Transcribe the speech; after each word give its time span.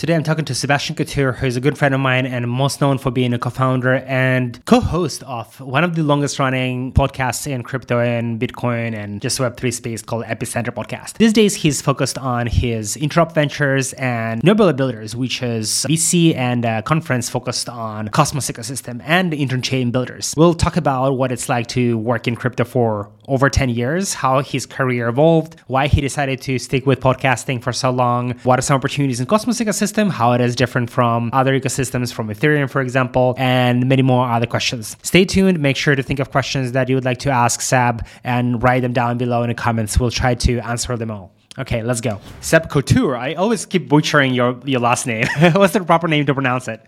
Today 0.00 0.14
I'm 0.14 0.22
talking 0.22 0.46
to 0.46 0.54
Sebastien 0.54 0.96
Couture, 0.96 1.32
who 1.32 1.44
is 1.44 1.58
a 1.58 1.60
good 1.60 1.76
friend 1.76 1.94
of 1.94 2.00
mine 2.00 2.24
and 2.24 2.48
most 2.48 2.80
known 2.80 2.96
for 2.96 3.10
being 3.10 3.34
a 3.34 3.38
co-founder 3.38 3.96
and 4.06 4.64
co-host 4.64 5.22
of 5.24 5.60
one 5.60 5.84
of 5.84 5.94
the 5.94 6.02
longest 6.02 6.38
running 6.38 6.90
podcasts 6.94 7.46
in 7.46 7.62
crypto 7.62 8.00
and 8.00 8.40
Bitcoin 8.40 8.94
and 8.94 9.20
just 9.20 9.38
Web3 9.38 9.74
space 9.74 10.00
called 10.00 10.24
Epicenter 10.24 10.70
Podcast. 10.70 11.18
These 11.18 11.34
days 11.34 11.54
he's 11.54 11.82
focused 11.82 12.16
on 12.16 12.46
his 12.46 12.96
Interop 12.96 13.34
Ventures 13.34 13.92
and 13.92 14.42
Nebular 14.42 14.74
Builders, 14.74 15.14
which 15.14 15.42
is 15.42 15.68
VC 15.86 16.34
and 16.34 16.64
a 16.64 16.80
conference 16.80 17.28
focused 17.28 17.68
on 17.68 18.08
Cosmos 18.08 18.50
ecosystem 18.50 19.02
and 19.04 19.34
interchain 19.34 19.92
builders. 19.92 20.32
We'll 20.34 20.54
talk 20.54 20.78
about 20.78 21.18
what 21.18 21.30
it's 21.30 21.50
like 21.50 21.66
to 21.76 21.98
work 21.98 22.26
in 22.26 22.36
crypto 22.36 22.64
for 22.64 23.10
over 23.28 23.48
10 23.48 23.68
years, 23.68 24.14
how 24.14 24.40
his 24.40 24.66
career 24.66 25.08
evolved, 25.08 25.56
why 25.68 25.86
he 25.86 26.00
decided 26.00 26.40
to 26.42 26.58
stick 26.58 26.84
with 26.84 27.00
podcasting 27.00 27.62
for 27.62 27.72
so 27.72 27.90
long, 27.90 28.32
what 28.42 28.58
are 28.58 28.62
some 28.62 28.74
opportunities 28.76 29.20
in 29.20 29.26
Cosmos 29.26 29.60
ecosystem, 29.60 29.89
how 29.96 30.32
it 30.32 30.40
is 30.40 30.56
different 30.56 30.90
from 30.90 31.30
other 31.32 31.58
ecosystems, 31.58 32.12
from 32.12 32.28
Ethereum, 32.28 32.68
for 32.70 32.80
example, 32.80 33.34
and 33.36 33.88
many 33.88 34.02
more 34.02 34.28
other 34.28 34.46
questions. 34.46 34.96
Stay 35.02 35.24
tuned. 35.24 35.58
Make 35.60 35.76
sure 35.76 35.94
to 35.94 36.02
think 36.02 36.20
of 36.20 36.30
questions 36.30 36.72
that 36.72 36.88
you 36.88 36.94
would 36.94 37.04
like 37.04 37.18
to 37.18 37.30
ask 37.30 37.60
Seb 37.60 38.06
and 38.24 38.62
write 38.62 38.80
them 38.80 38.92
down 38.92 39.18
below 39.18 39.42
in 39.42 39.48
the 39.48 39.54
comments. 39.54 39.98
We'll 39.98 40.10
try 40.10 40.34
to 40.34 40.58
answer 40.60 40.96
them 40.96 41.10
all. 41.10 41.32
Okay, 41.58 41.82
let's 41.82 42.00
go. 42.00 42.20
Seb 42.40 42.70
Couture. 42.70 43.16
I 43.16 43.34
always 43.34 43.66
keep 43.66 43.88
butchering 43.88 44.32
your, 44.32 44.58
your 44.64 44.80
last 44.80 45.06
name. 45.06 45.26
What's 45.52 45.72
the 45.72 45.84
proper 45.84 46.08
name 46.08 46.26
to 46.26 46.34
pronounce 46.34 46.68
it? 46.68 46.80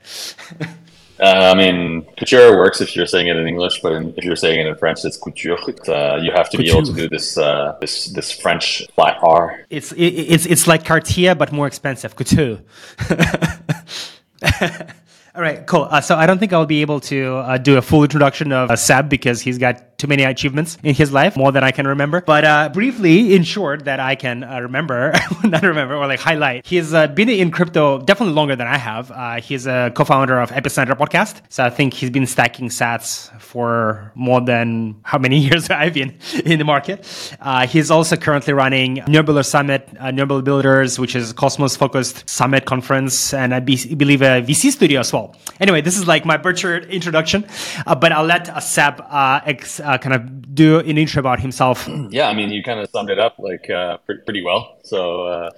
Uh, 1.22 1.52
I 1.54 1.56
mean, 1.56 2.04
couture 2.18 2.56
works 2.56 2.80
if 2.80 2.96
you're 2.96 3.06
saying 3.06 3.28
it 3.28 3.36
in 3.36 3.46
English, 3.46 3.80
but 3.80 3.92
in, 3.92 4.12
if 4.16 4.24
you're 4.24 4.34
saying 4.34 4.58
it 4.58 4.66
in 4.66 4.74
French, 4.74 5.04
it's 5.04 5.16
couture. 5.16 5.56
Uh, 5.88 6.16
you 6.16 6.32
have 6.32 6.50
to 6.50 6.56
couture. 6.56 6.58
be 6.58 6.70
able 6.70 6.82
to 6.82 6.92
do 6.92 7.08
this 7.08 7.38
uh, 7.38 7.76
this 7.80 8.06
this 8.06 8.32
French 8.32 8.84
flat 8.96 9.18
R. 9.22 9.64
It's 9.70 9.92
it, 9.92 10.04
it's 10.04 10.46
it's 10.46 10.66
like 10.66 10.84
Cartier, 10.84 11.36
but 11.36 11.52
more 11.52 11.68
expensive. 11.68 12.16
Couture. 12.16 12.58
All 15.34 15.40
right, 15.40 15.66
cool. 15.66 15.88
Uh, 15.90 16.02
so 16.02 16.14
I 16.14 16.26
don't 16.26 16.36
think 16.36 16.52
I'll 16.52 16.66
be 16.66 16.82
able 16.82 17.00
to 17.08 17.36
uh, 17.36 17.56
do 17.56 17.78
a 17.78 17.82
full 17.82 18.02
introduction 18.02 18.52
of 18.52 18.70
uh, 18.70 18.76
Seb 18.76 19.08
because 19.08 19.40
he's 19.40 19.56
got 19.56 19.96
too 19.96 20.06
many 20.06 20.24
achievements 20.24 20.76
in 20.82 20.94
his 20.94 21.10
life, 21.10 21.38
more 21.38 21.50
than 21.52 21.64
I 21.64 21.70
can 21.70 21.86
remember. 21.86 22.20
But 22.20 22.44
uh, 22.44 22.68
briefly, 22.68 23.34
in 23.34 23.42
short, 23.42 23.86
that 23.86 23.98
I 23.98 24.14
can 24.14 24.44
uh, 24.44 24.60
remember, 24.60 25.14
not 25.44 25.62
remember, 25.62 25.94
or 25.94 26.06
like 26.06 26.20
highlight, 26.20 26.66
he's 26.66 26.92
uh, 26.92 27.06
been 27.06 27.30
in 27.30 27.50
crypto 27.50 28.00
definitely 28.00 28.34
longer 28.34 28.56
than 28.56 28.66
I 28.66 28.76
have. 28.76 29.42
he's 29.42 29.66
a 29.66 29.90
co-founder 29.94 30.38
of 30.38 30.50
Epicenter 30.50 30.92
Podcast, 30.98 31.40
so 31.48 31.64
I 31.64 31.70
think 31.70 31.94
he's 31.94 32.10
been 32.10 32.26
stacking 32.26 32.68
sats 32.68 33.30
for 33.40 34.12
more 34.14 34.42
than 34.42 34.96
how 35.02 35.16
many 35.16 35.38
years 35.46 35.70
I've 35.70 35.94
been 35.94 36.18
in 36.44 36.58
the 36.58 36.66
market. 36.66 37.06
he's 37.70 37.90
also 37.90 38.16
currently 38.16 38.52
running 38.52 38.96
Nebular 39.08 39.44
Summit, 39.44 39.88
Nebular 39.94 40.42
Builders, 40.42 40.98
which 40.98 41.16
is 41.16 41.30
a 41.30 41.34
Cosmos-focused 41.34 42.28
summit 42.28 42.66
conference, 42.66 43.32
and 43.32 43.54
I 43.54 43.60
be- 43.60 43.94
believe 43.94 44.20
a 44.20 44.42
VC 44.42 44.72
studio 44.72 45.00
as 45.00 45.10
well 45.10 45.21
Anyway, 45.60 45.80
this 45.80 45.96
is 45.96 46.06
like 46.06 46.24
my 46.24 46.36
butchered 46.36 46.84
introduction, 46.86 47.46
uh, 47.86 47.94
but 47.94 48.12
I'll 48.12 48.24
let 48.24 48.62
Seb 48.62 49.00
uh, 49.00 49.40
ex, 49.44 49.80
uh, 49.80 49.98
kind 49.98 50.14
of 50.14 50.54
do 50.54 50.78
an 50.80 50.98
intro 50.98 51.20
about 51.20 51.40
himself. 51.40 51.88
Yeah, 52.10 52.28
I 52.28 52.34
mean, 52.34 52.50
you 52.50 52.62
kind 52.62 52.80
of 52.80 52.90
summed 52.90 53.10
it 53.10 53.18
up 53.18 53.38
like 53.38 53.70
uh, 53.70 53.96
pretty, 53.98 54.42
well. 54.42 54.76
So 54.84 55.48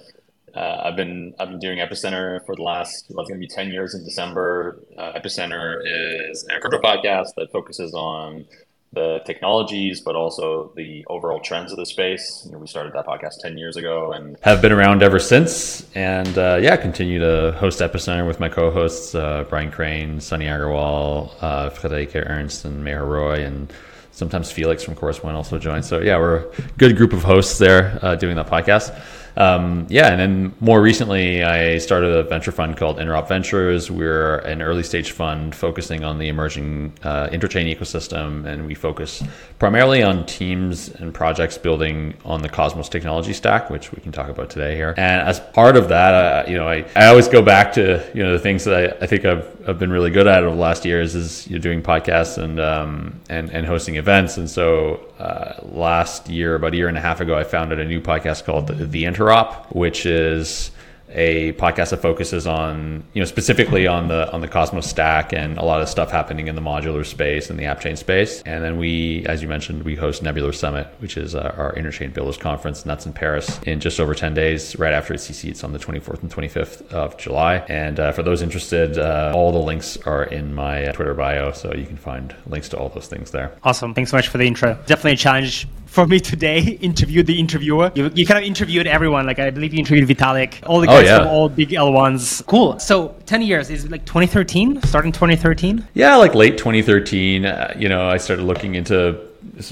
I've 0.55 0.95
been 0.95 1.33
I've 1.39 1.49
been 1.49 1.59
doing 1.59 1.79
Epicenter 1.79 2.45
for 2.45 2.55
the 2.55 2.61
last 2.61 3.07
well, 3.09 3.21
it's 3.23 3.29
going 3.29 3.41
to 3.41 3.47
be 3.47 3.53
ten 3.53 3.71
years 3.71 3.93
in 3.95 4.03
December. 4.05 4.79
Epicenter 4.97 5.81
is 5.83 6.45
a 6.45 6.59
crypto 6.59 6.79
podcast 6.79 7.29
that 7.37 7.51
focuses 7.51 7.93
on 7.93 8.45
the 8.93 9.19
technologies, 9.25 10.01
but 10.01 10.15
also 10.15 10.71
the 10.75 11.05
overall 11.07 11.39
trends 11.39 11.71
of 11.71 11.77
the 11.77 11.85
space. 11.85 12.43
You 12.45 12.53
know, 12.53 12.59
we 12.59 12.67
started 12.67 12.93
that 12.93 13.05
podcast 13.05 13.39
10 13.41 13.57
years 13.57 13.75
ago 13.75 14.13
and 14.13 14.37
have 14.41 14.61
been 14.61 14.71
around 14.71 15.03
ever 15.03 15.19
since. 15.19 15.85
And 15.95 16.37
uh, 16.37 16.59
yeah, 16.61 16.77
continue 16.77 17.19
to 17.19 17.51
host 17.53 17.79
Epicenter 17.79 18.25
with 18.25 18.39
my 18.39 18.49
co 18.49 18.71
hosts, 18.71 19.13
uh, 19.13 19.45
Brian 19.49 19.71
Crane, 19.71 20.19
Sunny 20.21 20.45
Agarwal, 20.45 21.31
uh, 21.41 21.69
Friederike 21.69 22.15
Ernst, 22.15 22.65
and 22.65 22.85
Meher 22.85 23.07
Roy. 23.07 23.43
And 23.43 23.71
sometimes 24.11 24.51
Felix 24.51 24.83
from 24.83 24.95
Chorus 24.95 25.21
One 25.21 25.35
also 25.35 25.59
joins. 25.59 25.87
So 25.87 25.99
yeah, 25.99 26.17
we're 26.17 26.37
a 26.37 26.51
good 26.77 26.95
group 26.95 27.11
of 27.11 27.23
hosts 27.23 27.57
there 27.57 27.99
uh, 28.01 28.15
doing 28.15 28.37
that 28.37 28.47
podcast 28.47 28.97
um, 29.37 29.85
yeah, 29.89 30.07
and 30.07 30.19
then 30.19 30.55
more 30.59 30.81
recently, 30.81 31.43
I 31.43 31.77
started 31.77 32.15
a 32.15 32.23
venture 32.23 32.51
fund 32.51 32.77
called 32.77 32.97
Interop 32.97 33.27
Ventures. 33.27 33.91
We're 33.91 34.37
an 34.39 34.61
early 34.61 34.83
stage 34.83 35.11
fund 35.11 35.53
focusing 35.53 36.03
on 36.03 36.19
the 36.19 36.29
emerging 36.29 36.93
uh, 37.03 37.27
interchain 37.27 37.73
ecosystem, 37.73 38.45
and 38.45 38.65
we 38.65 38.75
focus 38.75 39.23
primarily 39.59 40.03
on 40.03 40.25
teams 40.25 40.89
and 40.89 41.13
projects 41.13 41.57
building 41.57 42.13
on 42.23 42.41
the 42.41 42.49
Cosmos 42.49 42.87
technology 42.87 43.33
stack, 43.33 43.69
which 43.69 43.91
we 43.91 44.01
can 44.01 44.11
talk 44.11 44.29
about 44.29 44.49
today 44.49 44.75
here. 44.75 44.93
And 44.97 45.27
as 45.27 45.39
part 45.39 45.75
of 45.75 45.89
that, 45.89 46.13
uh, 46.13 46.49
you 46.49 46.55
know, 46.55 46.67
I, 46.67 46.85
I 46.95 47.07
always 47.07 47.27
go 47.27 47.41
back 47.41 47.73
to 47.73 48.09
you 48.13 48.23
know 48.23 48.31
the 48.31 48.39
things 48.39 48.63
that 48.65 48.73
I, 48.73 49.03
I 49.03 49.07
think 49.07 49.25
I've, 49.25 49.69
I've 49.69 49.79
been 49.79 49.91
really 49.91 50.11
good 50.11 50.27
at 50.27 50.43
over 50.43 50.55
the 50.55 50.61
last 50.61 50.85
years 50.85 51.15
is 51.15 51.47
you 51.47 51.57
know, 51.57 51.61
doing 51.61 51.81
podcasts 51.81 52.37
and 52.37 52.59
um, 52.59 53.19
and 53.29 53.49
and 53.49 53.65
hosting 53.65 53.95
events. 53.95 54.37
And 54.37 54.49
so 54.49 55.05
uh, 55.19 55.59
last 55.63 56.29
year, 56.29 56.55
about 56.55 56.73
a 56.73 56.77
year 56.77 56.87
and 56.87 56.97
a 56.97 57.01
half 57.01 57.21
ago, 57.21 57.37
I 57.37 57.43
founded 57.43 57.79
a 57.79 57.85
new 57.85 58.01
podcast 58.01 58.45
called 58.45 58.67
the, 58.67 58.73
the 58.73 59.05
Interop, 59.25 59.73
which 59.73 60.05
is 60.05 60.71
a 61.09 61.53
podcast 61.53 61.91
that 61.91 62.01
focuses 62.01 62.45
on 62.45 63.01
you 63.13 63.21
know 63.21 63.25
specifically 63.25 63.87
on 63.87 64.09
the 64.09 64.29
on 64.33 64.41
the 64.41 64.47
Cosmos 64.47 64.89
stack 64.89 65.31
and 65.31 65.57
a 65.57 65.63
lot 65.63 65.81
of 65.81 65.87
stuff 65.87 66.11
happening 66.11 66.47
in 66.47 66.55
the 66.55 66.61
modular 66.61 67.05
space 67.05 67.49
and 67.49 67.57
the 67.57 67.63
app 67.63 67.79
chain 67.79 67.95
space. 67.95 68.41
And 68.41 68.63
then 68.63 68.77
we, 68.77 69.25
as 69.25 69.41
you 69.41 69.47
mentioned, 69.47 69.83
we 69.83 69.95
host 69.95 70.23
Nebular 70.23 70.51
Summit, 70.51 70.87
which 70.99 71.15
is 71.15 71.33
uh, 71.33 71.53
our 71.57 71.73
interchain 71.75 72.13
builders 72.13 72.37
conference, 72.37 72.81
and 72.81 72.89
that's 72.89 73.05
in 73.05 73.13
Paris 73.13 73.59
in 73.63 73.79
just 73.79 73.99
over 73.99 74.13
ten 74.13 74.33
days, 74.33 74.77
right 74.77 74.93
after 74.93 75.13
EthCC. 75.13 75.49
It's 75.49 75.63
on 75.63 75.71
the 75.71 75.79
24th 75.79 76.21
and 76.21 76.31
25th 76.31 76.91
of 76.91 77.17
July. 77.17 77.57
And 77.69 77.99
uh, 77.99 78.11
for 78.11 78.23
those 78.23 78.41
interested, 78.41 78.97
uh, 78.97 79.31
all 79.33 79.51
the 79.51 79.59
links 79.59 79.97
are 80.05 80.23
in 80.23 80.53
my 80.53 80.85
Twitter 80.87 81.13
bio, 81.13 81.51
so 81.51 81.73
you 81.73 81.85
can 81.85 81.97
find 81.97 82.35
links 82.47 82.67
to 82.69 82.77
all 82.77 82.89
those 82.89 83.07
things 83.07 83.31
there. 83.31 83.55
Awesome. 83.63 83.93
Thanks 83.93 84.11
so 84.11 84.17
much 84.17 84.27
for 84.27 84.37
the 84.37 84.45
intro. 84.45 84.73
Definitely 84.85 85.13
a 85.13 85.17
challenge 85.17 85.67
for 85.95 86.05
me 86.05 86.19
today. 86.19 86.59
Interviewed 86.81 87.25
the 87.25 87.39
interviewer. 87.39 87.91
You, 87.95 88.11
you 88.13 88.25
kind 88.25 88.37
of 88.37 88.43
interviewed 88.43 88.85
everyone. 88.85 89.25
Like 89.25 89.39
I 89.39 89.49
believe 89.49 89.73
you 89.73 89.79
interviewed 89.79 90.07
Vitalik, 90.07 90.61
all 90.67 90.81
the 90.81 90.87
oh, 90.87 90.91
guys 90.91 91.07
oh, 91.07 91.11
yeah. 91.11 91.17
from 91.19 91.27
all 91.27 91.49
big 91.49 91.69
L1s. 91.69 92.45
Cool. 92.45 92.77
So 92.79 93.15
10 93.25 93.41
years 93.41 93.69
is 93.69 93.89
like 93.89 94.05
2013, 94.05 94.81
starting 94.83 95.13
2013? 95.13 95.87
Yeah, 95.93 96.17
like 96.17 96.35
late 96.35 96.57
2013. 96.57 97.45
Uh, 97.45 97.73
you 97.77 97.87
know, 97.87 98.09
I 98.09 98.17
started 98.17 98.43
looking 98.43 98.75
into 98.75 99.17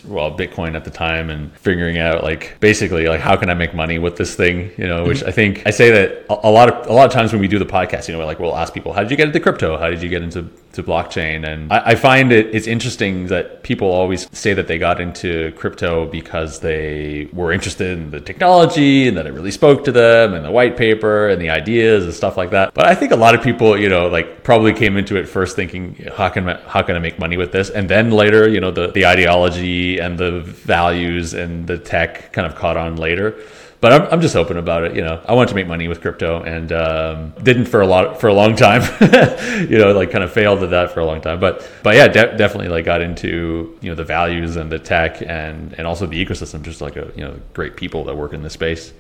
well 0.05 0.35
bitcoin 0.35 0.75
at 0.75 0.83
the 0.85 0.91
time 0.91 1.29
and 1.29 1.51
figuring 1.57 1.97
out 1.97 2.23
like 2.23 2.55
basically 2.59 3.07
like 3.07 3.19
how 3.19 3.35
can 3.35 3.49
i 3.49 3.53
make 3.53 3.73
money 3.73 3.99
with 3.99 4.15
this 4.15 4.35
thing 4.35 4.71
you 4.77 4.87
know 4.87 5.03
which 5.05 5.19
mm-hmm. 5.19 5.29
i 5.29 5.31
think 5.31 5.61
i 5.65 5.69
say 5.69 5.91
that 5.91 6.25
a, 6.29 6.47
a, 6.47 6.51
lot 6.51 6.69
of 6.69 6.87
a 6.87 6.93
lot 6.93 7.05
of 7.05 7.11
times 7.11 7.31
when 7.31 7.41
we 7.41 7.47
do 7.47 7.59
the 7.59 7.65
podcast 7.65 8.07
you 8.07 8.15
know 8.15 8.25
like 8.25 8.39
we'll 8.39 8.55
ask 8.55 8.73
people 8.73 8.93
how 8.93 9.01
did 9.01 9.11
you 9.11 9.17
get 9.17 9.27
into 9.27 9.39
crypto? 9.39 9.77
How 9.77 9.89
did 9.89 10.01
you 10.01 10.09
get 10.09 10.23
into 10.23 10.49
to 10.73 10.83
blockchain? 10.83 11.45
And 11.45 11.71
I, 11.71 11.91
I 11.91 11.95
find 11.95 12.31
it 12.31 12.53
it's 12.55 12.67
interesting 12.67 13.27
that 13.27 13.63
people 13.63 13.89
always 13.89 14.27
say 14.31 14.53
that 14.53 14.67
they 14.67 14.77
got 14.77 14.99
into 14.99 15.51
crypto 15.53 16.07
because 16.07 16.59
they 16.59 17.29
were 17.33 17.51
interested 17.51 17.97
in 17.97 18.11
the 18.11 18.21
technology 18.21 19.07
and 19.07 19.17
that 19.17 19.27
it 19.27 19.33
really 19.33 19.51
spoke 19.51 19.83
to 19.85 19.91
them 19.91 20.33
and 20.33 20.45
the 20.45 20.51
white 20.51 20.77
paper 20.77 21.29
and 21.29 21.41
the 21.41 21.49
ideas 21.49 22.05
and 22.05 22.13
stuff 22.13 22.37
like 22.37 22.51
that. 22.51 22.73
But 22.73 22.87
i 22.87 22.95
think 22.95 23.11
a 23.11 23.15
lot 23.15 23.35
of 23.35 23.43
people 23.43 23.77
you 23.77 23.89
know 23.89 24.07
like 24.07 24.43
probably 24.43 24.73
came 24.73 24.97
into 24.97 25.15
it 25.17 25.27
first 25.27 25.55
thinking 25.55 25.83
how 26.15 26.29
can 26.29 26.49
I, 26.49 26.59
how 26.67 26.81
can 26.81 26.95
i 26.95 26.99
make 26.99 27.19
money 27.19 27.37
with 27.37 27.51
this? 27.51 27.69
And 27.69 27.89
then 27.89 28.11
later 28.11 28.47
you 28.47 28.59
know 28.59 28.71
the 28.71 28.87
the 28.87 29.05
ideology 29.05 29.62
and 29.63 30.17
the 30.17 30.41
values 30.41 31.33
and 31.33 31.67
the 31.67 31.77
tech 31.77 32.33
kind 32.33 32.45
of 32.45 32.55
caught 32.55 32.77
on 32.77 32.95
later. 32.95 33.35
But 33.83 33.91
I'm, 33.91 34.13
I'm 34.13 34.21
just 34.21 34.37
open 34.37 34.55
about 34.55 34.85
it. 34.85 34.95
You 34.95 35.01
know, 35.01 35.21
I 35.25 35.33
wanted 35.33 35.49
to 35.49 35.55
make 35.55 35.67
money 35.67 35.89
with 35.89 35.99
crypto 35.99 36.41
and 36.41 36.71
um, 36.71 37.33
didn't 37.43 37.65
for 37.65 37.81
a 37.81 37.85
lot 37.87 38.21
for 38.21 38.27
a 38.27 38.33
long 38.33 38.55
time. 38.55 38.81
you 39.69 39.77
know, 39.77 39.91
like 39.91 40.09
kind 40.09 40.23
of 40.23 40.31
failed 40.31 40.63
at 40.63 40.69
that 40.69 40.91
for 40.91 41.01
a 41.01 41.05
long 41.05 41.19
time. 41.19 41.41
But 41.41 41.69
but 41.83 41.95
yeah, 41.95 42.07
de- 42.07 42.37
definitely 42.37 42.69
like 42.69 42.85
got 42.85 43.01
into 43.01 43.77
you 43.81 43.89
know 43.89 43.95
the 43.95 44.05
values 44.05 44.55
and 44.55 44.71
the 44.71 44.79
tech 44.79 45.21
and 45.21 45.73
and 45.73 45.85
also 45.85 46.05
the 46.05 46.25
ecosystem. 46.25 46.61
Just 46.61 46.79
like 46.79 46.95
a 46.95 47.11
you 47.13 47.25
know 47.25 47.37
great 47.53 47.75
people 47.75 48.05
that 48.05 48.15
work 48.15 48.31
in 48.31 48.41
this 48.41 48.53
space, 48.53 48.93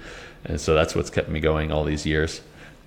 and 0.43 0.59
so 0.59 0.73
that's 0.73 0.95
what's 0.95 1.09
kept 1.09 1.29
me 1.29 1.39
going 1.39 1.71
all 1.71 1.85
these 1.85 2.05
years. 2.05 2.41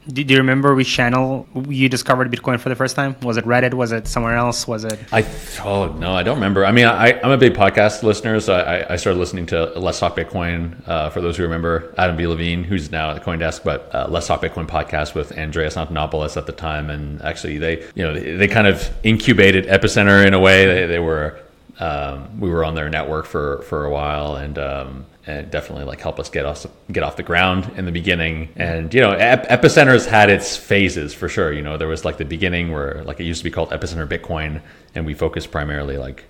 Do, 0.08 0.22
you 0.22 0.36
remember 0.38 0.74
which 0.74 0.88
channel 0.88 1.48
you 1.68 1.88
discovered 1.88 2.30
Bitcoin 2.30 2.60
for 2.60 2.68
the 2.68 2.76
first 2.76 2.94
time? 2.94 3.16
Was 3.22 3.36
it 3.36 3.44
Reddit? 3.44 3.74
Was 3.74 3.90
it 3.90 4.06
somewhere 4.06 4.36
else? 4.36 4.68
Was 4.68 4.84
it? 4.84 4.98
I 5.12 5.26
oh 5.64 5.92
no, 5.98 6.14
I 6.14 6.22
don't 6.22 6.36
remember. 6.36 6.64
I 6.64 6.70
mean, 6.70 6.86
I, 6.86 7.18
am 7.20 7.30
a 7.30 7.36
big 7.36 7.54
podcast 7.54 8.02
listener, 8.04 8.38
so 8.38 8.54
I, 8.54 8.92
I 8.92 8.96
started 8.96 9.18
listening 9.18 9.46
to 9.46 9.66
Let's 9.78 9.98
Talk 9.98 10.16
Bitcoin. 10.16 10.86
Uh, 10.86 11.10
for 11.10 11.20
those 11.20 11.36
who 11.36 11.42
remember, 11.42 11.92
Adam 11.98 12.16
B. 12.16 12.26
Levine, 12.26 12.62
who's 12.62 12.90
now 12.92 13.10
at 13.10 13.14
the 13.14 13.20
CoinDesk, 13.20 13.64
but 13.64 13.92
uh, 13.92 14.06
Let's 14.08 14.28
Talk 14.28 14.42
Bitcoin 14.42 14.68
podcast 14.68 15.14
with 15.14 15.36
Andreas 15.36 15.74
Antonopoulos 15.74 16.36
at 16.36 16.46
the 16.46 16.52
time, 16.52 16.88
and 16.88 17.20
actually 17.22 17.58
they 17.58 17.82
you 17.94 18.04
know 18.04 18.14
they, 18.14 18.36
they 18.36 18.48
kind 18.48 18.68
of 18.68 18.88
incubated 19.02 19.66
Epicenter 19.66 20.24
in 20.24 20.34
a 20.34 20.38
way. 20.38 20.66
They, 20.66 20.86
they 20.86 20.98
were 21.00 21.40
um, 21.78 22.40
we 22.40 22.48
were 22.48 22.64
on 22.64 22.74
their 22.74 22.88
network 22.88 23.26
for 23.26 23.62
for 23.62 23.84
a 23.84 23.90
while, 23.90 24.36
and 24.36 24.58
um, 24.58 25.06
and 25.26 25.50
definitely 25.50 25.84
like 25.84 26.00
help 26.00 26.18
us 26.18 26.30
get 26.30 26.46
us 26.46 26.66
get 26.90 27.02
off 27.02 27.16
the 27.16 27.22
ground 27.22 27.70
in 27.76 27.84
the 27.84 27.92
beginning. 27.92 28.48
And 28.56 28.92
you 28.94 29.00
know, 29.00 29.12
Ep- 29.12 29.48
Epicenters 29.48 30.06
had 30.06 30.30
its 30.30 30.56
phases 30.56 31.12
for 31.12 31.28
sure. 31.28 31.52
You 31.52 31.62
know, 31.62 31.76
there 31.76 31.88
was 31.88 32.04
like 32.04 32.16
the 32.16 32.24
beginning 32.24 32.72
where 32.72 33.02
like 33.04 33.20
it 33.20 33.24
used 33.24 33.40
to 33.40 33.44
be 33.44 33.50
called 33.50 33.70
Epicenter 33.70 34.06
Bitcoin, 34.06 34.62
and 34.94 35.04
we 35.04 35.14
focused 35.14 35.50
primarily 35.50 35.98
like 35.98 36.24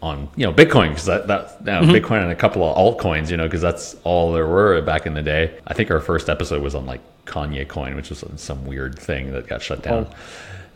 on 0.00 0.28
you 0.34 0.44
know 0.44 0.52
Bitcoin 0.52 0.88
because 0.88 1.04
that 1.06 1.28
that 1.28 1.56
you 1.60 1.66
know, 1.66 1.80
mm-hmm. 1.82 1.90
Bitcoin 1.92 2.22
and 2.22 2.32
a 2.32 2.36
couple 2.36 2.64
of 2.64 2.76
altcoins, 2.76 3.30
you 3.30 3.36
know, 3.36 3.44
because 3.44 3.62
that's 3.62 3.94
all 4.02 4.32
there 4.32 4.46
were 4.46 4.82
back 4.82 5.06
in 5.06 5.14
the 5.14 5.22
day. 5.22 5.58
I 5.66 5.74
think 5.74 5.90
our 5.90 6.00
first 6.00 6.28
episode 6.28 6.62
was 6.62 6.74
on 6.74 6.86
like 6.86 7.00
Kanye 7.26 7.68
Coin, 7.68 7.94
which 7.94 8.10
was 8.10 8.24
some 8.36 8.66
weird 8.66 8.98
thing 8.98 9.30
that 9.32 9.46
got 9.46 9.62
shut 9.62 9.82
down. 9.82 10.08
Oh. 10.10 10.16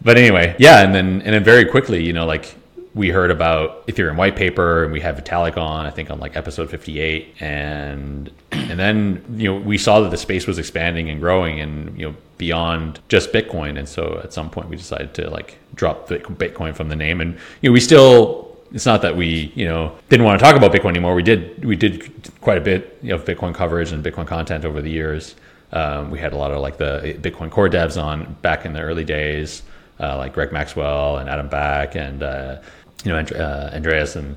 But 0.02 0.16
anyway, 0.16 0.54
yeah, 0.58 0.82
and 0.82 0.94
then 0.94 1.22
and 1.22 1.34
then 1.34 1.42
very 1.42 1.64
quickly, 1.64 2.04
you 2.04 2.12
know, 2.12 2.26
like 2.26 2.54
we 2.96 3.10
heard 3.10 3.30
about 3.30 3.86
Ethereum 3.88 4.16
white 4.16 4.36
paper 4.36 4.82
and 4.82 4.90
we 4.90 5.00
had 5.00 5.22
Vitalik 5.22 5.58
on, 5.58 5.84
I 5.84 5.90
think 5.90 6.10
on 6.10 6.18
like 6.18 6.34
episode 6.34 6.70
58. 6.70 7.34
And, 7.40 8.30
and 8.52 8.80
then, 8.80 9.22
you 9.36 9.52
know, 9.52 9.60
we 9.60 9.76
saw 9.76 10.00
that 10.00 10.10
the 10.10 10.16
space 10.16 10.46
was 10.46 10.58
expanding 10.58 11.10
and 11.10 11.20
growing 11.20 11.60
and, 11.60 11.96
you 11.96 12.08
know, 12.08 12.16
beyond 12.38 13.00
just 13.08 13.34
Bitcoin. 13.34 13.78
And 13.78 13.86
so 13.86 14.18
at 14.24 14.32
some 14.32 14.48
point 14.48 14.70
we 14.70 14.76
decided 14.76 15.12
to 15.12 15.28
like 15.28 15.58
drop 15.74 16.08
Bitcoin 16.08 16.74
from 16.74 16.88
the 16.88 16.96
name. 16.96 17.20
And, 17.20 17.34
you 17.60 17.68
know, 17.68 17.74
we 17.74 17.80
still, 17.80 18.56
it's 18.72 18.86
not 18.86 19.02
that 19.02 19.14
we, 19.14 19.52
you 19.54 19.66
know, 19.66 19.94
didn't 20.08 20.24
want 20.24 20.38
to 20.38 20.42
talk 20.42 20.56
about 20.56 20.72
Bitcoin 20.72 20.90
anymore. 20.90 21.14
We 21.14 21.22
did, 21.22 21.66
we 21.66 21.76
did 21.76 22.32
quite 22.40 22.56
a 22.56 22.62
bit 22.62 22.98
of 23.10 23.26
Bitcoin 23.26 23.54
coverage 23.54 23.92
and 23.92 24.02
Bitcoin 24.02 24.26
content 24.26 24.64
over 24.64 24.80
the 24.80 24.90
years. 24.90 25.34
Um, 25.70 26.10
we 26.10 26.18
had 26.18 26.32
a 26.32 26.38
lot 26.38 26.50
of 26.50 26.62
like 26.62 26.78
the 26.78 27.18
Bitcoin 27.20 27.50
core 27.50 27.68
devs 27.68 28.02
on 28.02 28.38
back 28.40 28.64
in 28.64 28.72
the 28.72 28.80
early 28.80 29.04
days. 29.04 29.64
Uh, 29.98 30.16
like 30.18 30.34
Greg 30.34 30.52
Maxwell 30.52 31.16
and 31.16 31.28
Adam 31.28 31.48
Back 31.48 31.94
and 31.94 32.22
uh, 32.22 32.58
you 33.04 33.12
know, 33.12 33.18
uh, 33.18 33.70
Andreas 33.72 34.16
and 34.16 34.36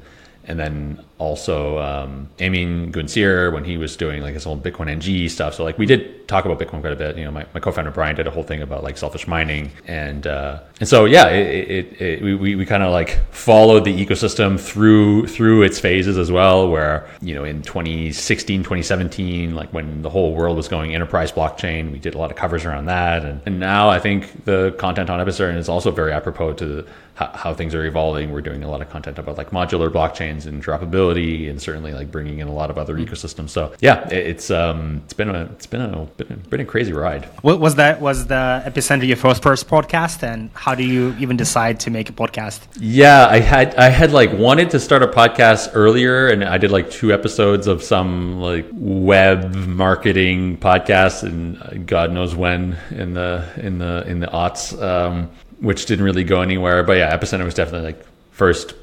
and 0.50 0.60
then 0.60 1.00
also 1.20 1.78
um, 1.78 2.28
Emin 2.40 2.92
Gün 2.92 3.08
Sirer 3.08 3.52
when 3.52 3.64
he 3.64 3.78
was 3.78 3.96
doing 3.96 4.24
like 4.24 4.34
his 4.34 4.46
whole 4.46 4.58
Bitcoin 4.58 4.90
NG 4.90 5.30
stuff. 5.30 5.54
So 5.54 5.64
like 5.64 5.78
we 5.78 5.86
did 5.86 6.28
talk 6.28 6.46
about 6.46 6.60
Bitcoin 6.60 6.82
quite 6.82 6.94
a 6.94 6.96
bit. 6.96 7.18
You 7.18 7.26
know, 7.26 7.32
my, 7.32 7.46
my 7.54 7.60
co-founder 7.60 7.92
Brian 7.92 8.16
did 8.16 8.26
a 8.26 8.32
whole 8.32 8.42
thing 8.42 8.64
about 8.64 8.84
like 8.84 8.98
selfish 8.98 9.28
mining, 9.28 9.72
and 9.86 10.26
uh, 10.26 10.62
and 10.80 10.90
so 10.90 11.06
yeah, 11.06 11.28
it, 11.28 11.70
it, 11.70 12.02
it 12.02 12.24
we 12.24 12.56
we 12.56 12.66
kind 12.66 12.82
of 12.82 12.92
like 12.92 13.32
followed 13.32 13.84
the 13.84 14.06
ecosystem 14.06 14.60
through 14.60 15.28
through 15.28 15.62
its 15.62 15.80
phases 15.80 16.18
as 16.18 16.32
well. 16.32 16.70
Where 16.70 17.08
you 17.22 17.36
know 17.36 17.44
in 17.44 17.62
2016, 17.62 18.62
2017, 18.64 19.54
like 19.54 19.72
when 19.72 20.02
the 20.02 20.10
whole 20.10 20.34
world 20.34 20.58
was 20.58 20.68
going 20.68 20.96
enterprise 20.96 21.32
blockchain, 21.32 21.92
we 21.92 22.00
did 22.00 22.16
a 22.16 22.18
lot 22.18 22.32
of 22.32 22.38
covers 22.38 22.66
around 22.66 22.86
that, 22.86 23.24
and, 23.24 23.42
and 23.46 23.60
now 23.60 23.90
I 23.90 24.00
think 24.00 24.46
the 24.46 24.74
content 24.80 25.12
on 25.12 25.24
Epicenter 25.24 25.56
is 25.56 25.70
also 25.70 25.92
very 25.92 26.12
apropos 26.12 26.54
to 26.54 26.66
the 26.66 26.88
how, 27.20 27.30
how, 27.34 27.54
things 27.54 27.76
are 27.76 27.86
evolving. 27.86 28.32
We're 28.32 28.40
doing 28.40 28.64
a 28.64 28.70
lot 28.70 28.82
of 28.82 28.90
content 28.90 29.20
about 29.20 29.38
like 29.38 29.52
modular 29.52 29.90
blockchains 29.90 30.46
and 30.46 30.64
droppability, 30.64 31.50
and 31.50 31.62
certainly 31.62 31.92
like 31.92 32.10
bringing 32.12 32.40
in 32.40 32.48
a 32.48 32.54
lot 32.54 32.70
of 32.70 32.78
other 32.78 32.96
mm-hmm. 32.96 33.14
ecosystems. 33.14 33.50
So 33.50 33.74
yeah, 33.82 34.08
it, 34.08 34.26
it's 34.28 34.50
um 34.50 35.02
it's 35.04 35.14
been 35.14 35.30
a 35.30 35.44
it's 35.52 35.68
been 35.68 35.82
a 35.82 36.06
been 36.16 36.32
a, 36.32 36.36
been 36.48 36.62
a 36.62 36.66
crazy 36.66 36.94
ride. 36.94 37.26
What 37.42 37.60
was 37.60 37.76
that? 37.76 38.00
Was 38.00 38.28
the 38.28 38.64
Epicenter 38.66 39.06
your 39.06 39.18
first 39.18 39.44
first 39.44 39.68
podcast, 39.68 40.24
and 40.24 40.50
how 40.54 40.76
do 40.76 40.84
you 40.84 41.14
even 41.20 41.36
decide 41.36 41.82
to 41.82 41.92
make 41.92 42.10
a 42.10 42.14
podcast? 42.14 42.62
Yeah, 42.80 43.28
I 43.28 43.40
had 43.40 43.76
I 43.76 43.90
had 43.90 44.14
like 44.14 44.32
wanted 44.32 44.70
to 44.70 44.80
start 44.80 45.04
a 45.04 45.08
podcast 45.08 45.72
earlier, 45.74 46.28
and 46.28 46.46
I 46.46 46.58
did 46.58 46.72
like 46.72 46.90
two 46.90 47.12
episodes 47.12 47.68
of 47.68 47.84
some 47.84 48.40
like 48.40 48.66
web 48.72 49.54
marketing 49.56 50.58
podcast, 50.58 51.24
and 51.24 51.86
God 51.86 52.14
knows 52.14 52.34
when 52.34 52.78
in 52.92 53.14
the 53.14 53.46
in 53.58 53.78
the 53.78 54.06
in 54.08 54.22
the 54.22 54.28
aughts. 54.28 54.82
Um, 54.82 55.30
which 55.60 55.86
didn't 55.86 56.06
really 56.06 56.24
go 56.24 56.42
anywhere. 56.42 56.84
But 56.84 56.98
yeah, 56.98 57.16
Epicenter 57.16 57.46
was 57.46 57.54
definitely 57.54 57.94
like 57.94 58.06
first 58.32 58.76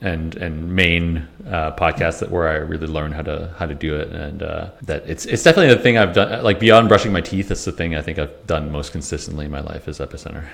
and 0.00 0.34
and 0.36 0.74
main 0.74 1.28
uh, 1.46 1.72
podcast 1.72 2.20
that 2.20 2.30
where 2.30 2.48
I 2.48 2.54
really 2.54 2.88
learned 2.88 3.14
how 3.14 3.22
to 3.22 3.54
how 3.56 3.66
to 3.66 3.74
do 3.74 3.96
it, 3.96 4.08
and 4.08 4.42
uh, 4.42 4.70
that 4.82 5.04
it's 5.06 5.26
it's 5.26 5.42
definitely 5.42 5.74
the 5.74 5.80
thing 5.80 5.98
I've 5.98 6.14
done. 6.14 6.42
Like 6.42 6.58
beyond 6.58 6.88
brushing 6.88 7.12
my 7.12 7.20
teeth, 7.20 7.50
it's 7.50 7.64
the 7.64 7.72
thing 7.72 7.94
I 7.94 8.02
think 8.02 8.18
I've 8.18 8.46
done 8.46 8.70
most 8.70 8.92
consistently 8.92 9.44
in 9.44 9.50
my 9.50 9.60
life 9.60 9.88
is 9.88 9.98
Epicenter 9.98 10.44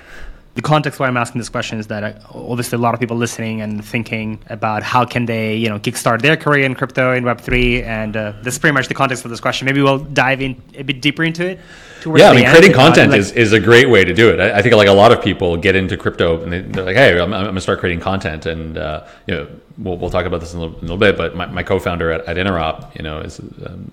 the 0.55 0.61
context 0.61 0.99
why 0.99 1.07
I'm 1.07 1.15
asking 1.15 1.39
this 1.39 1.47
question 1.47 1.79
is 1.79 1.87
that 1.87 2.03
uh, 2.03 2.13
obviously 2.33 2.75
a 2.75 2.79
lot 2.81 2.93
of 2.93 2.99
people 2.99 3.15
listening 3.15 3.61
and 3.61 3.83
thinking 3.83 4.39
about 4.49 4.83
how 4.83 5.05
can 5.05 5.25
they, 5.25 5.55
you 5.55 5.69
know, 5.69 5.79
kickstart 5.79 6.21
their 6.21 6.35
career 6.35 6.65
in 6.65 6.75
crypto 6.75 7.13
in 7.13 7.23
Web3, 7.23 7.83
and 7.83 8.17
uh, 8.17 8.33
this 8.41 8.55
is 8.55 8.59
pretty 8.59 8.73
much 8.73 8.87
the 8.87 8.93
context 8.93 9.23
of 9.23 9.31
this 9.31 9.39
question. 9.39 9.65
Maybe 9.65 9.81
we'll 9.81 9.99
dive 9.99 10.41
in 10.41 10.61
a 10.75 10.83
bit 10.83 11.01
deeper 11.01 11.23
into 11.23 11.45
it. 11.47 11.59
Yeah, 12.05 12.29
I 12.29 12.35
mean, 12.35 12.49
creating 12.49 12.73
content 12.73 13.11
like, 13.11 13.19
is, 13.19 13.31
is 13.31 13.53
a 13.53 13.59
great 13.59 13.89
way 13.89 14.03
to 14.05 14.13
do 14.13 14.29
it. 14.29 14.39
I, 14.39 14.59
I, 14.59 14.61
think 14.61 14.75
like 14.75 14.87
a 14.87 14.93
lot 14.93 15.11
of 15.11 15.21
people 15.21 15.57
get 15.57 15.75
into 15.75 15.97
crypto 15.97 16.41
and 16.41 16.51
they, 16.51 16.81
are 16.81 16.85
like, 16.85 16.95
hey, 16.95 17.19
I'm, 17.19 17.33
I'm 17.33 17.43
going 17.43 17.55
to 17.55 17.61
start 17.61 17.79
creating 17.79 17.99
content, 17.99 18.45
and 18.45 18.77
uh, 18.77 19.05
you 19.27 19.35
know, 19.35 19.47
we'll, 19.79 19.97
we'll 19.97 20.09
talk 20.09 20.25
about 20.25 20.41
this 20.41 20.53
in 20.53 20.59
a 20.59 20.61
little, 20.61 20.77
in 20.77 20.81
a 20.81 20.93
little 20.93 20.97
bit. 20.97 21.17
But 21.17 21.35
my, 21.35 21.45
my 21.47 21.63
co-founder 21.63 22.11
at, 22.11 22.25
at 22.25 22.37
Interop, 22.37 22.95
you 22.95 23.03
know, 23.03 23.19
is 23.19 23.39
um, 23.39 23.91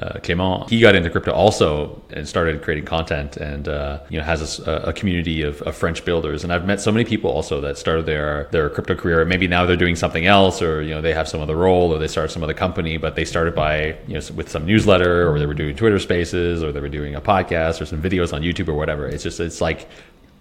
uh, 0.00 0.18
Clément, 0.20 0.70
he 0.70 0.80
got 0.80 0.94
into 0.94 1.10
crypto 1.10 1.32
also 1.32 2.02
and 2.10 2.26
started 2.26 2.62
creating 2.62 2.86
content 2.86 3.36
and 3.36 3.68
uh, 3.68 4.00
you 4.08 4.18
know 4.18 4.24
has 4.24 4.58
a, 4.60 4.72
a 4.86 4.92
community 4.92 5.42
of, 5.42 5.60
of, 5.62 5.76
French 5.76 6.02
builders. 6.04 6.44
And 6.44 6.52
I've 6.52 6.64
met 6.64 6.80
so 6.80 6.90
many 6.90 7.04
people 7.04 7.30
also 7.30 7.60
that 7.60 7.76
started 7.76 8.06
their 8.06 8.48
their 8.52 8.70
crypto 8.70 8.94
career. 8.94 9.22
Maybe 9.26 9.46
now 9.46 9.66
they're 9.66 9.76
doing 9.76 9.96
something 9.96 10.26
else, 10.26 10.62
or 10.62 10.80
you 10.80 10.94
know 10.94 11.02
they 11.02 11.12
have 11.12 11.28
some 11.28 11.42
other 11.42 11.56
role, 11.56 11.92
or 11.92 11.98
they 11.98 12.08
started 12.08 12.32
some 12.32 12.42
other 12.42 12.54
company, 12.54 12.96
but 12.96 13.16
they 13.16 13.26
started 13.26 13.54
by 13.54 13.98
you 14.06 14.14
know 14.14 14.20
with 14.34 14.48
some 14.48 14.64
newsletter, 14.64 15.30
or 15.30 15.38
they 15.38 15.46
were 15.46 15.54
doing 15.54 15.76
Twitter 15.76 15.98
Spaces, 15.98 16.62
or 16.62 16.72
they 16.72 16.80
were 16.80 16.88
doing 16.88 17.14
a 17.14 17.20
podcast, 17.20 17.80
or 17.80 17.84
some 17.84 18.00
videos 18.00 18.32
on 18.32 18.40
YouTube, 18.40 18.68
or 18.68 18.74
whatever. 18.74 19.06
It's 19.06 19.22
just 19.22 19.40
it's 19.40 19.60
like 19.60 19.90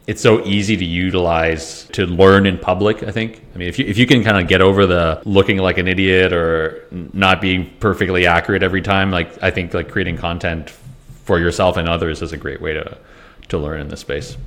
it's 0.08 0.22
so 0.22 0.44
easy 0.46 0.76
to 0.76 0.86
utilize 0.86 1.86
to 1.86 2.06
learn 2.06 2.46
in 2.46 2.58
public 2.58 3.04
i 3.04 3.12
think. 3.12 3.44
I 3.54 3.58
mean 3.58 3.68
if 3.68 3.78
you, 3.80 3.86
if 3.86 3.98
you 3.98 4.08
can 4.08 4.24
kind 4.24 4.38
of 4.38 4.48
get 4.48 4.62
over 4.62 4.86
the 4.86 5.22
looking 5.26 5.58
like 5.58 5.78
an 5.78 5.88
idiot 5.88 6.34
or 6.34 6.88
not 7.14 7.42
being 7.42 7.72
perfectly 7.80 8.26
accurate 8.26 8.64
every 8.64 8.82
time 8.82 9.12
like 9.12 9.42
i 9.44 9.52
think 9.52 9.74
like 9.74 9.90
creating 9.90 10.18
content 10.18 10.70
for 11.26 11.40
yourself 11.40 11.78
and 11.78 11.88
others 11.88 12.22
is 12.22 12.34
a 12.34 12.38
great 12.38 12.62
way 12.62 12.74
to 12.74 12.98
to 13.50 13.58
learn 13.58 13.80
in 13.80 13.88
this 13.90 14.00
space 14.00 14.38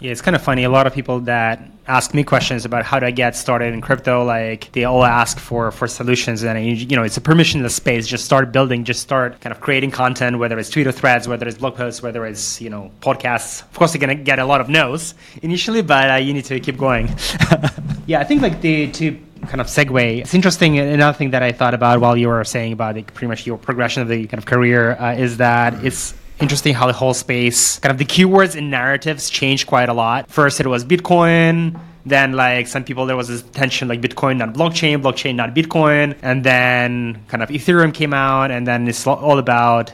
yeah, 0.00 0.12
it's 0.12 0.22
kind 0.22 0.36
of 0.36 0.42
funny. 0.42 0.64
A 0.64 0.70
lot 0.70 0.86
of 0.86 0.94
people 0.94 1.20
that 1.20 1.60
ask 1.88 2.14
me 2.14 2.22
questions 2.22 2.64
about 2.64 2.84
how 2.84 3.00
do 3.00 3.06
I 3.06 3.10
get 3.10 3.34
started 3.34 3.72
in 3.74 3.80
crypto, 3.80 4.24
like 4.24 4.70
they 4.72 4.84
all 4.84 5.04
ask 5.04 5.38
for 5.38 5.72
for 5.72 5.88
solutions, 5.88 6.44
and 6.44 6.64
you 6.78 6.96
know, 6.96 7.02
it's 7.02 7.16
a 7.16 7.20
permissionless 7.20 7.72
space. 7.72 8.06
Just 8.06 8.24
start 8.24 8.52
building, 8.52 8.84
just 8.84 9.00
start 9.00 9.40
kind 9.40 9.52
of 9.52 9.60
creating 9.60 9.90
content, 9.90 10.38
whether 10.38 10.58
it's 10.58 10.70
Twitter 10.70 10.92
threads, 10.92 11.26
whether 11.26 11.48
it's 11.48 11.58
blog 11.58 11.74
posts, 11.74 12.02
whether 12.02 12.24
it's 12.26 12.60
you 12.60 12.70
know 12.70 12.92
podcasts. 13.00 13.62
Of 13.62 13.74
course, 13.74 13.92
you're 13.92 14.00
gonna 14.00 14.14
get 14.14 14.38
a 14.38 14.44
lot 14.44 14.60
of 14.60 14.68
no's 14.68 15.14
initially, 15.42 15.82
but 15.82 16.10
uh, 16.10 16.14
you 16.14 16.32
need 16.32 16.44
to 16.44 16.60
keep 16.60 16.76
going. 16.76 17.08
yeah, 18.06 18.20
I 18.20 18.24
think 18.24 18.42
like 18.42 18.60
the 18.60 18.92
to 18.92 19.18
kind 19.46 19.60
of 19.60 19.66
segue. 19.66 20.20
It's 20.20 20.34
interesting. 20.34 20.78
Another 20.78 21.16
thing 21.16 21.30
that 21.30 21.42
I 21.42 21.52
thought 21.52 21.74
about 21.74 22.00
while 22.00 22.16
you 22.16 22.28
were 22.28 22.44
saying 22.44 22.72
about 22.72 22.94
the, 22.94 23.02
pretty 23.02 23.26
much 23.28 23.46
your 23.46 23.58
progression 23.58 24.02
of 24.02 24.08
the 24.08 24.26
kind 24.26 24.38
of 24.38 24.46
career 24.46 24.92
uh, 24.92 25.14
is 25.14 25.38
that 25.38 25.84
it's 25.84 26.14
interesting 26.40 26.74
how 26.74 26.86
the 26.86 26.92
whole 26.92 27.14
space, 27.14 27.78
kind 27.78 27.90
of 27.90 27.98
the 27.98 28.04
keywords 28.04 28.56
and 28.56 28.70
narratives 28.70 29.30
changed 29.30 29.66
quite 29.66 29.88
a 29.88 29.92
lot. 29.92 30.30
First, 30.30 30.60
it 30.60 30.66
was 30.66 30.84
Bitcoin. 30.84 31.78
Then, 32.06 32.32
like 32.32 32.66
some 32.68 32.84
people, 32.84 33.04
there 33.06 33.16
was 33.16 33.28
this 33.28 33.42
tension 33.42 33.86
like 33.88 34.00
Bitcoin, 34.00 34.38
not 34.38 34.54
blockchain, 34.54 35.02
blockchain, 35.02 35.34
not 35.34 35.54
Bitcoin. 35.54 36.16
And 36.22 36.42
then, 36.42 37.22
kind 37.28 37.42
of 37.42 37.50
Ethereum 37.50 37.92
came 37.92 38.14
out, 38.14 38.50
and 38.50 38.66
then 38.66 38.88
it's 38.88 39.06
all 39.06 39.38
about 39.38 39.92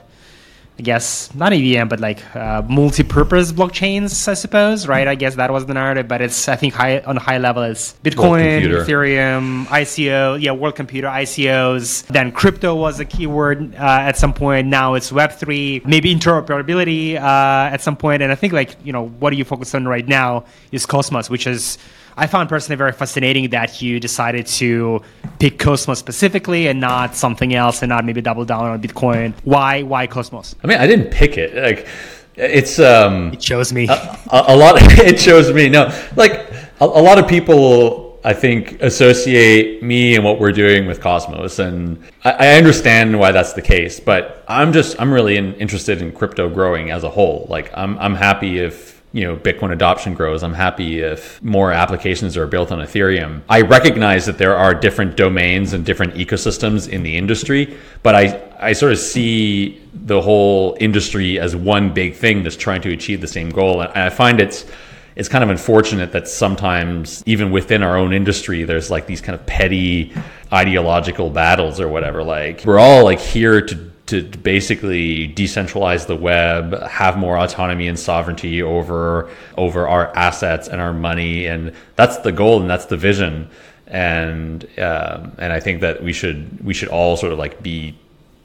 I 0.77 0.83
guess 0.83 1.33
not 1.37 1.53
EVM, 1.53 1.87
but 1.87 2.01
like 2.01 2.35
uh, 2.35 2.63
multi-purpose 2.69 3.53
blockchains, 3.53 4.27
I 4.27 4.35
suppose, 4.35 4.89
right? 4.89 5.07
I 5.07 5.15
guess 5.15 5.37
that 5.37 5.53
was 5.53 5.67
the 5.67 5.75
narrative, 5.75 6.09
but 6.09 6.21
it's 6.21 6.49
I 6.49 6.57
think 6.57 6.75
high 6.75 6.99
on 7.01 7.17
a 7.17 7.21
high 7.21 7.39
level 7.39 7.63
is 7.63 7.95
Bitcoin, 8.03 8.63
Ethereum, 8.65 9.67
ICO, 9.67 10.41
yeah, 10.43 10.51
World 10.51 10.75
Computer, 10.75 11.07
ICOs. 11.07 12.05
Then 12.09 12.33
crypto 12.33 12.75
was 12.75 12.99
a 12.99 13.05
keyword 13.05 13.77
uh, 13.77 13.79
at 13.79 14.17
some 14.17 14.35
point. 14.35 14.67
Now 14.67 14.95
it's 14.95 15.13
Web 15.13 15.31
three, 15.31 15.81
maybe 15.87 16.13
interoperability 16.13 17.15
uh, 17.15 17.73
at 17.73 17.81
some 17.81 17.97
point. 17.97 18.23
And 18.23 18.33
I 18.33 18.35
think 18.35 18.53
like 18.53 18.77
you 18.85 18.93
know 18.93 19.07
what 19.21 19.33
are 19.33 19.37
you 19.37 19.45
focused 19.45 19.77
on 19.77 19.87
right 19.87 20.09
now 20.09 20.45
is 20.73 20.87
Cosmos, 20.87 21.31
which 21.31 21.47
is 21.47 21.79
I 22.17 22.27
found 22.27 22.49
personally 22.49 22.77
very 22.77 22.93
fascinating 22.93 23.51
that 23.51 23.83
you 23.83 23.99
decided 23.99 24.47
to 24.47 25.03
pick 25.39 25.59
Cosmos 25.59 25.99
specifically 25.99 26.69
and 26.69 26.81
not 26.81 27.17
something 27.17 27.55
else, 27.55 27.83
and 27.83 27.89
not 27.89 28.05
maybe 28.05 28.21
double 28.21 28.45
down 28.45 28.67
on 28.67 28.81
Bitcoin. 28.81 29.35
Why? 29.45 29.83
Why 29.83 30.07
Cosmos? 30.07 30.55
I 30.63 30.67
mean, 30.67 30.79
I 30.79 30.87
didn't 30.87 31.11
pick 31.11 31.37
it. 31.37 31.55
Like, 31.55 31.89
it's 32.37 32.79
um, 32.79 33.33
it 33.33 33.43
shows 33.43 33.73
me 33.73 33.89
a, 33.89 33.93
a, 33.93 34.45
a 34.49 34.57
lot. 34.57 34.77
it 34.81 35.21
shows 35.21 35.53
me 35.53 35.69
no, 35.69 35.91
like 36.17 36.33
a, 36.81 36.85
a 36.85 37.03
lot 37.03 37.19
of 37.19 37.29
people 37.29 38.19
I 38.25 38.33
think 38.33 38.81
associate 38.81 39.83
me 39.83 40.17
and 40.17 40.25
what 40.25 40.41
we're 40.41 40.53
doing 40.53 40.87
with 40.87 41.01
Cosmos, 41.01 41.59
and 41.59 42.03
I, 42.25 42.31
I 42.33 42.49
understand 42.57 43.19
why 43.19 43.33
that's 43.33 43.53
the 43.53 43.63
case. 43.63 44.01
But 44.01 44.45
I'm 44.49 44.73
just 44.73 45.01
I'm 45.01 45.13
really 45.13 45.37
in, 45.37 45.55
interested 45.55 46.01
in 46.01 46.13
crypto 46.13 46.49
growing 46.49 46.91
as 46.91 47.05
a 47.05 47.11
whole. 47.11 47.47
Like 47.51 47.71
I'm 47.77 47.99
I'm 47.99 48.15
happy 48.15 48.59
if 48.59 48.94
you 49.15 49.23
know 49.23 49.37
Bitcoin 49.37 49.73
adoption 49.73 50.13
grows. 50.13 50.43
I'm 50.43 50.53
happy 50.53 50.99
if 50.99 51.41
more 51.41 51.71
applications 51.71 52.37
are 52.37 52.49
built 52.49 52.73
on 52.73 52.81
Ethereum. 52.81 53.43
I 53.49 53.61
recognize 53.61 54.27
that 54.27 54.39
there 54.39 54.57
are 54.57 54.75
different 54.75 55.17
domains 55.17 55.73
and 55.73 55.87
different 55.87 56.15
ecosystems 56.15 56.89
in 56.89 57.05
the 57.05 57.17
industry, 57.17 57.79
but 58.03 58.17
I 58.17 58.43
I 58.59 58.73
sort 58.73 58.91
of 58.91 58.99
see 58.99 59.81
the 59.95 60.21
whole 60.21 60.77
industry 60.81 61.39
as 61.39 61.55
one 61.55 61.95
big 61.95 62.17
thing 62.17 62.43
that's 62.43 62.57
trying 62.57 62.83
to 62.83 62.93
achieve 62.93 63.21
the 63.21 63.29
same 63.29 63.51
goal. 63.51 63.83
And 63.83 63.93
I 63.93 64.11
find 64.11 64.41
it's 64.41 64.67
it's 65.15 65.29
kind 65.29 65.45
of 65.45 65.51
unfortunate 65.51 66.11
that 66.11 66.27
sometimes 66.27 67.23
even 67.25 67.53
within 67.53 67.85
our 67.85 67.97
own 67.97 68.13
industry 68.13 68.65
there's 68.65 68.91
like 68.91 69.07
these 69.07 69.21
kind 69.21 69.39
of 69.39 69.47
petty 69.47 70.13
ideological 70.53 71.31
battles 71.31 71.79
or 71.79 71.87
whatever 71.87 72.25
like 72.25 72.65
we're 72.65 72.81
all 72.81 73.05
like 73.05 73.21
here 73.21 73.61
to 73.61 73.94
to 74.07 74.23
basically 74.23 75.29
decentralize 75.29 76.07
the 76.07 76.17
web, 76.17 76.79
have 76.83 77.17
more 77.17 77.39
autonomy 77.39 77.89
and 77.89 77.99
sovereignty 77.99 78.63
over 78.63 79.31
over 79.57 79.89
our 79.89 80.15
assets 80.15 80.69
and 80.69 80.81
our 80.81 80.93
money, 80.93 81.47
and 81.47 81.73
that's 81.97 82.19
the 82.19 82.33
goal 82.33 82.61
and 82.61 82.69
that's 82.69 82.87
the 82.87 82.97
vision. 82.97 83.49
and 83.87 84.65
um, 84.79 85.33
and 85.39 85.53
I 85.53 85.61
think 85.61 85.81
that 85.81 86.03
we 86.03 86.13
should 86.13 86.63
we 86.65 86.75
should 86.75 86.89
all 86.89 87.17
sort 87.17 87.33
of 87.33 87.39
like 87.39 87.63
be 87.63 87.97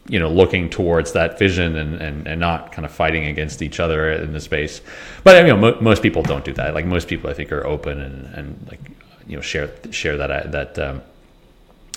you 0.07 0.19
know 0.19 0.29
looking 0.29 0.69
towards 0.69 1.11
that 1.13 1.37
vision 1.37 1.75
and, 1.75 1.95
and, 2.01 2.27
and 2.27 2.39
not 2.39 2.71
kind 2.71 2.85
of 2.85 2.91
fighting 2.91 3.25
against 3.25 3.61
each 3.61 3.79
other 3.79 4.11
in 4.11 4.31
the 4.33 4.39
space. 4.39 4.81
But 5.23 5.45
you 5.45 5.49
know 5.51 5.57
mo- 5.57 5.81
most 5.81 6.01
people 6.01 6.23
don't 6.23 6.45
do 6.45 6.53
that. 6.53 6.73
Like 6.73 6.85
most 6.85 7.07
people 7.07 7.29
i 7.29 7.33
think 7.33 7.51
are 7.51 7.65
open 7.65 7.99
and, 7.99 8.33
and 8.33 8.67
like 8.69 8.79
you 9.27 9.35
know 9.35 9.41
share 9.41 9.69
share 9.91 10.17
that 10.17 10.51
that 10.51 10.79
um, 10.79 11.01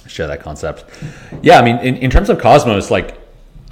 share 0.07 0.27
that 0.27 0.41
concept. 0.41 0.85
Yeah 1.43 1.61
i 1.61 1.65
mean 1.65 1.79
in, 1.79 1.97
in 1.97 2.11
terms 2.11 2.29
of 2.29 2.39
cosmos 2.41 2.91
like 2.91 3.22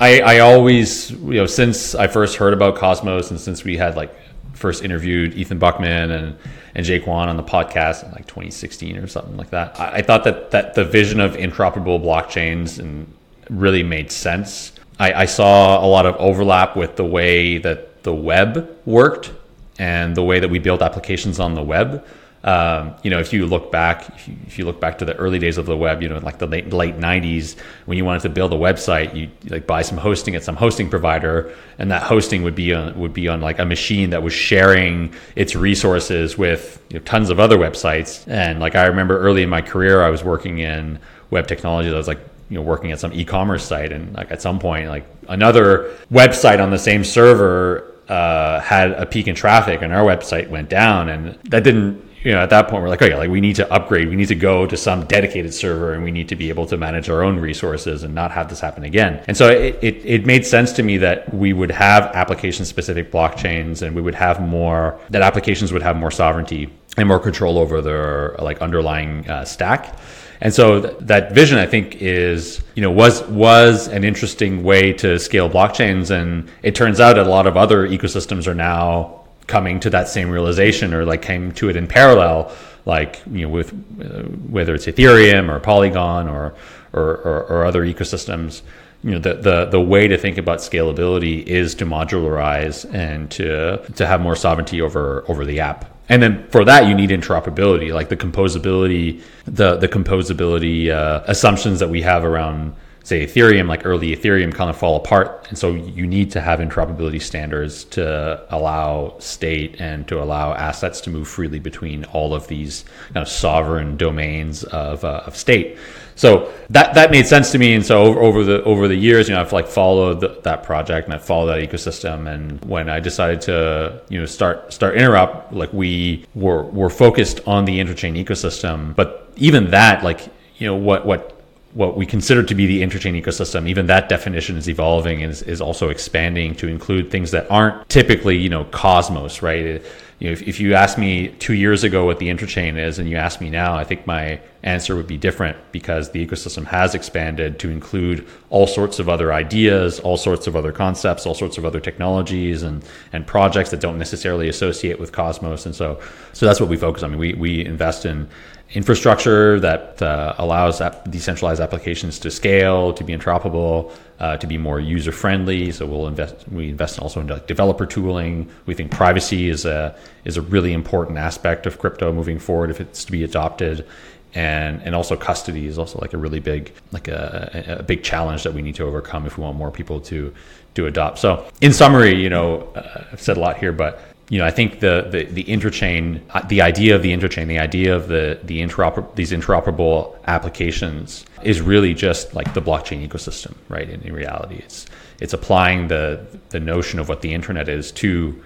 I, 0.01 0.21
I 0.21 0.39
always 0.39 1.11
you 1.11 1.35
know 1.35 1.47
since 1.47 1.95
i 1.95 2.07
first 2.07 2.37
heard 2.37 2.55
about 2.55 2.77
cosmos 2.77 3.31
and 3.31 3.39
since 3.39 3.65
we 3.65 3.77
had 3.77 3.97
like 3.97 4.15
first 4.61 4.85
interviewed 4.85 5.35
Ethan 5.35 5.59
Buchman 5.59 6.11
and 6.17 6.37
and 6.75 6.87
Jae 6.87 7.03
Kwon 7.03 7.27
on 7.27 7.37
the 7.37 7.43
podcast 7.43 8.05
in 8.05 8.13
like 8.13 8.27
2016 8.27 8.97
or 8.99 9.09
something 9.09 9.37
like 9.37 9.51
that. 9.51 9.81
I, 9.81 9.97
I, 9.97 10.03
thought 10.03 10.23
that 10.25 10.53
that 10.53 10.75
the 10.75 10.85
vision 10.85 11.19
of 11.19 11.33
interoperable 11.33 12.01
blockchains 12.01 12.79
and 12.79 13.13
really 13.49 13.83
made 13.83 14.13
sense. 14.13 14.73
I, 15.01 15.13
I 15.23 15.25
saw 15.25 15.85
a 15.85 15.89
lot 15.89 16.07
of 16.07 16.15
overlap 16.17 16.77
with 16.77 16.95
the 16.95 17.05
way 17.05 17.59
that 17.59 18.03
the 18.05 18.15
web 18.15 18.71
worked 18.85 19.33
and 19.79 20.15
the 20.15 20.23
way 20.23 20.39
that 20.39 20.49
we 20.49 20.59
build 20.59 20.83
applications 20.83 21.41
on 21.41 21.55
the 21.55 21.63
web. 21.63 22.07
Um, 22.43 22.95
you 23.03 23.11
know, 23.11 23.19
if 23.19 23.35
you 23.35 23.45
look 23.47 23.71
back, 23.71 24.09
if 24.47 24.59
you, 24.59 24.65
look 24.65 24.81
back 24.81 24.99
to 24.99 25.05
the 25.05 25.15
early 25.17 25.39
days 25.39 25.59
of 25.59 25.67
the 25.67 25.77
web, 25.77 26.03
you 26.03 26.09
know, 26.09 26.19
like 26.19 26.39
the 26.39 26.47
late, 26.47 26.73
late 26.73 26.97
'90s, 26.97 27.59
when 27.85 27.99
you 27.99 28.05
wanted 28.05 28.23
to 28.23 28.31
build 28.31 28.55
a 28.55 28.57
website, 28.57 29.15
you 29.15 29.31
like 29.51 29.67
buy 29.67 29.83
some 29.83 29.99
hosting 29.99 30.35
at 30.35 30.43
some 30.43 30.57
hosting 30.57 30.89
provider, 30.89 31.55
and 31.79 31.91
that 31.91 32.03
hosting 32.03 32.43
would 32.43 32.55
be 32.55 32.73
on 32.73 32.99
would 32.99 33.13
be 33.13 33.29
on 33.29 33.43
like 33.43 33.59
a 33.59 33.67
machine 33.67 34.11
that 34.11 34.23
was 34.23 34.33
sharing 34.33 35.13
its 35.37 35.55
resources 35.55 36.39
with 36.39 36.83
you 36.89 36.99
know, 36.99 37.05
tons 37.05 37.29
of 37.29 37.39
other 37.39 37.59
websites. 37.59 38.27
And 38.27 38.59
like 38.59 38.75
I 38.75 38.87
remember 38.87 39.21
early 39.21 39.43
in 39.43 39.51
my 39.51 39.61
career, 39.61 40.03
I 40.03 40.09
was 40.09 40.25
working 40.25 40.61
in 40.61 40.99
web 41.31 41.47
technology. 41.47 41.91
I 41.91 41.97
was 41.97 42.09
like 42.09 42.21
you 42.49 42.57
know 42.57 42.63
working 42.63 42.91
at 42.91 42.99
some 42.99 43.13
e-commerce 43.13 43.65
site 43.65 43.93
and 43.93 44.15
like 44.15 44.31
at 44.31 44.43
some 44.43 44.59
point 44.59 44.89
like 44.89 45.07
another 45.29 45.95
website 46.11 46.61
on 46.61 46.71
the 46.71 46.79
same 46.79 47.05
server 47.05 47.95
uh, 48.09 48.59
had 48.61 48.91
a 48.93 49.07
peak 49.07 49.29
in 49.29 49.37
traffic 49.37 49.83
and 49.83 49.93
our 49.93 50.05
website 50.05 50.49
went 50.49 50.69
down 50.69 51.09
and 51.09 51.39
that 51.45 51.63
didn't 51.63 52.10
you 52.23 52.33
know 52.33 52.41
at 52.41 52.51
that 52.51 52.69
point 52.69 52.83
we're 52.83 52.89
like 52.89 53.03
okay 53.03 53.17
like 53.17 53.31
we 53.31 53.41
need 53.41 53.57
to 53.57 53.73
upgrade. 53.73 54.09
We 54.09 54.17
need 54.17 54.29
to 54.29 54.35
go 54.35 54.67
to 54.67 54.77
some 54.77 55.05
dedicated 55.07 55.55
server 55.55 55.95
and 55.95 56.05
we 56.05 56.11
need 56.11 56.29
to 56.29 56.37
be 56.37 56.49
able 56.49 56.67
to 56.67 56.77
manage 56.77 57.09
our 57.09 57.23
own 57.23 57.39
resources 57.39 58.03
and 58.03 58.15
not 58.15 58.31
have 58.31 58.49
this 58.49 58.61
happen 58.61 58.85
again. 58.85 59.23
And 59.27 59.37
so 59.37 59.49
it, 59.51 59.79
it, 59.83 60.05
it 60.05 60.27
made 60.27 60.47
sense 60.47 60.73
to 60.73 60.83
me 60.83 60.99
that 60.99 61.33
we 61.33 61.53
would 61.53 61.71
have 61.71 62.05
application 62.15 62.65
specific 62.65 63.11
blockchains 63.11 63.83
and 63.83 63.95
we 63.95 64.03
would 64.03 64.15
have 64.15 64.41
more 64.41 64.99
that 65.11 65.23
applications 65.23 65.73
would 65.73 65.83
have 65.83 65.97
more 65.97 66.11
sovereignty 66.11 66.71
and 66.97 67.09
more 67.09 67.21
control 67.21 67.59
over 67.59 67.81
their 67.81 68.37
like 68.39 68.61
underlying 68.61 69.29
uh, 69.29 69.45
stack. 69.45 69.97
And 70.41 70.53
so 70.55 70.81
th- 70.81 70.97
that 71.01 71.33
vision, 71.33 71.59
I 71.59 71.67
think, 71.67 71.97
is 71.97 72.63
you 72.75 72.83
know 72.83 72.91
was 72.91 73.23
was 73.25 73.89
an 73.89 74.05
interesting 74.05 74.63
way 74.63 74.93
to 74.95 75.19
scale 75.19 75.51
blockchains, 75.51 76.11
and 76.11 76.49
it 76.63 76.75
turns 76.75 76.99
out 76.99 77.19
a 77.19 77.25
lot 77.25 77.47
of 77.47 77.57
other 77.57 77.87
ecosystems 77.87 78.47
are 78.47 78.55
now 78.55 79.20
coming 79.51 79.81
to 79.81 79.91
that 79.91 80.09
same 80.09 80.31
realization, 80.31 80.95
or 80.95 81.05
like 81.05 81.23
came 81.23 81.53
to 81.53 81.69
it 81.69 81.77
in 81.77 81.87
parallel, 81.87 82.53
like 82.87 83.21
you 83.31 83.43
know 83.43 83.51
with 83.51 83.73
uh, 84.01 84.23
whether 84.49 84.75
it's 84.75 84.87
Ethereum 84.87 85.51
or 85.55 85.61
Polygon 85.61 86.29
or 86.29 86.55
or, 86.93 87.17
or, 87.19 87.43
or 87.45 87.65
other 87.65 87.85
ecosystems 87.85 88.63
you 89.03 89.13
know 89.13 89.19
the, 89.19 89.35
the 89.35 89.65
the 89.67 89.81
way 89.81 90.09
to 90.09 90.19
think 90.19 90.37
about 90.39 90.59
scalability 90.59 91.43
is 91.45 91.75
to 91.77 91.87
modularize 91.87 92.93
and 92.93 93.31
to 93.31 93.79
to 93.95 94.07
have 94.07 94.21
more 94.21 94.37
sovereignty 94.37 94.81
over 94.81 95.25
over 95.29 95.45
the 95.45 95.61
app. 95.61 95.87
And 96.09 96.23
then 96.23 96.49
for 96.49 96.65
that 96.65 96.87
you 96.87 96.95
need 96.95 97.11
interoperability 97.11 97.95
like 97.95 98.09
the 98.09 98.17
composability 98.17 99.23
the 99.45 99.77
the 99.77 99.89
composability 99.89 100.91
uh, 100.91 101.23
assumptions 101.27 101.79
that 101.81 101.89
we 101.89 102.03
have 102.03 102.25
around 102.25 102.75
say 103.03 103.27
ethereum 103.27 103.69
like 103.69 103.87
early 103.87 104.15
ethereum 104.15 104.55
kind 104.55 104.71
of 104.71 104.77
fall 104.77 104.97
apart. 104.97 105.47
And 105.49 105.59
so 105.59 105.73
you 105.73 106.07
need 106.07 106.31
to 106.33 106.41
have 106.41 106.61
interoperability 106.61 107.21
standards 107.21 107.85
to 107.85 108.45
allow 108.55 109.17
state 109.19 109.81
and 109.81 110.07
to 110.09 110.23
allow 110.23 110.55
assets 110.55 111.01
to 111.03 111.11
move 111.11 111.29
freely 111.29 111.59
between 111.59 112.05
all 112.07 112.35
of 112.35 112.47
these 112.49 112.85
kind 113.13 113.19
of 113.19 113.29
sovereign 113.29 113.97
domains 113.97 114.65
of, 114.65 115.05
uh, 115.05 115.23
of 115.27 115.37
state. 115.37 115.79
So 116.21 116.53
that 116.69 116.93
that 116.95 117.11
made 117.11 117.27
sense 117.27 117.51
to 117.53 117.59
me. 117.59 117.73
And 117.73 117.87
so 117.87 118.03
over, 118.03 118.21
over 118.21 118.45
the 118.45 118.63
over 118.65 118.89
the 118.89 118.95
years 118.95 119.27
you 119.27 119.35
know 119.35 119.41
i've 119.41 119.55
like 119.55 119.67
followed 119.67 120.21
the, 120.21 120.39
that 120.43 120.63
project 120.63 121.07
and 121.07 121.15
i 121.15 121.19
followed 121.19 121.47
that 121.47 121.67
ecosystem. 121.67 122.29
And 122.29 122.63
when 122.67 122.91
i 122.91 123.01
decided 123.01 123.41
to 123.43 124.03
you 124.11 124.19
know 124.21 124.27
start 124.27 124.71
start 124.71 124.97
interop 124.97 125.51
like 125.51 125.73
we 125.73 126.27
were 126.35 126.65
were 126.65 126.91
focused 126.91 127.41
on 127.47 127.65
the 127.65 127.79
interchain 127.81 128.23
ecosystem. 128.23 128.95
But 128.95 129.33
even 129.37 129.71
that 129.71 130.05
like 130.05 130.29
you 130.59 130.67
know 130.67 130.77
what 130.77 131.07
what 131.07 131.40
what 131.73 131.97
we 131.97 132.05
consider 132.05 132.43
to 132.43 132.55
be 132.55 132.67
the 132.67 132.83
interchain 132.83 133.21
ecosystem, 133.21 133.69
even 133.69 133.87
that 133.87 134.09
definition 134.09 134.57
is 134.57 134.69
evolving 134.69 135.23
and 135.23 135.31
is, 135.31 135.43
is 135.43 135.61
also 135.61 135.89
expanding 135.89 136.55
to 136.57 136.67
include 136.67 137.11
things 137.11 137.31
that 137.31 137.49
aren't 137.51 137.89
typically, 137.89 138.37
you 138.37 138.49
know, 138.49 138.65
Cosmos, 138.65 139.43
right? 139.43 139.65
It, 139.65 139.87
you 140.21 140.27
know, 140.27 140.33
if, 140.33 140.43
if 140.43 140.61
you 140.61 140.75
asked 140.75 140.99
me 140.99 141.29
two 141.39 141.55
years 141.55 141.83
ago 141.83 142.05
what 142.05 142.19
the 142.19 142.29
interchain 142.29 142.79
is 142.79 142.99
and 142.99 143.09
you 143.09 143.17
ask 143.17 143.41
me 143.41 143.49
now, 143.49 143.75
I 143.75 143.85
think 143.85 144.07
my 144.07 144.39
answer 144.63 144.95
would 144.95 145.07
be 145.07 145.17
different 145.17 145.57
because 145.73 146.11
the 146.11 146.25
ecosystem 146.25 146.67
has 146.67 146.95
expanded 146.95 147.59
to 147.61 147.71
include 147.71 148.29
all 148.51 148.67
sorts 148.67 148.99
of 148.99 149.09
other 149.09 149.33
ideas, 149.33 149.99
all 149.99 150.19
sorts 150.19 150.47
of 150.47 150.55
other 150.55 150.73
concepts, 150.73 151.25
all 151.25 151.35
sorts 151.35 151.57
of 151.57 151.65
other 151.65 151.81
technologies 151.81 152.63
and, 152.63 152.85
and 153.15 153.27
projects 153.27 153.71
that 153.71 153.81
don't 153.81 153.97
necessarily 153.97 154.51
associate 154.51 155.01
with 155.01 155.11
Cosmos. 155.11 155.65
And 155.65 155.75
so, 155.75 155.99
so 156.35 156.45
that's 156.45 156.61
what 156.61 156.69
we 156.69 156.77
focus 156.77 157.03
on. 157.03 157.09
I 157.09 157.17
mean, 157.17 157.21
we, 157.21 157.33
we 157.33 157.65
invest 157.65 158.05
in 158.05 158.29
infrastructure 158.73 159.59
that 159.59 160.01
uh, 160.03 160.35
allows 160.37 160.83
decentralized 161.09 161.61
applications 161.61 162.19
to 162.21 162.31
scale, 162.31 162.93
to 162.93 163.03
be 163.03 163.17
interoperable, 163.17 163.91
uh, 164.21 164.37
to 164.37 164.47
be 164.47 164.59
more 164.59 164.79
user 164.79 165.13
friendly. 165.13 165.73
So 165.73 165.87
we'll 165.87 166.07
invest. 166.07 166.47
We 166.49 166.69
invest 166.69 166.99
also 166.99 167.21
into 167.21 167.35
like 167.35 167.47
developer 167.47 167.87
tooling. 167.87 168.49
We 168.67 168.75
think 168.75 168.91
privacy 168.91 169.49
is 169.49 169.65
a 169.65 169.97
is 170.25 170.37
a 170.37 170.43
really 170.43 170.73
important 170.73 171.19
aspect 171.19 171.67
of 171.67 171.79
crypto 171.79 172.13
moving 172.13 172.39
forward 172.39 172.71
if 172.71 172.81
it's 172.81 173.05
to 173.05 173.13
be 173.13 173.25
adopted. 173.25 173.87
And, 174.33 174.81
and 174.85 174.95
also 174.95 175.17
custody 175.17 175.67
is 175.67 175.77
also 175.77 175.99
like 175.99 176.13
a 176.13 176.17
really 176.17 176.39
big 176.39 176.73
like 176.93 177.09
a, 177.09 177.79
a 177.81 177.83
big 177.83 178.05
challenge 178.05 178.45
that 178.45 178.55
we 178.55 178.63
need 178.63 178.77
to 178.77 178.85
overcome 178.85 179.27
if 179.27 179.37
we 179.37 179.43
want 179.43 179.57
more 179.57 179.73
people 179.73 180.01
to 180.03 180.33
to 180.75 180.87
adopt. 180.87 181.19
So 181.19 181.49
in 181.61 181.73
summary, 181.73 182.15
you 182.15 182.31
know, 182.31 182.69
uh, 182.77 183.05
I've 183.13 183.21
said 183.21 183.37
a 183.37 183.41
lot 183.41 183.57
here, 183.57 183.73
but 183.73 184.01
you 184.31 184.39
know, 184.39 184.47
I 184.47 184.53
think 184.53 184.79
the, 184.79 185.09
the, 185.11 185.25
the 185.25 185.45
interchain, 185.45 186.21
uh, 186.31 186.41
the 186.47 186.63
idea 186.63 186.95
of 186.95 187.03
the 187.03 187.13
interchain, 187.13 187.49
the 187.49 187.59
idea 187.59 187.95
of 187.95 188.07
the, 188.07 188.39
the 188.45 188.63
interoper, 188.63 189.13
these 189.17 189.33
interoperable 189.33 190.17
applications 190.27 191.27
is 191.43 191.61
really 191.61 191.95
just 191.95 192.33
like 192.33 192.55
the 192.55 192.63
blockchain 192.63 193.07
ecosystem, 193.07 193.55
right? 193.69 193.91
In, 193.91 194.01
in 194.03 194.15
reality, 194.15 194.55
it's, 194.55 194.87
it's 195.21 195.33
applying 195.33 195.89
the, 195.89 196.25
the 196.51 196.61
notion 196.61 197.01
of 197.01 197.09
what 197.09 197.23
the 197.23 197.35
internet 197.35 197.69
is 197.69 197.91
to 197.93 198.41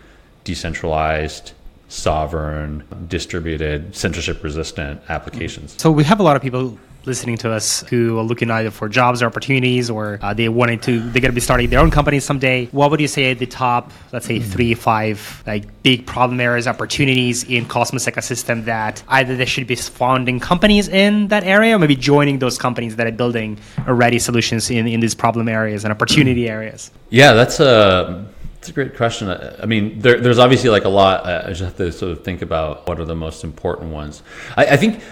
decentralized, 0.44 1.52
sovereign, 1.88 2.82
distributed, 3.08 3.94
censorship 3.94 4.42
resistant 4.42 5.02
applications. 5.10 5.74
So 5.78 5.90
we 5.90 6.02
have 6.04 6.18
a 6.18 6.22
lot 6.22 6.34
of 6.34 6.40
people 6.40 6.78
listening 7.06 7.36
to 7.38 7.50
us 7.50 7.80
who 7.88 8.18
are 8.18 8.22
looking 8.22 8.50
either 8.50 8.70
for 8.70 8.88
jobs 8.88 9.22
or 9.22 9.26
opportunities 9.26 9.90
or 9.90 10.18
uh, 10.22 10.34
they 10.34 10.48
wanted 10.48 10.82
to 10.82 11.00
they're 11.00 11.20
going 11.20 11.32
to 11.32 11.32
be 11.32 11.40
starting 11.40 11.70
their 11.70 11.80
own 11.80 11.90
company 11.90 12.20
someday. 12.20 12.66
What 12.66 12.90
would 12.90 13.00
you 13.00 13.08
say 13.08 13.30
at 13.30 13.38
the 13.38 13.46
top 13.46 13.92
let's 14.12 14.26
say 14.26 14.38
three 14.40 14.74
five 14.74 15.42
like 15.46 15.64
big 15.82 16.06
problem 16.06 16.40
areas 16.40 16.66
opportunities 16.66 17.44
in 17.44 17.66
cosmos 17.66 18.06
ecosystem 18.06 18.64
that 18.64 19.02
either 19.08 19.36
they 19.36 19.44
should 19.44 19.66
be 19.66 19.76
founding 19.76 20.40
companies 20.40 20.88
in 20.88 21.28
that 21.28 21.44
area 21.44 21.76
or 21.76 21.78
maybe 21.78 21.96
joining 21.96 22.38
those 22.38 22.58
companies 22.58 22.96
that 22.96 23.06
are 23.06 23.12
building 23.12 23.58
already 23.86 24.18
solutions 24.18 24.70
in, 24.70 24.86
in 24.86 25.00
these 25.00 25.14
problem 25.14 25.48
areas 25.48 25.84
and 25.84 25.92
opportunity 25.92 26.48
areas? 26.48 26.90
Yeah 27.10 27.34
that's 27.34 27.60
a 27.60 28.26
that's 28.64 28.70
a 28.70 28.72
great 28.72 28.96
question. 28.96 29.28
I 29.28 29.66
mean, 29.66 29.98
there, 29.98 30.18
there's 30.18 30.38
obviously 30.38 30.70
like 30.70 30.86
a 30.86 30.88
lot. 30.88 31.26
Uh, 31.26 31.42
I 31.44 31.48
just 31.48 31.60
have 31.60 31.76
to 31.76 31.92
sort 31.92 32.12
of 32.12 32.24
think 32.24 32.40
about 32.40 32.88
what 32.88 32.98
are 32.98 33.04
the 33.04 33.14
most 33.14 33.44
important 33.44 33.92
ones. 33.92 34.22
I, 34.56 34.64
I 34.64 34.76
think 34.78 35.02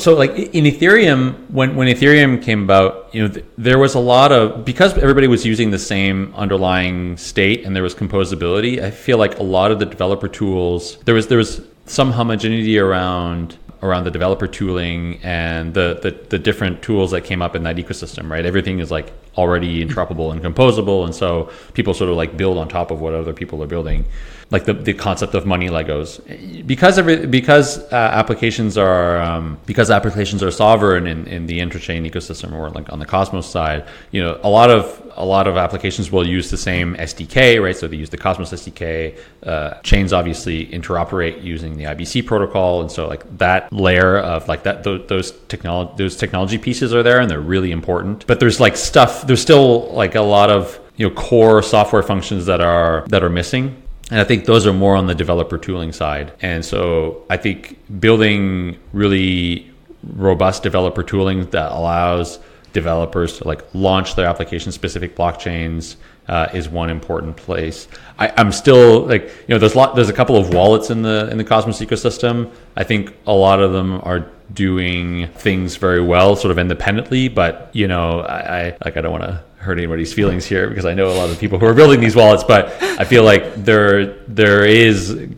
so. 0.00 0.16
Like 0.16 0.32
in 0.32 0.64
Ethereum, 0.64 1.48
when 1.50 1.76
when 1.76 1.86
Ethereum 1.86 2.42
came 2.42 2.64
about, 2.64 3.14
you 3.14 3.22
know, 3.22 3.28
th- 3.32 3.46
there 3.56 3.78
was 3.78 3.94
a 3.94 4.00
lot 4.00 4.32
of 4.32 4.64
because 4.64 4.98
everybody 4.98 5.28
was 5.28 5.46
using 5.46 5.70
the 5.70 5.78
same 5.78 6.34
underlying 6.34 7.16
state 7.16 7.64
and 7.64 7.76
there 7.76 7.84
was 7.84 7.94
composability. 7.94 8.82
I 8.82 8.90
feel 8.90 9.18
like 9.18 9.38
a 9.38 9.44
lot 9.44 9.70
of 9.70 9.78
the 9.78 9.86
developer 9.86 10.26
tools 10.26 10.96
there 11.04 11.14
was 11.14 11.28
there 11.28 11.38
was 11.38 11.60
some 11.86 12.10
homogeneity 12.10 12.76
around 12.76 13.56
around 13.82 14.02
the 14.02 14.10
developer 14.10 14.48
tooling 14.48 15.20
and 15.22 15.72
the, 15.72 16.00
the, 16.02 16.10
the 16.30 16.38
different 16.38 16.82
tools 16.82 17.12
that 17.12 17.22
came 17.22 17.40
up 17.40 17.54
in 17.54 17.62
that 17.62 17.76
ecosystem, 17.76 18.28
right? 18.28 18.44
Everything 18.44 18.80
is 18.80 18.90
like 18.90 19.12
already 19.38 19.84
interoperable 19.84 20.32
and 20.32 20.42
composable, 20.42 21.04
and 21.04 21.14
so 21.14 21.50
people 21.72 21.94
sort 21.94 22.10
of 22.10 22.16
like 22.16 22.36
build 22.36 22.58
on 22.58 22.68
top 22.68 22.90
of 22.90 23.00
what 23.00 23.14
other 23.14 23.32
people 23.32 23.62
are 23.62 23.68
building. 23.68 24.04
Like 24.50 24.64
the, 24.64 24.72
the 24.72 24.94
concept 24.94 25.34
of 25.34 25.44
money 25.44 25.68
Legos 25.68 26.66
because 26.66 26.98
every 26.98 27.26
because 27.26 27.78
uh, 27.92 27.96
applications 27.96 28.78
are 28.78 29.20
um, 29.20 29.58
because 29.66 29.90
applications 29.90 30.42
are 30.42 30.50
sovereign 30.50 31.06
in, 31.06 31.26
in 31.26 31.46
the 31.46 31.58
interchain 31.58 32.10
ecosystem 32.10 32.52
or 32.52 32.70
like 32.70 32.90
on 32.90 32.98
the 32.98 33.04
Cosmos 33.04 33.46
side. 33.46 33.86
You 34.10 34.22
know, 34.22 34.40
a 34.42 34.48
lot 34.48 34.70
of 34.70 35.02
a 35.16 35.24
lot 35.24 35.48
of 35.48 35.58
applications 35.58 36.10
will 36.10 36.26
use 36.26 36.50
the 36.50 36.56
same 36.56 36.94
SDK, 36.94 37.62
right? 37.62 37.76
So 37.76 37.88
they 37.88 37.96
use 37.96 38.08
the 38.08 38.16
Cosmos 38.16 38.50
SDK. 38.52 39.18
Uh, 39.42 39.74
chains 39.82 40.14
obviously 40.14 40.66
interoperate 40.68 41.42
using 41.42 41.76
the 41.76 41.84
IBC 41.84 42.24
protocol, 42.24 42.80
and 42.80 42.90
so 42.90 43.06
like 43.06 43.24
that 43.36 43.70
layer 43.70 44.18
of 44.18 44.48
like 44.48 44.62
that 44.62 44.82
those, 44.82 45.06
those 45.08 45.32
technology 45.48 45.92
those 45.98 46.16
technology 46.16 46.56
pieces 46.56 46.94
are 46.94 47.02
there, 47.02 47.20
and 47.20 47.30
they're 47.30 47.38
really 47.40 47.70
important. 47.70 48.26
But 48.26 48.40
there's 48.40 48.60
like 48.60 48.78
stuff. 48.78 49.26
There's 49.26 49.42
still 49.42 49.92
like 49.92 50.14
a 50.14 50.22
lot 50.22 50.48
of 50.48 50.80
you 50.96 51.06
know 51.06 51.14
core 51.14 51.62
software 51.62 52.02
functions 52.02 52.46
that 52.46 52.62
are 52.62 53.04
that 53.08 53.22
are 53.22 53.28
missing 53.28 53.82
and 54.10 54.20
I 54.20 54.24
think 54.24 54.46
those 54.46 54.66
are 54.66 54.72
more 54.72 54.96
on 54.96 55.06
the 55.06 55.14
developer 55.14 55.58
tooling 55.58 55.92
side. 55.92 56.32
And 56.40 56.64
so 56.64 57.24
I 57.28 57.36
think 57.36 57.78
building 58.00 58.78
really 58.92 59.70
robust 60.02 60.62
developer 60.62 61.02
tooling 61.02 61.50
that 61.50 61.72
allows 61.72 62.38
developers 62.72 63.38
to 63.38 63.48
like 63.48 63.62
launch 63.74 64.14
their 64.14 64.26
application 64.26 64.72
specific 64.72 65.16
blockchains 65.16 65.96
uh, 66.28 66.48
is 66.52 66.68
one 66.68 66.90
important 66.90 67.36
place. 67.36 67.88
I, 68.18 68.28
am 68.40 68.52
still 68.52 69.06
like 69.06 69.24
you 69.46 69.54
know 69.54 69.58
there's 69.58 69.74
a 69.74 69.78
lot 69.78 69.96
there's 69.96 70.10
a 70.10 70.14
couple 70.14 70.36
of 70.36 70.52
wallets 70.52 70.90
in 70.90 71.02
the 71.02 71.28
in 71.30 71.38
the 71.38 71.44
Cosmos 71.44 71.80
ecosystem. 71.80 72.50
I 72.76 72.84
think 72.84 73.14
a 73.26 73.32
lot 73.32 73.60
of 73.60 73.72
them 73.72 74.00
are 74.04 74.30
doing 74.52 75.28
things 75.28 75.76
very 75.76 76.02
well, 76.02 76.36
sort 76.36 76.50
of 76.50 76.58
independently. 76.58 77.28
But 77.28 77.70
you 77.72 77.88
know 77.88 78.20
I, 78.20 78.60
I 78.60 78.76
like 78.84 78.96
I 78.96 79.00
don't 79.00 79.12
want 79.12 79.24
to 79.24 79.42
hurt 79.58 79.78
anybody's 79.78 80.12
feelings 80.12 80.46
here 80.46 80.68
because 80.68 80.84
I 80.84 80.94
know 80.94 81.08
a 81.08 81.14
lot 81.14 81.30
of 81.30 81.38
people 81.38 81.58
who 81.58 81.66
are 81.66 81.74
building 81.74 82.00
these 82.00 82.16
wallets, 82.16 82.44
but 82.44 82.80
I 82.82 83.04
feel 83.04 83.24
like 83.24 83.54
there 83.56 84.14
there 84.26 84.64
is 84.64 85.28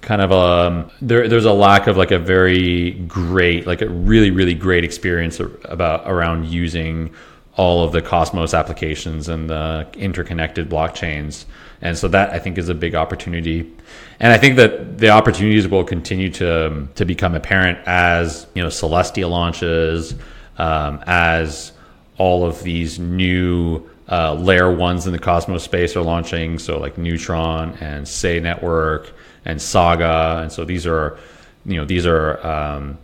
kind 0.00 0.22
of 0.22 0.30
a 0.30 0.34
um, 0.34 0.90
there 1.02 1.28
there's 1.28 1.44
a 1.44 1.52
lack 1.52 1.86
of 1.86 1.96
like 1.96 2.10
a 2.10 2.18
very 2.18 2.92
great 2.92 3.66
like 3.66 3.82
a 3.82 3.88
really 3.88 4.30
really 4.30 4.54
great 4.54 4.84
experience 4.84 5.40
about 5.64 6.08
around 6.10 6.46
using 6.46 7.14
all 7.56 7.84
of 7.84 7.92
the 7.92 8.02
Cosmos 8.02 8.52
applications 8.52 9.28
and 9.28 9.48
the 9.48 9.86
interconnected 9.94 10.68
blockchains. 10.68 11.44
And 11.80 11.96
so 11.96 12.08
that 12.08 12.30
I 12.30 12.38
think 12.38 12.58
is 12.58 12.68
a 12.68 12.74
big 12.74 12.94
opportunity. 12.94 13.72
And 14.18 14.32
I 14.32 14.38
think 14.38 14.56
that 14.56 14.98
the 14.98 15.10
opportunities 15.10 15.68
will 15.68 15.84
continue 15.84 16.30
to 16.30 16.88
to 16.94 17.04
become 17.04 17.34
apparent 17.34 17.78
as, 17.86 18.46
you 18.54 18.62
know, 18.62 18.68
Celestia 18.68 19.28
launches, 19.28 20.14
um, 20.58 21.02
as 21.06 21.72
all 22.18 22.44
of 22.44 22.62
these 22.62 22.98
new 22.98 23.82
uh, 24.10 24.34
layer 24.34 24.72
ones 24.72 25.06
in 25.06 25.12
the 25.12 25.18
Cosmos 25.18 25.62
space 25.62 25.96
are 25.96 26.02
launching. 26.02 26.58
So 26.58 26.78
like 26.78 26.98
Neutron 26.98 27.76
and 27.80 28.06
Sei 28.06 28.40
Network 28.40 29.12
and 29.44 29.60
Saga, 29.60 30.40
and 30.42 30.52
so 30.52 30.64
these 30.64 30.86
are, 30.86 31.18
you 31.64 31.76
know, 31.76 31.84
these 31.84 32.06
are 32.06 32.44
um, 32.46 32.98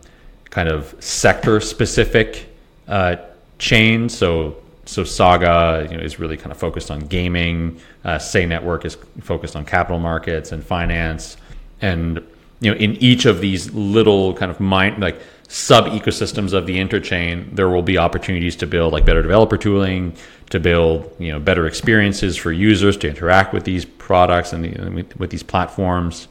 kind 0.49 0.69
of 0.69 0.95
sector 0.99 1.59
specific 1.59 2.47
uh, 2.87 3.17
chains. 3.57 4.17
So 4.17 4.57
so 4.85 5.03
Saga 5.03 5.87
you 5.89 5.97
know, 5.97 6.03
is 6.03 6.19
really 6.19 6.37
kind 6.37 6.51
of 6.51 6.57
focused 6.57 6.91
on 6.91 6.99
gaming. 7.01 7.79
Uh, 8.03 8.19
Sei 8.19 8.45
Network 8.45 8.85
is 8.85 8.97
focused 9.21 9.55
on 9.55 9.65
capital 9.65 9.99
markets 9.99 10.51
and 10.51 10.63
finance, 10.63 11.37
and 11.81 12.17
you 12.59 12.71
know 12.71 12.77
in 12.77 12.95
each 12.97 13.25
of 13.25 13.41
these 13.41 13.71
little 13.73 14.33
kind 14.33 14.51
of 14.51 14.59
mind 14.59 15.01
like 15.01 15.19
sub 15.51 15.87
ecosystems 15.87 16.53
of 16.53 16.65
the 16.65 16.77
interchain, 16.77 17.53
there 17.53 17.67
will 17.67 17.81
be 17.81 17.97
opportunities 17.97 18.55
to 18.55 18.65
build 18.65 18.93
like 18.93 19.05
better 19.05 19.21
developer 19.21 19.57
tooling, 19.57 20.15
to 20.49 20.61
build 20.61 21.13
you 21.19 21.29
know 21.29 21.39
better 21.39 21.67
experiences 21.67 22.37
for 22.37 22.53
users 22.53 22.95
to 22.95 23.09
interact 23.09 23.53
with 23.53 23.65
these 23.65 23.83
products 23.83 24.53
and 24.53 24.63
the, 24.63 24.89
with, 24.91 25.17
with, 25.19 25.29
these 25.29 25.43
platforms, 25.43 26.29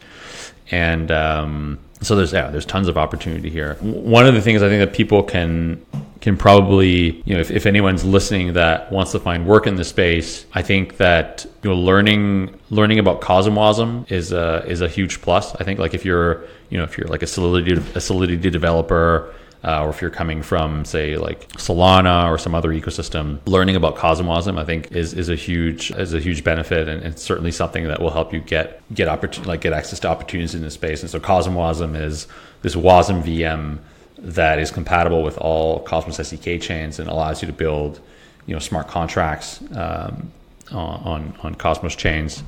and 0.71 1.11
um, 1.11 1.79
so 2.03 2.17
there's 2.17 2.33
yeah 2.33 2.51
there's 2.51 2.67
tons 2.67 2.89
of 2.89 2.97
opportunity 2.97 3.51
here. 3.51 3.75
One 3.81 4.27
of 4.27 4.35
the 4.35 4.41
things 4.41 4.63
I 4.63 4.69
think 4.69 4.81
that 4.81 4.97
people 4.97 5.23
can 5.23 5.85
can 6.21 6.37
probably, 6.37 7.23
you 7.25 7.35
know, 7.35 7.41
if, 7.41 7.51
if 7.51 7.65
anyone's 7.65 8.05
listening 8.05 8.53
that 8.53 8.93
wants 8.93 9.13
to 9.13 9.19
find 9.19 9.47
work 9.47 9.67
in 9.67 9.77
the 9.77 9.85
space, 9.85 10.45
I 10.53 10.63
think 10.63 10.99
that 10.99 11.47
you 11.63 11.71
know 11.71 11.77
learning 11.77 12.59
learning 12.71 12.99
about 12.99 13.21
CosmWasm 13.21 14.11
is 14.11 14.33
a 14.33 14.65
is 14.67 14.81
a 14.81 14.89
huge 14.89 15.23
plus. 15.23 15.55
I 15.57 15.65
think 15.65 15.79
like 15.79 15.95
if 15.95 16.05
you're 16.05 16.45
you 16.69 16.79
know 16.79 16.85
if 16.85 16.97
you're 16.97 17.09
like 17.09 17.23
a 17.23 17.27
Solidity 17.27 17.83
a 17.95 18.01
Solidity 18.01 18.51
developer. 18.51 19.35
Uh, 19.63 19.85
or 19.85 19.91
if 19.91 20.01
you're 20.01 20.11
coming 20.11 20.43
from, 20.43 20.87
say, 20.87 21.17
like 21.17 21.47
Solana 21.53 22.31
or 22.31 22.39
some 22.39 22.55
other 22.55 22.71
ecosystem, 22.71 23.41
learning 23.45 23.77
about 23.77 23.95
CosmWasm, 23.95 24.59
I 24.59 24.65
think, 24.65 24.91
is, 24.91 25.13
is 25.13 25.29
a 25.29 25.35
huge 25.35 25.91
is 25.91 26.15
a 26.15 26.19
huge 26.19 26.43
benefit, 26.43 26.89
and 26.89 27.03
it's 27.05 27.23
certainly 27.23 27.51
something 27.53 27.87
that 27.89 28.01
will 28.01 28.11
help 28.11 28.33
you 28.33 28.41
get 28.41 28.81
get 28.95 29.07
opportunity 29.07 29.49
like 29.51 29.61
get 29.61 29.75
access 29.75 30.01
to 30.01 30.09
opportunities 30.09 30.55
in 30.55 30.63
the 30.63 30.71
space. 30.71 31.03
And 31.03 31.11
so, 31.11 31.21
CosmWasm 31.21 31.95
is 32.01 32.27
this 32.63 32.75
WASM 32.75 33.23
VM 33.23 33.81
that 34.17 34.59
is 34.59 34.71
compatible 34.71 35.23
with 35.23 35.37
all 35.37 35.81
Cosmos 35.81 36.17
SDK 36.17 36.61
chains 36.61 36.99
and 36.99 37.09
allows 37.11 37.43
you 37.43 37.47
to 37.47 37.53
build, 37.53 38.01
you 38.47 38.55
know, 38.55 38.61
smart 38.61 38.89
contracts 38.89 39.61
um, 39.77 40.33
on 40.73 41.37
on 41.43 41.55
Cosmos 41.55 41.97
chains, 41.97 42.43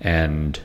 and 0.00 0.60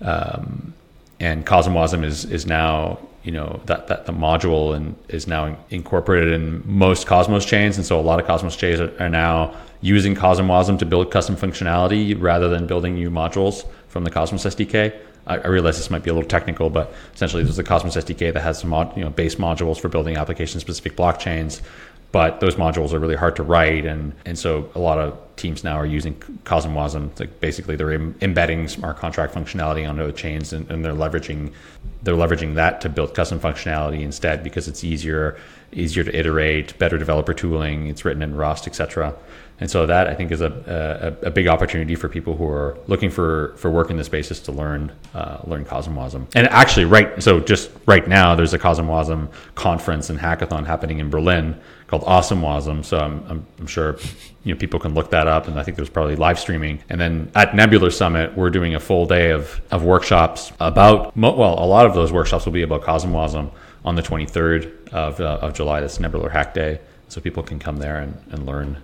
um, 0.00 0.72
and 1.20 1.44
CosmWasm 1.44 2.02
is 2.02 2.24
is 2.24 2.46
now 2.46 2.98
you 3.24 3.32
know 3.32 3.60
that 3.64 3.88
that 3.88 4.06
the 4.06 4.12
module 4.12 4.76
and 4.76 4.94
is 5.08 5.26
now 5.26 5.56
incorporated 5.70 6.34
in 6.34 6.62
most 6.66 7.06
Cosmos 7.06 7.44
chains, 7.44 7.76
and 7.76 7.86
so 7.86 7.98
a 7.98 8.02
lot 8.02 8.20
of 8.20 8.26
Cosmos 8.26 8.54
chains 8.54 8.80
are, 8.80 8.92
are 9.02 9.08
now 9.08 9.54
using 9.80 10.14
CosmWasm 10.14 10.78
to 10.78 10.86
build 10.86 11.10
custom 11.10 11.36
functionality 11.36 12.20
rather 12.20 12.48
than 12.48 12.66
building 12.66 12.94
new 12.94 13.10
modules 13.10 13.66
from 13.88 14.04
the 14.04 14.10
Cosmos 14.10 14.44
SDK. 14.44 14.94
I, 15.26 15.38
I, 15.38 15.46
realize 15.48 15.76
this 15.76 15.90
might 15.90 16.02
be 16.02 16.10
a 16.10 16.14
little 16.14 16.28
technical, 16.28 16.70
but 16.70 16.94
essentially 17.14 17.42
there's 17.42 17.56
the 17.56 17.64
Cosmos 17.64 17.96
SDK 17.96 18.32
that 18.32 18.42
has 18.42 18.58
some 18.60 18.70
mod, 18.70 18.96
you 18.96 19.02
know 19.02 19.10
base 19.10 19.36
modules 19.36 19.78
for 19.80 19.88
building 19.88 20.16
application 20.16 20.60
specific 20.60 20.96
blockchains, 20.96 21.62
but 22.12 22.40
those 22.40 22.56
modules 22.56 22.92
are 22.92 22.98
really 22.98 23.16
hard 23.16 23.36
to 23.36 23.42
write, 23.42 23.86
and 23.86 24.12
and 24.26 24.38
so 24.38 24.70
a 24.74 24.78
lot 24.78 24.98
of 24.98 25.18
teams 25.36 25.64
now 25.64 25.76
are 25.76 25.86
using 25.86 26.14
CosmWasm. 26.44 27.18
Like 27.18 27.40
basically 27.40 27.76
they're 27.76 27.92
Im- 27.92 28.14
embedding 28.20 28.68
smart 28.68 28.98
contract 28.98 29.34
functionality 29.34 29.88
onto 29.88 30.12
chains, 30.12 30.52
and, 30.52 30.70
and 30.70 30.84
they're 30.84 30.92
leveraging 30.92 31.52
they're 32.04 32.14
leveraging 32.14 32.54
that 32.54 32.80
to 32.82 32.88
build 32.88 33.14
custom 33.14 33.40
functionality 33.40 34.02
instead 34.02 34.44
because 34.44 34.68
it's 34.68 34.84
easier 34.84 35.36
easier 35.72 36.04
to 36.04 36.16
iterate, 36.16 36.78
better 36.78 36.98
developer 36.98 37.34
tooling. 37.34 37.88
It's 37.88 38.04
written 38.04 38.22
in 38.22 38.36
Rust, 38.36 38.68
etc. 38.68 39.14
And 39.60 39.70
so 39.70 39.86
that 39.86 40.08
I 40.08 40.14
think 40.14 40.32
is 40.32 40.40
a, 40.40 41.16
a, 41.22 41.28
a, 41.28 41.30
big 41.30 41.46
opportunity 41.46 41.94
for 41.94 42.08
people 42.08 42.36
who 42.36 42.46
are 42.48 42.76
looking 42.88 43.08
for, 43.08 43.54
for 43.56 43.70
work 43.70 43.88
in 43.88 43.96
the 43.96 44.04
spaces 44.04 44.40
to 44.40 44.52
learn 44.52 44.90
uh, 45.14 45.38
learn 45.44 45.64
CosmWasm. 45.64 46.26
And 46.34 46.48
actually, 46.48 46.86
right 46.86 47.22
so 47.22 47.38
just 47.40 47.70
right 47.86 48.06
now, 48.06 48.34
there's 48.34 48.52
a 48.52 48.58
CosmWasm 48.58 49.28
conference 49.54 50.10
and 50.10 50.18
hackathon 50.18 50.66
happening 50.66 50.98
in 50.98 51.08
Berlin 51.08 51.60
called 51.86 52.02
AwesomeWasm. 52.02 52.84
So 52.84 52.98
I'm, 52.98 53.24
I'm, 53.28 53.46
I'm, 53.60 53.66
sure 53.66 53.96
you 54.44 54.54
know 54.54 54.58
people 54.58 54.78
can 54.78 54.94
look 54.94 55.10
that 55.10 55.26
up, 55.26 55.48
and 55.48 55.58
I 55.58 55.62
think 55.62 55.76
there's 55.76 55.88
probably 55.88 56.16
live 56.16 56.38
streaming. 56.38 56.80
And 56.88 57.00
then 57.00 57.30
at 57.34 57.54
Nebular 57.54 57.90
Summit, 57.90 58.36
we're 58.36 58.50
doing 58.50 58.74
a 58.74 58.80
full 58.80 59.06
day 59.06 59.30
of, 59.30 59.60
of 59.70 59.84
workshops 59.84 60.52
about 60.60 61.16
well, 61.16 61.58
a 61.58 61.66
lot 61.66 61.86
of 61.86 61.94
those 61.94 62.12
workshops 62.12 62.44
will 62.44 62.52
be 62.52 62.62
about 62.62 62.82
CosmWasm 62.82 63.50
on 63.84 63.94
the 63.96 64.02
23rd 64.02 64.88
of, 64.90 65.20
uh, 65.20 65.38
of 65.42 65.54
July. 65.54 65.80
That's 65.80 65.98
Nebular 65.98 66.28
Hack 66.28 66.54
Day, 66.54 66.80
so 67.08 67.20
people 67.20 67.42
can 67.42 67.58
come 67.58 67.78
there 67.78 67.96
and, 67.96 68.22
and 68.30 68.46
learn 68.46 68.76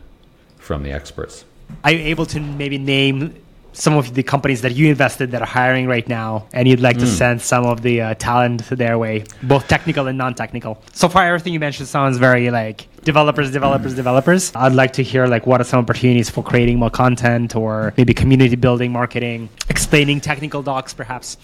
from 0.58 0.82
the 0.82 0.92
experts. 0.92 1.44
Are 1.84 1.92
you 1.92 2.00
able 2.00 2.26
to 2.26 2.40
maybe 2.40 2.78
name 2.78 3.34
some 3.72 3.96
of 3.96 4.14
the 4.14 4.22
companies 4.22 4.62
that 4.62 4.72
you 4.72 4.88
invested 4.88 5.30
that 5.30 5.42
are 5.42 5.46
hiring 5.46 5.86
right 5.86 6.08
now 6.08 6.46
and 6.52 6.68
you'd 6.68 6.80
like 6.80 6.96
mm. 6.96 7.00
to 7.00 7.06
send 7.06 7.40
some 7.40 7.64
of 7.64 7.82
the 7.82 8.00
uh, 8.00 8.14
talent 8.14 8.68
their 8.70 8.98
way 8.98 9.24
both 9.42 9.68
technical 9.68 10.06
and 10.06 10.18
non-technical 10.18 10.80
so 10.92 11.08
far 11.08 11.26
everything 11.26 11.52
you 11.52 11.60
mentioned 11.60 11.88
sounds 11.88 12.18
very 12.18 12.50
like 12.50 12.88
developers 13.04 13.50
developers 13.50 13.92
mm. 13.92 13.96
developers 13.96 14.52
i'd 14.56 14.72
like 14.72 14.92
to 14.92 15.02
hear 15.02 15.26
like 15.26 15.46
what 15.46 15.60
are 15.60 15.64
some 15.64 15.80
opportunities 15.80 16.28
for 16.28 16.42
creating 16.42 16.78
more 16.78 16.90
content 16.90 17.54
or 17.54 17.94
maybe 17.96 18.12
community 18.12 18.56
building 18.56 18.92
marketing 18.92 19.48
explaining 19.68 20.20
technical 20.20 20.62
docs 20.62 20.92
perhaps 20.92 21.36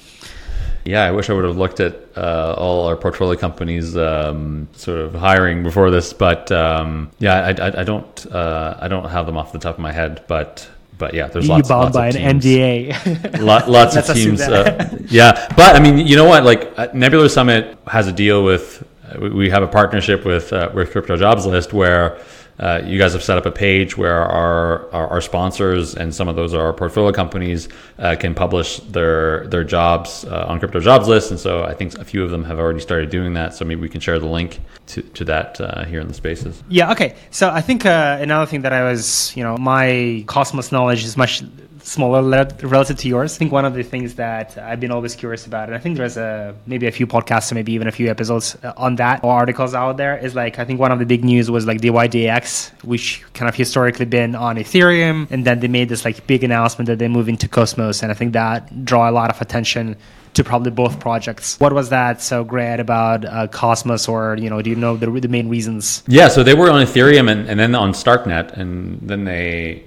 yeah, 0.86 1.02
I 1.02 1.10
wish 1.10 1.28
I 1.28 1.32
would 1.32 1.44
have 1.44 1.56
looked 1.56 1.80
at 1.80 1.96
uh, 2.16 2.54
all 2.56 2.86
our 2.86 2.96
portfolio 2.96 3.36
companies 3.36 3.96
um, 3.96 4.68
sort 4.72 5.00
of 5.00 5.14
hiring 5.14 5.64
before 5.64 5.90
this, 5.90 6.12
but 6.12 6.52
um, 6.52 7.10
yeah, 7.18 7.34
I, 7.34 7.66
I, 7.66 7.80
I 7.80 7.84
don't 7.84 8.26
uh, 8.32 8.76
I 8.80 8.86
don't 8.86 9.08
have 9.10 9.26
them 9.26 9.36
off 9.36 9.52
the 9.52 9.58
top 9.58 9.74
of 9.74 9.80
my 9.80 9.90
head, 9.90 10.22
but 10.28 10.70
but 10.98 11.14
yeah, 11.14 11.28
there's 11.28 11.48
lots, 11.48 11.68
bound 11.68 11.94
lots 11.94 11.96
by 11.96 12.08
of 12.08 12.16
an 12.16 12.40
NDA. 12.40 13.40
Lot, 13.40 13.68
lots 13.68 13.96
of 13.96 14.06
teams. 14.14 14.40
Uh, 14.40 14.98
yeah, 15.06 15.46
but 15.56 15.76
I 15.76 15.80
mean, 15.80 16.06
you 16.06 16.16
know 16.16 16.24
what? 16.24 16.44
Like 16.44 16.72
uh, 16.76 16.88
Nebular 16.94 17.28
Summit 17.28 17.78
has 17.86 18.06
a 18.08 18.12
deal 18.12 18.44
with. 18.44 18.86
We 19.20 19.50
have 19.50 19.62
a 19.62 19.68
partnership 19.68 20.24
with 20.24 20.52
uh, 20.52 20.70
with 20.74 20.90
Crypto 20.90 21.16
Jobs 21.16 21.46
List 21.46 21.72
where 21.72 22.18
uh, 22.58 22.80
you 22.84 22.98
guys 22.98 23.12
have 23.12 23.22
set 23.22 23.36
up 23.36 23.44
a 23.44 23.50
page 23.50 23.96
where 23.96 24.18
our, 24.18 24.90
our, 24.92 25.08
our 25.08 25.20
sponsors 25.20 25.94
and 25.94 26.14
some 26.14 26.28
of 26.28 26.36
those 26.36 26.54
are 26.54 26.66
our 26.66 26.72
portfolio 26.72 27.12
companies 27.12 27.68
uh, 27.98 28.16
can 28.18 28.34
publish 28.34 28.78
their 28.80 29.46
their 29.48 29.64
jobs 29.64 30.24
uh, 30.24 30.46
on 30.48 30.58
crypto 30.58 30.80
jobs 30.80 31.06
list. 31.08 31.30
And 31.30 31.38
so 31.38 31.64
i 31.64 31.74
think 31.74 31.94
a 31.98 32.04
few 32.04 32.24
of 32.24 32.30
them 32.30 32.44
have 32.44 32.58
already 32.58 32.80
started 32.80 33.10
doing 33.10 33.34
that. 33.34 33.54
So 33.54 33.64
maybe 33.64 33.80
we 33.80 33.88
can 33.88 34.00
share 34.00 34.18
the 34.18 34.26
link 34.26 34.60
to, 34.88 35.02
to 35.02 35.24
that 35.24 35.60
uh, 35.60 35.84
here 35.84 36.00
in 36.00 36.08
the 36.08 36.14
spaces. 36.14 36.62
Yeah 36.68 36.92
okay. 36.92 37.14
So 37.30 37.50
i 37.50 37.60
think 37.60 37.84
uh, 37.84 38.18
another 38.20 38.46
thing 38.46 38.62
that 38.62 38.72
i 38.72 38.82
was 38.82 39.36
you 39.36 39.42
know 39.42 39.56
my 39.56 40.24
cosmos 40.26 40.72
knowledge 40.72 41.04
is 41.04 41.16
much 41.16 41.42
smaller 41.86 42.20
relative 42.62 42.98
to 42.98 43.08
yours. 43.08 43.36
I 43.36 43.38
think 43.38 43.52
one 43.52 43.64
of 43.64 43.74
the 43.74 43.84
things 43.84 44.16
that 44.16 44.58
I've 44.58 44.80
been 44.80 44.90
always 44.90 45.14
curious 45.14 45.46
about, 45.46 45.68
and 45.68 45.76
I 45.76 45.78
think 45.78 45.96
there's 45.96 46.16
a 46.16 46.54
maybe 46.66 46.86
a 46.86 46.90
few 46.90 47.06
podcasts 47.06 47.52
or 47.52 47.54
maybe 47.54 47.72
even 47.72 47.86
a 47.86 47.92
few 47.92 48.10
episodes 48.10 48.56
uh, 48.64 48.72
on 48.76 48.96
that 48.96 49.22
or 49.22 49.32
articles 49.32 49.72
out 49.72 49.96
there, 49.96 50.18
is 50.18 50.34
like 50.34 50.58
I 50.58 50.64
think 50.64 50.80
one 50.80 50.90
of 50.90 50.98
the 50.98 51.06
big 51.06 51.24
news 51.24 51.50
was 51.50 51.64
like 51.66 51.80
DYDX, 51.80 52.84
which 52.84 53.24
kind 53.34 53.48
of 53.48 53.54
historically 53.54 54.04
been 54.04 54.34
on 54.34 54.56
Ethereum, 54.56 55.30
and 55.30 55.44
then 55.44 55.60
they 55.60 55.68
made 55.68 55.88
this 55.88 56.04
like 56.04 56.26
big 56.26 56.42
announcement 56.42 56.88
that 56.88 56.98
they're 56.98 57.08
moving 57.08 57.36
to 57.38 57.48
Cosmos, 57.48 58.02
and 58.02 58.10
I 58.10 58.14
think 58.14 58.32
that 58.32 58.84
draw 58.84 59.08
a 59.08 59.12
lot 59.12 59.30
of 59.30 59.40
attention 59.40 59.96
to 60.34 60.44
probably 60.44 60.70
both 60.70 61.00
projects. 61.00 61.58
What 61.60 61.72
was 61.72 61.88
that 61.88 62.20
so 62.20 62.44
great 62.44 62.78
about 62.78 63.24
uh, 63.24 63.46
Cosmos, 63.46 64.08
or 64.08 64.36
you 64.36 64.50
know, 64.50 64.60
do 64.60 64.70
you 64.70 64.76
know 64.76 64.96
the, 64.96 65.08
the 65.08 65.28
main 65.28 65.48
reasons? 65.48 66.02
Yeah, 66.08 66.28
so 66.28 66.42
they 66.42 66.54
were 66.54 66.68
on 66.68 66.84
Ethereum 66.84 67.30
and, 67.30 67.48
and 67.48 67.60
then 67.60 67.74
on 67.76 67.92
Starknet, 67.92 68.52
and 68.52 68.98
then 69.02 69.24
they 69.24 69.84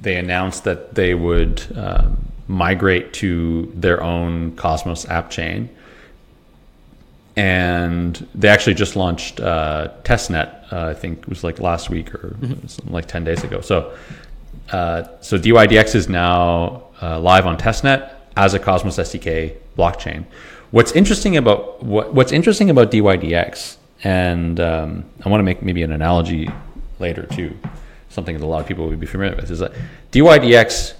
they 0.00 0.16
announced 0.16 0.64
that 0.64 0.94
they 0.94 1.14
would 1.14 1.62
uh, 1.76 2.08
migrate 2.48 3.12
to 3.12 3.70
their 3.74 4.02
own 4.02 4.56
Cosmos 4.56 5.08
app 5.08 5.30
chain. 5.30 5.68
And 7.36 8.26
they 8.34 8.48
actually 8.48 8.74
just 8.74 8.96
launched 8.96 9.40
uh, 9.40 9.88
testnet. 10.02 10.72
Uh, 10.72 10.88
I 10.88 10.94
think 10.94 11.20
it 11.20 11.28
was 11.28 11.44
like 11.44 11.60
last 11.60 11.88
week 11.88 12.14
or 12.14 12.36
mm-hmm. 12.40 12.92
like 12.92 13.06
ten 13.06 13.24
days 13.24 13.44
ago. 13.44 13.60
So, 13.60 13.96
uh, 14.72 15.04
so 15.20 15.38
DYDX 15.38 15.94
is 15.94 16.08
now 16.08 16.84
uh, 17.00 17.20
live 17.20 17.46
on 17.46 17.56
testnet 17.56 18.12
as 18.36 18.52
a 18.54 18.58
Cosmos 18.58 18.96
SDK 18.98 19.56
blockchain. 19.78 20.24
What's 20.70 20.92
interesting 20.92 21.36
about 21.36 21.82
what, 21.82 22.14
what's 22.14 22.32
interesting 22.32 22.68
about 22.68 22.90
DYDX, 22.90 23.76
and 24.04 24.60
um, 24.60 25.04
I 25.24 25.28
want 25.28 25.40
to 25.40 25.44
make 25.44 25.62
maybe 25.62 25.82
an 25.82 25.92
analogy 25.92 26.48
later 26.98 27.26
too 27.26 27.56
something 28.10 28.36
that 28.36 28.44
a 28.44 28.46
lot 28.46 28.60
of 28.60 28.66
people 28.66 28.86
would 28.86 29.00
be 29.00 29.06
familiar 29.06 29.36
with, 29.36 29.50
is 29.50 29.60
that 29.60 29.72
DYDX 30.12 30.94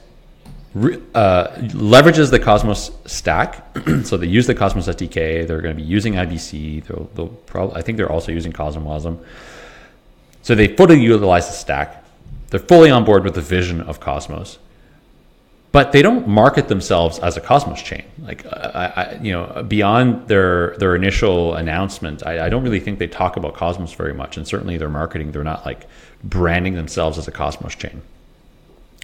uh, 1.14 1.48
leverages 1.72 2.30
the 2.30 2.38
Cosmos 2.38 2.92
stack. 3.04 3.66
so 4.04 4.16
they 4.16 4.26
use 4.26 4.46
the 4.46 4.54
Cosmos 4.54 4.86
SDK. 4.86 5.46
They're 5.46 5.60
going 5.60 5.76
to 5.76 5.82
be 5.82 5.86
using 5.86 6.14
IBC. 6.14 6.86
They'll, 6.86 7.10
they'll 7.14 7.28
probably, 7.28 7.76
I 7.76 7.82
think 7.82 7.98
they're 7.98 8.10
also 8.10 8.32
using 8.32 8.52
CosmWasm. 8.52 9.18
So 10.42 10.54
they 10.54 10.68
fully 10.68 11.00
utilize 11.00 11.48
the 11.48 11.54
stack. 11.54 12.04
They're 12.48 12.60
fully 12.60 12.90
on 12.90 13.04
board 13.04 13.24
with 13.24 13.34
the 13.34 13.40
vision 13.40 13.80
of 13.80 14.00
Cosmos, 14.00 14.58
but 15.72 15.92
they 15.92 16.02
don't 16.02 16.26
market 16.26 16.68
themselves 16.68 17.18
as 17.20 17.36
a 17.36 17.40
Cosmos 17.40 17.80
chain. 17.82 18.04
Like, 18.22 18.44
I, 18.46 18.92
I, 18.96 19.18
you 19.22 19.32
know, 19.32 19.64
beyond 19.66 20.26
their 20.28 20.76
their 20.78 20.96
initial 20.96 21.54
announcement, 21.54 22.26
I, 22.26 22.46
I 22.46 22.48
don't 22.48 22.64
really 22.64 22.80
think 22.80 22.98
they 22.98 23.06
talk 23.06 23.36
about 23.36 23.54
Cosmos 23.54 23.92
very 23.92 24.14
much. 24.14 24.36
And 24.36 24.46
certainly 24.46 24.78
their 24.78 24.88
marketing, 24.88 25.32
they're 25.32 25.44
not 25.44 25.64
like 25.64 25.86
branding 26.24 26.74
themselves 26.74 27.18
as 27.18 27.28
a 27.28 27.32
Cosmos 27.32 27.74
chain. 27.74 28.02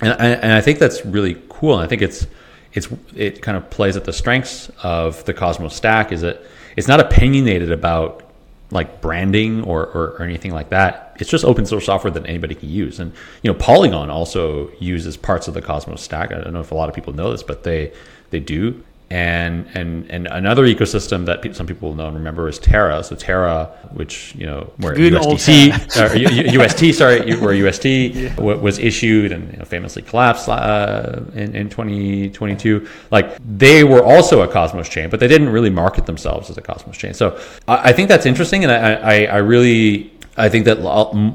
And, 0.02 0.20
and 0.20 0.52
I 0.52 0.60
think 0.60 0.78
that's 0.78 1.04
really 1.06 1.40
cool. 1.48 1.74
And 1.74 1.82
I 1.82 1.86
think 1.86 2.02
it's 2.02 2.26
it's 2.72 2.88
it 3.14 3.42
kind 3.42 3.56
of 3.56 3.70
plays 3.70 3.96
at 3.96 4.04
the 4.04 4.12
strengths 4.12 4.70
of 4.82 5.24
the 5.24 5.34
Cosmos 5.34 5.74
stack. 5.74 6.12
Is 6.12 6.22
that 6.22 6.42
it's 6.76 6.88
not 6.88 7.00
opinionated 7.00 7.70
about 7.70 8.22
like 8.70 9.00
branding 9.00 9.62
or, 9.62 9.86
or, 9.86 10.08
or, 10.18 10.22
anything 10.22 10.52
like 10.52 10.70
that. 10.70 11.05
It's 11.18 11.30
just 11.30 11.44
open 11.44 11.66
source 11.66 11.86
software 11.86 12.10
that 12.10 12.26
anybody 12.26 12.54
can 12.54 12.68
use. 12.68 13.00
And 13.00 13.12
you 13.42 13.52
know, 13.52 13.58
Polygon 13.58 14.10
also 14.10 14.70
uses 14.78 15.16
parts 15.16 15.48
of 15.48 15.54
the 15.54 15.62
Cosmos 15.62 16.02
stack. 16.02 16.32
I 16.32 16.40
don't 16.40 16.52
know 16.52 16.60
if 16.60 16.72
a 16.72 16.74
lot 16.74 16.88
of 16.88 16.94
people 16.94 17.12
know 17.12 17.30
this, 17.30 17.42
but 17.42 17.62
they 17.62 17.92
they 18.30 18.40
do 18.40 18.82
and 19.08 19.68
and 19.74 20.10
and 20.10 20.26
another 20.26 20.64
ecosystem 20.64 21.26
that 21.26 21.40
pe- 21.40 21.52
some 21.52 21.64
people 21.66 21.94
know 21.94 22.08
and 22.08 22.16
remember 22.16 22.48
is 22.48 22.58
Terra. 22.58 23.04
So 23.04 23.14
Terra, 23.14 23.66
which 23.92 24.34
you 24.34 24.46
know 24.46 24.72
where 24.78 24.94
Good 24.94 25.12
USDC, 25.12 26.56
or, 26.56 26.64
UST, 26.64 26.98
sorry, 26.98 27.36
where 27.40 27.54
UST 27.54 27.84
yeah. 27.84 28.34
w- 28.34 28.58
was 28.58 28.80
issued 28.80 29.30
and 29.30 29.52
you 29.52 29.58
know, 29.58 29.64
famously 29.64 30.02
collapsed 30.02 30.48
uh, 30.48 31.20
in, 31.34 31.54
in 31.54 31.68
2022. 31.68 32.88
Like 33.12 33.38
they 33.46 33.84
were 33.84 34.02
also 34.02 34.42
a 34.42 34.48
Cosmos 34.48 34.88
chain, 34.88 35.08
but 35.08 35.20
they 35.20 35.28
didn't 35.28 35.50
really 35.50 35.70
market 35.70 36.04
themselves 36.06 36.50
as 36.50 36.58
a 36.58 36.62
Cosmos 36.62 36.96
chain. 36.96 37.14
So 37.14 37.40
I, 37.68 37.90
I 37.90 37.92
think 37.92 38.08
that's 38.08 38.26
interesting, 38.26 38.64
and 38.64 38.72
I, 38.72 38.94
I, 38.94 39.24
I 39.26 39.36
really 39.36 40.15
I 40.36 40.48
think 40.48 40.66
that 40.66 40.80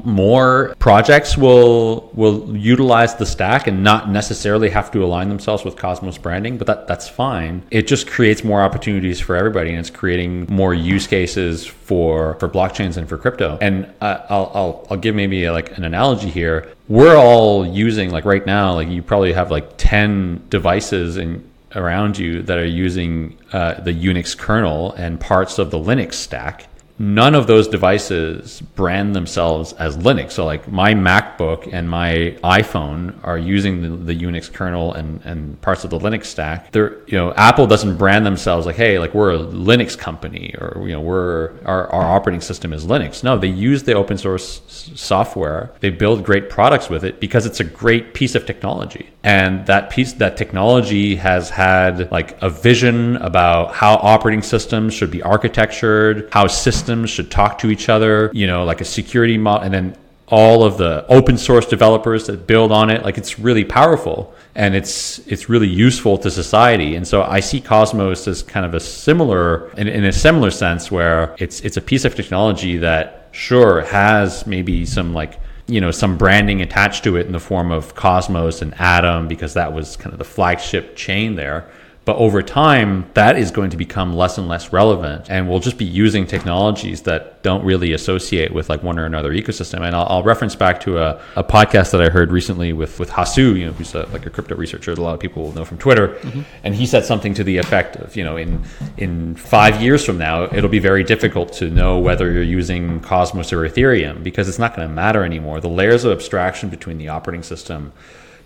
more 0.05 0.75
projects 0.79 1.37
will 1.37 2.09
will 2.13 2.55
utilize 2.55 3.15
the 3.15 3.25
stack 3.25 3.67
and 3.67 3.83
not 3.83 4.09
necessarily 4.09 4.69
have 4.69 4.91
to 4.91 5.03
align 5.03 5.29
themselves 5.29 5.63
with 5.63 5.75
Cosmos 5.75 6.17
branding, 6.17 6.57
but 6.57 6.67
that 6.67 6.87
that's 6.87 7.09
fine. 7.09 7.63
It 7.71 7.87
just 7.87 8.07
creates 8.07 8.43
more 8.43 8.61
opportunities 8.61 9.19
for 9.19 9.35
everybody, 9.35 9.71
and 9.71 9.79
it's 9.79 9.89
creating 9.89 10.47
more 10.49 10.73
use 10.73 11.07
cases 11.07 11.65
for 11.65 12.35
for 12.35 12.47
blockchains 12.47 12.97
and 12.97 13.09
for 13.09 13.17
crypto. 13.17 13.57
And 13.61 13.91
uh, 14.01 14.19
I'll, 14.29 14.51
I'll 14.53 14.87
I'll 14.91 14.97
give 14.97 15.15
maybe 15.15 15.49
like 15.49 15.77
an 15.77 15.83
analogy 15.83 16.29
here. 16.29 16.71
We're 16.87 17.17
all 17.17 17.65
using 17.65 18.11
like 18.11 18.25
right 18.25 18.45
now, 18.45 18.73
like 18.73 18.89
you 18.89 19.01
probably 19.01 19.33
have 19.33 19.49
like 19.49 19.77
ten 19.77 20.45
devices 20.49 21.17
in 21.17 21.49
around 21.75 22.17
you 22.17 22.41
that 22.43 22.57
are 22.57 22.65
using 22.65 23.37
uh, 23.53 23.75
the 23.81 23.93
Unix 23.93 24.37
kernel 24.37 24.91
and 24.93 25.19
parts 25.19 25.57
of 25.57 25.71
the 25.71 25.77
Linux 25.77 26.15
stack 26.15 26.67
none 27.01 27.33
of 27.33 27.47
those 27.47 27.67
devices 27.67 28.61
brand 28.75 29.15
themselves 29.15 29.73
as 29.73 29.97
Linux. 29.97 30.33
So 30.33 30.45
like 30.45 30.71
my 30.71 30.93
MacBook 30.93 31.67
and 31.73 31.89
my 31.89 32.37
iPhone 32.43 33.15
are 33.23 33.39
using 33.39 33.81
the, 33.81 34.13
the, 34.13 34.21
Unix 34.21 34.53
kernel 34.53 34.93
and, 34.93 35.19
and 35.25 35.59
parts 35.61 35.83
of 35.83 35.89
the 35.89 35.97
Linux 35.97 36.25
stack. 36.25 36.71
They're, 36.71 36.99
you 37.07 37.17
know, 37.17 37.33
Apple 37.33 37.65
doesn't 37.65 37.97
brand 37.97 38.23
themselves 38.23 38.67
like, 38.67 38.75
hey, 38.75 38.99
like 38.99 39.15
we're 39.15 39.33
a 39.33 39.39
Linux 39.39 39.97
company 39.97 40.53
or, 40.59 40.83
you 40.85 40.93
know, 40.93 41.01
we're, 41.01 41.53
our, 41.65 41.87
our 41.91 42.03
operating 42.03 42.41
system 42.41 42.71
is 42.71 42.85
Linux. 42.85 43.23
No, 43.23 43.35
they 43.35 43.47
use 43.47 43.81
the 43.81 43.93
open 43.93 44.19
source 44.19 44.61
software. 44.67 45.73
They 45.79 45.89
build 45.89 46.23
great 46.23 46.51
products 46.51 46.87
with 46.87 47.03
it 47.03 47.19
because 47.19 47.47
it's 47.47 47.59
a 47.59 47.63
great 47.63 48.13
piece 48.13 48.35
of 48.35 48.45
technology. 48.45 49.09
And 49.23 49.65
that 49.65 49.89
piece, 49.89 50.13
that 50.13 50.37
technology 50.37 51.15
has 51.15 51.49
had 51.49 52.11
like 52.11 52.39
a 52.43 52.49
vision 52.49 53.17
about 53.17 53.73
how 53.73 53.95
operating 53.95 54.43
systems 54.43 54.93
should 54.93 55.09
be 55.09 55.23
architectured, 55.23 56.29
how 56.31 56.45
systems 56.45 56.90
systems 56.91 57.09
should 57.09 57.31
talk 57.31 57.57
to 57.59 57.69
each 57.71 57.87
other, 57.87 58.29
you 58.33 58.47
know, 58.47 58.65
like 58.65 58.81
a 58.81 58.85
security 58.85 59.37
model, 59.37 59.63
and 59.63 59.73
then 59.73 59.97
all 60.27 60.63
of 60.63 60.77
the 60.77 61.05
open 61.07 61.37
source 61.37 61.65
developers 61.65 62.27
that 62.27 62.47
build 62.47 62.71
on 62.71 62.89
it. 62.89 63.03
Like 63.03 63.17
it's 63.17 63.39
really 63.39 63.65
powerful 63.65 64.33
and 64.55 64.75
it's 64.75 65.19
it's 65.27 65.49
really 65.49 65.67
useful 65.67 66.17
to 66.17 66.29
society. 66.29 66.95
And 66.95 67.07
so 67.07 67.23
I 67.23 67.41
see 67.41 67.61
Cosmos 67.61 68.27
as 68.27 68.43
kind 68.43 68.65
of 68.65 68.73
a 68.73 68.79
similar 68.79 69.69
in, 69.77 69.87
in 69.87 70.05
a 70.05 70.11
similar 70.11 70.51
sense 70.51 70.91
where 70.91 71.35
it's 71.37 71.61
it's 71.61 71.77
a 71.77 71.81
piece 71.81 72.05
of 72.05 72.15
technology 72.15 72.77
that 72.77 73.29
sure 73.31 73.81
has 73.81 74.45
maybe 74.45 74.85
some 74.85 75.13
like 75.13 75.39
you 75.67 75.79
know 75.81 75.91
some 75.91 76.17
branding 76.17 76.61
attached 76.61 77.03
to 77.03 77.17
it 77.17 77.25
in 77.25 77.31
the 77.31 77.39
form 77.39 77.71
of 77.71 77.95
Cosmos 77.95 78.61
and 78.61 78.73
Atom 78.79 79.27
because 79.27 79.53
that 79.53 79.73
was 79.73 79.97
kind 79.97 80.11
of 80.13 80.19
the 80.19 80.31
flagship 80.35 80.95
chain 80.95 81.35
there 81.35 81.65
but 82.03 82.15
over 82.17 82.41
time, 82.41 83.07
that 83.13 83.37
is 83.37 83.51
going 83.51 83.69
to 83.69 83.77
become 83.77 84.15
less 84.15 84.39
and 84.39 84.47
less 84.47 84.73
relevant. 84.73 85.29
And 85.29 85.47
we'll 85.47 85.59
just 85.59 85.77
be 85.77 85.85
using 85.85 86.25
technologies 86.25 87.03
that 87.03 87.43
don't 87.43 87.63
really 87.63 87.93
associate 87.93 88.51
with 88.51 88.69
like 88.69 88.81
one 88.81 88.97
or 88.97 89.05
another 89.05 89.31
ecosystem. 89.31 89.85
And 89.85 89.95
I'll, 89.95 90.07
I'll 90.09 90.23
reference 90.23 90.55
back 90.55 90.79
to 90.81 90.97
a, 90.97 91.21
a, 91.35 91.43
podcast 91.43 91.91
that 91.91 92.01
I 92.01 92.09
heard 92.09 92.31
recently 92.31 92.73
with, 92.73 92.99
with 92.99 93.11
Hasu, 93.11 93.55
you 93.55 93.67
know, 93.67 93.73
who's 93.73 93.93
a, 93.93 94.07
like 94.07 94.25
a 94.25 94.31
crypto 94.31 94.55
researcher 94.55 94.95
that 94.95 94.99
a 94.99 95.03
lot 95.03 95.13
of 95.13 95.19
people 95.19 95.43
will 95.43 95.53
know 95.53 95.63
from 95.63 95.77
Twitter. 95.77 96.07
Mm-hmm. 96.07 96.41
And 96.63 96.73
he 96.73 96.87
said 96.87 97.05
something 97.05 97.35
to 97.35 97.43
the 97.43 97.57
effect 97.57 97.97
of, 97.97 98.15
you 98.15 98.23
know, 98.23 98.35
in, 98.35 98.63
in 98.97 99.35
five 99.35 99.79
years 99.79 100.03
from 100.03 100.17
now, 100.17 100.45
it'll 100.45 100.69
be 100.71 100.79
very 100.79 101.03
difficult 101.03 101.53
to 101.53 101.69
know 101.69 101.99
whether 101.99 102.31
you're 102.31 102.41
using 102.41 102.99
Cosmos 103.01 103.53
or 103.53 103.59
Ethereum 103.59 104.23
because 104.23 104.49
it's 104.49 104.59
not 104.59 104.75
going 104.75 104.87
to 104.87 104.93
matter 104.93 105.23
anymore. 105.23 105.61
The 105.61 105.69
layers 105.69 106.03
of 106.03 106.11
abstraction 106.11 106.69
between 106.69 106.97
the 106.97 107.09
operating 107.09 107.43
system 107.43 107.93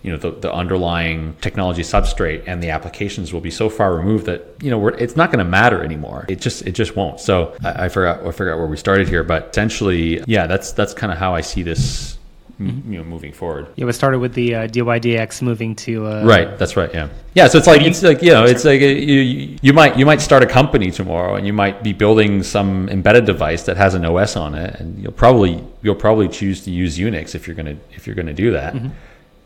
you 0.06 0.12
know 0.12 0.18
the, 0.18 0.30
the 0.30 0.52
underlying 0.52 1.34
technology 1.40 1.82
substrate 1.82 2.44
and 2.46 2.62
the 2.62 2.70
applications 2.70 3.32
will 3.32 3.40
be 3.40 3.50
so 3.50 3.68
far 3.68 3.92
removed 3.92 4.26
that 4.26 4.54
you 4.60 4.70
know 4.70 4.86
it's 4.86 5.16
not 5.16 5.32
going 5.32 5.44
to 5.44 5.50
matter 5.50 5.82
anymore. 5.82 6.24
It 6.28 6.40
just 6.40 6.64
it 6.64 6.72
just 6.72 6.94
won't. 6.94 7.18
So 7.18 7.56
I, 7.64 7.86
I 7.86 7.88
forgot 7.88 8.24
I 8.24 8.30
forgot 8.30 8.56
where 8.56 8.68
we 8.68 8.76
started 8.76 9.08
here 9.08 9.24
but 9.24 9.48
essentially 9.50 10.22
yeah 10.28 10.46
that's 10.46 10.70
that's 10.70 10.94
kind 10.94 11.12
of 11.12 11.18
how 11.18 11.34
I 11.34 11.40
see 11.40 11.64
this 11.64 12.18
mm-hmm. 12.60 12.92
you 12.92 12.98
know 12.98 13.04
moving 13.04 13.32
forward. 13.32 13.66
Yeah 13.74 13.86
we 13.86 13.92
started 13.92 14.20
with 14.20 14.34
the 14.34 14.54
uh, 14.54 14.68
DYDX 14.68 15.42
moving 15.42 15.74
to 15.74 16.06
uh, 16.06 16.24
right 16.24 16.56
that's 16.56 16.76
right 16.76 16.94
yeah. 16.94 17.08
Yeah 17.34 17.48
so 17.48 17.58
it's 17.58 17.66
like 17.66 17.82
it's 17.82 18.04
like 18.04 18.22
you 18.22 18.30
know 18.30 18.44
it's 18.44 18.64
like 18.64 18.80
a, 18.82 18.92
you 18.92 19.58
you 19.60 19.72
might 19.72 19.98
you 19.98 20.06
might 20.06 20.20
start 20.20 20.44
a 20.44 20.46
company 20.46 20.92
tomorrow 20.92 21.34
and 21.34 21.48
you 21.48 21.52
might 21.52 21.82
be 21.82 21.92
building 21.92 22.44
some 22.44 22.88
embedded 22.90 23.24
device 23.24 23.64
that 23.64 23.76
has 23.76 23.94
an 23.94 24.04
OS 24.04 24.36
on 24.36 24.54
it 24.54 24.78
and 24.78 25.02
you'll 25.02 25.10
probably 25.10 25.64
you'll 25.82 25.96
probably 25.96 26.28
choose 26.28 26.62
to 26.62 26.70
use 26.70 26.96
Unix 26.96 27.34
if 27.34 27.48
you're 27.48 27.56
gonna 27.56 27.76
if 27.90 28.06
you're 28.06 28.14
gonna 28.14 28.32
do 28.32 28.52
that. 28.52 28.74
Mm-hmm 28.74 28.90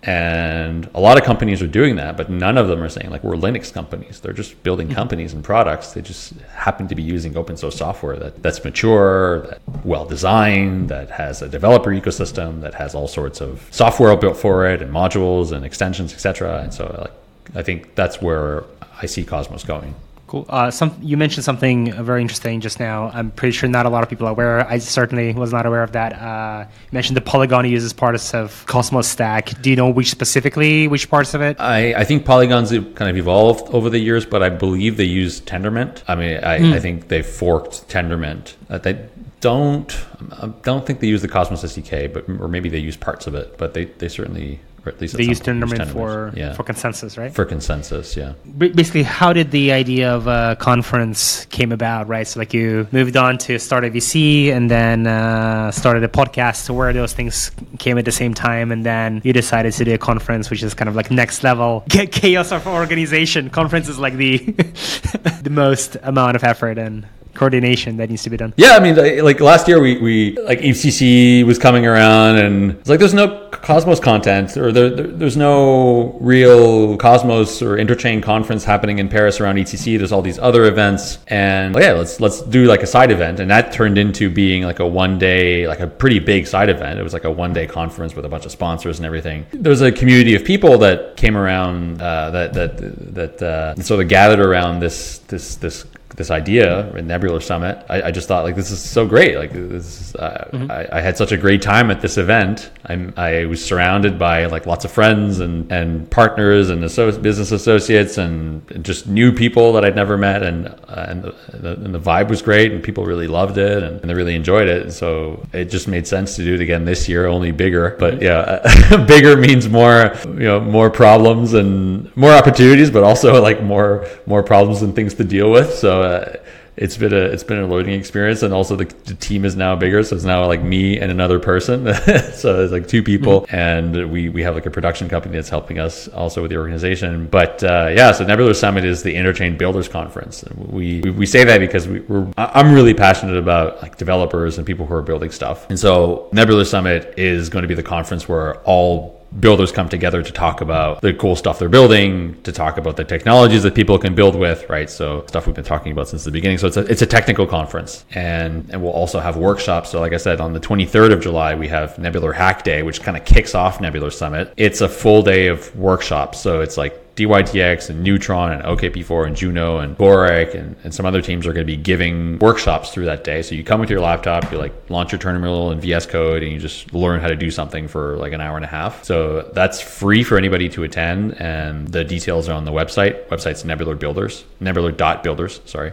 and 0.03 0.89
a 0.95 1.01
lot 1.01 1.19
of 1.19 1.25
companies 1.25 1.61
are 1.61 1.67
doing 1.67 1.97
that, 1.97 2.17
but 2.17 2.31
none 2.31 2.57
of 2.57 2.69
them 2.69 2.83
are 2.83 2.89
saying 2.89 3.11
like 3.11 3.23
we're 3.23 3.37
Linux 3.37 3.73
companies. 3.73 4.21
They're 4.21 4.33
just 4.33 4.63
building 4.63 4.87
mm-hmm. 4.87 4.97
companies 4.97 5.35
and 5.35 5.45
products. 5.45 5.93
They 5.93 6.01
just 6.01 6.33
happen 6.55 6.89
to 6.89 6.95
be 6.95 7.03
using 7.03 7.37
open 7.37 7.57
source 7.59 7.77
software 7.77 8.17
that, 8.17 8.43
that's 8.43 8.65
mature, 8.65 9.41
that 9.41 9.61
well 9.85 10.07
designed, 10.07 10.89
that 10.89 11.11
has 11.11 11.43
a 11.43 11.49
developer 11.49 11.91
ecosystem, 11.91 12.63
that 12.63 12.75
has 12.75 12.95
all 12.95 13.09
sorts 13.09 13.43
of 13.43 13.69
software 13.71 14.17
built 14.17 14.39
for 14.39 14.67
it 14.67 14.81
and 14.81 14.91
modules 14.91 15.53
and 15.53 15.67
extensions, 15.67 16.15
etc. 16.15 16.63
And 16.63 16.73
so 16.73 16.97
like 16.99 17.13
I 17.55 17.63
think 17.63 17.95
that's 17.95 18.23
where 18.23 18.65
I 19.03 19.07
see 19.07 19.25
Cosmos 19.25 19.65
going. 19.65 19.95
Cool. 20.31 20.47
Uh, 20.49 20.71
some 20.71 20.97
you 21.03 21.17
mentioned 21.17 21.43
something 21.43 21.93
very 22.05 22.23
interesting 22.23 22.61
just 22.61 22.79
now. 22.79 23.11
I'm 23.13 23.33
pretty 23.33 23.51
sure 23.51 23.69
not 23.69 23.85
a 23.85 23.89
lot 23.89 24.05
of 24.05 24.09
people 24.09 24.29
are 24.29 24.31
aware. 24.31 24.65
I 24.65 24.79
certainly 24.79 25.33
was 25.33 25.53
not 25.53 25.67
aware 25.67 25.83
of 25.83 25.91
that. 25.91 26.13
Uh, 26.13 26.67
you 26.69 26.89
mentioned 26.93 27.17
the 27.17 27.21
Polygon 27.21 27.69
uses 27.69 27.93
parts 27.93 28.33
of 28.33 28.65
Cosmos 28.67 29.09
Stack. 29.09 29.61
Do 29.61 29.71
you 29.71 29.75
know 29.75 29.91
which 29.91 30.09
specifically 30.09 30.87
which 30.87 31.11
parts 31.11 31.35
of 31.35 31.41
it? 31.41 31.59
I, 31.59 31.95
I 31.95 32.05
think 32.05 32.25
Polygon's 32.25 32.71
kind 32.71 33.11
of 33.11 33.17
evolved 33.17 33.75
over 33.75 33.91
the 33.91 33.99
years, 33.99 34.25
but 34.25 34.41
I 34.41 34.51
believe 34.51 34.99
they 34.99 35.03
use 35.03 35.41
Tendermint. 35.41 36.05
I 36.07 36.15
mean, 36.15 36.37
I, 36.45 36.59
mm. 36.61 36.75
I 36.75 36.79
think 36.79 37.09
they 37.09 37.23
forked 37.23 37.89
Tendermint. 37.89 38.55
Uh, 38.69 38.79
they 38.79 39.09
don't 39.41 40.07
I 40.31 40.47
don't 40.63 40.87
think 40.87 41.01
they 41.01 41.09
use 41.09 41.23
the 41.23 41.29
Cosmos 41.29 41.65
SDK, 41.65 42.13
but 42.13 42.29
or 42.29 42.47
maybe 42.47 42.69
they 42.69 42.79
use 42.79 42.97
parts 42.97 43.27
of 43.27 43.35
it, 43.35 43.59
but 43.59 43.75
they, 43.75 43.87
they 43.87 44.09
certainly 44.09 44.61
or 44.85 44.93
at 44.93 45.01
least 45.01 45.17
they 45.17 45.25
use 45.25 45.41
Tendermint 45.41 45.93
for 45.93 46.33
yeah. 46.35 46.55
for 46.55 46.63
consensus, 46.63 47.19
right? 47.19 47.33
For 47.35 47.45
consensus, 47.45 48.17
yeah. 48.17 48.33
Basically, 48.57 49.03
how 49.03 49.33
did 49.33 49.51
the 49.51 49.73
idea 49.73 50.11
of 50.13 50.27
a 50.27 50.57
conference 50.59 51.45
came 51.47 51.71
about, 51.71 52.09
right? 52.09 52.27
So, 52.27 52.41
like, 52.41 52.55
you 52.55 52.89
moved 52.91 53.17
on 53.17 53.37
to 53.39 53.59
start 53.59 53.85
a 53.85 53.91
VC 53.91 54.49
and 54.49 54.71
then 54.71 55.07
uh, 55.07 55.71
started 55.71 56.03
a 56.05 56.09
podcast. 56.09 56.63
So, 56.65 56.75
where 56.75 56.93
those 56.93 57.13
things 57.13 57.51
came 57.79 57.99
at 57.99 58.07
the 58.07 58.13
same 58.13 58.33
time, 58.33 58.73
and 58.73 58.85
then 58.85 59.21
you 59.23 59.33
decided 59.33 59.73
to 59.75 59.85
do 59.85 59.95
a 59.95 59.99
conference, 59.99 60.49
which 60.49 60.63
is 60.63 60.73
kind 60.73 60.89
of 60.89 60.97
like 60.97 61.11
next 61.11 61.43
level 61.43 61.85
chaos 61.91 62.53
of 62.53 62.67
organization. 62.67 63.51
Conference 63.51 63.89
is 63.89 63.99
like 63.99 64.15
the 64.15 64.39
the 65.43 65.51
most 65.51 65.97
amount 66.03 66.37
of 66.37 66.45
effort 66.45 66.79
and 66.79 67.07
coordination 67.35 67.97
that 67.97 68.11
needs 68.11 68.23
to 68.23 68.31
be 68.31 68.37
done. 68.37 68.53
Yeah, 68.57 68.73
I 68.73 68.81
mean, 68.81 68.97
like 69.25 69.41
last 69.41 69.69
year, 69.69 69.81
we, 69.81 69.99
we 69.99 70.37
like 70.39 70.61
EthCC 70.61 71.45
was 71.45 71.59
coming 71.59 71.87
around, 71.87 72.37
and 72.37 72.73
it's 72.73 72.89
like 72.89 72.99
there's 72.99 73.15
no 73.15 73.40
Cosmos 73.51 74.01
content, 74.01 74.57
or 74.57 74.73
there, 74.73 74.91
there, 74.91 75.07
there's 75.07 75.37
no 75.37 76.17
real 76.21 76.97
Cosmos 76.97 77.63
or 77.63 77.77
Interchain 77.77 78.23
conference 78.23 78.65
happening 78.65 78.99
in 78.99 79.09
Paris 79.09 79.41
around 79.41 79.57
EthCC. 79.57 79.99
There's 79.99 80.13
all 80.13 80.23
these 80.23 80.39
other 80.39 80.65
events, 80.65 81.19
and 81.29 81.75
yeah, 81.75 81.93
let's 81.93 82.21
let's 82.21 82.43
do 82.43 82.67
like 82.67 82.83
a 82.83 82.87
side 82.87 83.11
event, 83.11 83.41
and 83.41 83.51
that 83.51 83.73
turned 83.73 83.99
into 83.99 84.31
being 84.31 84.63
like 84.63 84.79
a 84.79 84.87
one 84.87 85.19
day, 85.19 85.67
like 85.67 85.81
a 85.81 85.87
pretty 85.87 86.19
big 86.19 86.47
side 86.47 86.69
event. 86.69 86.99
It 86.99 87.03
was 87.03 87.13
like 87.13 87.25
a 87.25 87.31
one 87.31 87.53
day 87.53 87.67
conference 87.67 88.15
with 88.15 88.25
a 88.25 88.29
bunch 88.29 88.47
of 88.47 88.53
sponsors 88.53 88.99
and 88.99 89.07
everything. 89.07 89.47
There's 89.53 89.81
a 89.81 89.93
community 89.93 90.35
of 90.35 90.45
people 90.45 90.79
that 90.79 91.17
came 91.17 91.37
around 91.37 92.01
uh, 92.01 92.31
that 92.31 92.55
that 92.55 93.15
that 93.15 93.43
uh, 93.43 93.75
sort 93.83 94.03
of 94.03 94.09
gathered 94.09 94.41
around 94.41 94.81
this 94.81 95.19
this 95.29 95.57
this 95.57 95.85
this 96.21 96.31
idea 96.31 96.91
in 96.95 97.07
Nebular 97.07 97.41
Summit. 97.41 97.85
I, 97.89 98.03
I, 98.03 98.11
just 98.11 98.29
thought 98.29 98.45
like 98.45 98.55
this 98.55 98.71
is 98.71 98.83
so 98.83 99.07
great. 99.07 99.37
Like 99.37 99.53
this, 99.53 100.01
is, 100.01 100.15
uh, 100.17 100.51
mm-hmm. 100.53 100.71
I, 100.71 100.99
I, 100.99 101.01
had 101.01 101.17
such 101.17 101.33
a 101.33 101.37
great 101.37 101.63
time 101.63 101.91
at 101.91 102.01
this 102.03 102.19
event. 102.19 102.71
I'm, 102.85 103.15
I 103.17 103.40
was 103.47 103.65
surrounded 103.65 104.19
by 104.19 104.47
like 104.47 104.67
lots 104.67 104.85
of 104.85 104.93
friends 104.93 105.41
and, 105.41 105.71
and 105.71 106.11
partners 106.11 106.71
and 106.71 106.85
asso- 106.85 107.19
business 107.19 107.53
associates 107.53 108.19
and 108.19 108.63
just 108.85 109.07
new 109.07 109.33
people 109.33 109.73
that 109.75 109.85
I'd 109.85 109.97
never 109.97 110.17
met. 110.17 110.43
And 110.43 110.69
uh, 110.69 111.07
and, 111.09 111.23
the, 111.23 111.35
the, 111.53 111.73
and, 111.75 111.95
the, 111.95 112.01
vibe 112.01 112.29
was 112.29 112.43
great 112.43 112.73
and 112.73 112.83
people 112.83 113.05
really 113.05 113.27
loved 113.27 113.59
it 113.59 113.83
and, 113.83 114.01
and, 114.01 114.11
they 114.11 114.15
really 114.15 114.35
enjoyed 114.35 114.69
it. 114.69 114.83
And 114.83 114.93
so 114.93 115.47
it 115.53 115.67
just 115.67 115.87
made 115.87 116.07
sense 116.07 116.37
to 116.37 116.45
do 116.45 116.55
it 116.55 116.61
again 116.61 116.85
this 116.85 117.09
year, 117.09 117.27
only 117.27 117.53
bigger. 117.53 117.97
But 117.99 118.21
mm-hmm. 118.21 118.97
yeah, 118.99 119.05
bigger 119.07 119.37
means 119.37 119.69
more 119.69 120.13
you 120.27 120.49
know 120.51 120.61
more 120.61 120.91
problems 120.91 121.55
and 121.55 122.15
more 122.17 122.33
opportunities, 122.33 122.91
but 122.91 123.05
also 123.05 123.41
like 123.41 123.63
more 123.63 124.07
more 124.27 124.43
problems 124.43 124.83
and 124.83 124.95
things 124.95 125.15
to 125.15 125.25
deal 125.25 125.51
with. 125.51 125.75
So 125.75 126.03
uh, 126.03 126.37
it's 126.81 126.97
been 126.97 127.13
a 127.13 127.17
it's 127.17 127.45
been 127.45 127.59
a 127.59 127.67
learning 127.67 128.01
experience, 128.01 128.43
and 128.43 128.55
also 128.55 128.75
the, 128.75 128.87
the 129.05 129.15
team 129.15 129.45
is 129.45 129.55
now 129.55 129.77
bigger, 129.77 130.03
so 130.03 130.17
it's 130.17 130.25
now 130.25 130.47
like 130.47 130.63
me 130.63 130.99
and 130.99 131.11
another 131.11 131.39
person, 131.39 131.85
so 132.33 132.65
it's 132.65 132.73
like 132.73 132.89
two 132.89 133.03
people, 133.03 133.43
mm-hmm. 133.43 133.55
and 133.55 134.11
we 134.11 134.31
we 134.31 134.43
have 134.43 134.55
like 134.55 134.65
a 134.65 134.71
production 134.71 135.07
company 135.07 135.37
that's 135.37 135.51
helping 135.51 135.79
us 135.79 136.09
also 136.09 136.41
with 136.41 136.51
the 136.51 136.57
organization. 136.57 137.27
But 137.27 137.63
uh, 137.63 137.93
yeah, 137.95 138.13
so 138.13 138.25
Nebular 138.25 138.55
Summit 138.55 138.87
is 138.87 139.03
the 139.03 139.15
Interchain 139.15 139.59
Builders 139.59 139.89
Conference. 139.89 140.43
We 140.57 141.03
we, 141.03 141.11
we 141.11 141.27
say 141.27 141.45
that 141.45 141.59
because 141.59 141.87
we, 141.87 142.01
we're 142.01 142.27
I'm 142.39 142.73
really 142.73 142.95
passionate 142.95 143.37
about 143.37 143.83
like 143.83 143.99
developers 143.99 144.57
and 144.57 144.67
people 144.67 144.87
who 144.87 144.95
are 144.95 145.03
building 145.03 145.31
stuff, 145.31 145.69
and 145.69 145.79
so 145.79 146.31
Nebular 146.33 146.65
Summit 146.65 147.13
is 147.19 147.51
going 147.51 147.63
to 147.63 147.69
be 147.69 147.75
the 147.75 147.83
conference 147.83 148.27
where 148.27 148.57
all 148.61 149.20
builders 149.39 149.71
come 149.71 149.89
together 149.89 150.23
to 150.23 150.33
talk 150.33 150.61
about 150.61 151.01
the 151.01 151.15
cool 151.15 151.37
stuff 151.37 151.59
they're 151.59 151.69
building, 151.69 152.41
to 152.43 152.53
talk 152.53 152.79
about 152.79 152.97
the 152.97 153.05
technologies 153.05 153.63
that 153.63 153.75
people 153.75 153.99
can 153.99 154.15
build 154.15 154.35
with, 154.35 154.69
right? 154.69 154.91
So 154.91 155.25
stuff 155.29 155.47
we've 155.47 155.55
been 155.55 155.65
talking 155.65 155.93
about 155.93 156.09
since 156.09 156.25
the 156.25 156.31
beginning. 156.31 156.59
So 156.59 156.67
it's 156.67 156.77
a, 156.77 156.81
it's 156.87 157.03
a 157.03 157.07
technical 157.07 157.47
conference 157.47 158.05
and, 158.13 158.69
and 158.71 158.83
we'll 158.83 158.93
also 158.93 159.21
have 159.21 159.37
workshops. 159.37 159.91
So 159.91 160.01
like 160.01 160.13
I 160.13 160.17
said, 160.17 160.41
on 160.41 160.53
the 160.53 160.61
23rd 160.61 161.13
of 161.13 161.21
July, 161.21 161.55
we 161.55 161.69
have 161.69 161.97
Nebular 161.99 162.35
Hack 162.35 162.65
Day, 162.65 162.83
which 162.83 163.03
kind 163.03 163.17
of 163.17 163.25
kicks 163.25 163.55
off 163.55 163.81
Nebular 163.81 164.11
Summit. 164.11 164.53
It's 164.57 164.81
a 164.81 164.89
full 164.89 165.23
day 165.23 165.47
of 165.47 165.75
workshops. 165.77 166.41
So 166.41 166.61
it's 166.61 166.77
like 166.77 167.10
DYDX 167.21 167.91
and 167.91 168.03
Neutron 168.03 168.53
and 168.53 168.63
OKP4 168.63 169.27
and 169.27 169.37
Juno 169.37 169.79
and 169.79 169.97
Boric 169.97 170.55
and, 170.55 170.77
and 170.85 170.95
some 170.95 171.05
other 171.05 171.21
teams 171.21 171.47
are 171.47 171.53
going 171.53 171.67
to 171.67 171.71
be 171.71 171.77
giving 171.77 172.39
workshops 172.39 172.91
through 172.91 173.05
that 173.07 173.25
day. 173.25 173.43
So 173.43 173.55
you 173.55 173.63
come 173.63 173.81
with 173.81 173.91
your 173.91 174.01
laptop, 174.01 174.51
you 174.51 174.59
like 174.59 174.73
launch 174.89 175.13
your 175.13 175.19
terminal 175.19 175.71
in 175.71 175.81
VS 175.81 176.07
Code, 176.07 176.43
and 176.43 176.51
you 176.53 176.59
just 176.59 176.95
learn 176.95 177.21
how 177.21 177.29
to 177.29 177.37
do 177.37 177.51
something 177.51 177.89
for 177.89 178.17
like 178.17 178.33
an 178.33 178.41
hour 178.41 178.57
and 178.57 178.65
a 178.65 178.69
half. 178.69 179.05
So 179.05 179.51
that's 179.53 179.81
free 179.81 180.25
for 180.25 180.39
anybody 180.39 180.69
to 180.71 180.83
attend, 180.85 181.41
and 181.41 181.89
the 181.89 182.05
details 182.05 182.49
are 182.49 182.55
on 182.55 182.65
the 182.65 182.73
website. 182.73 183.27
Website's 183.29 183.65
Nebular 183.65 183.99
Builders, 183.99 184.45
Nebular.builders, 184.61 185.61
sorry. 185.67 185.93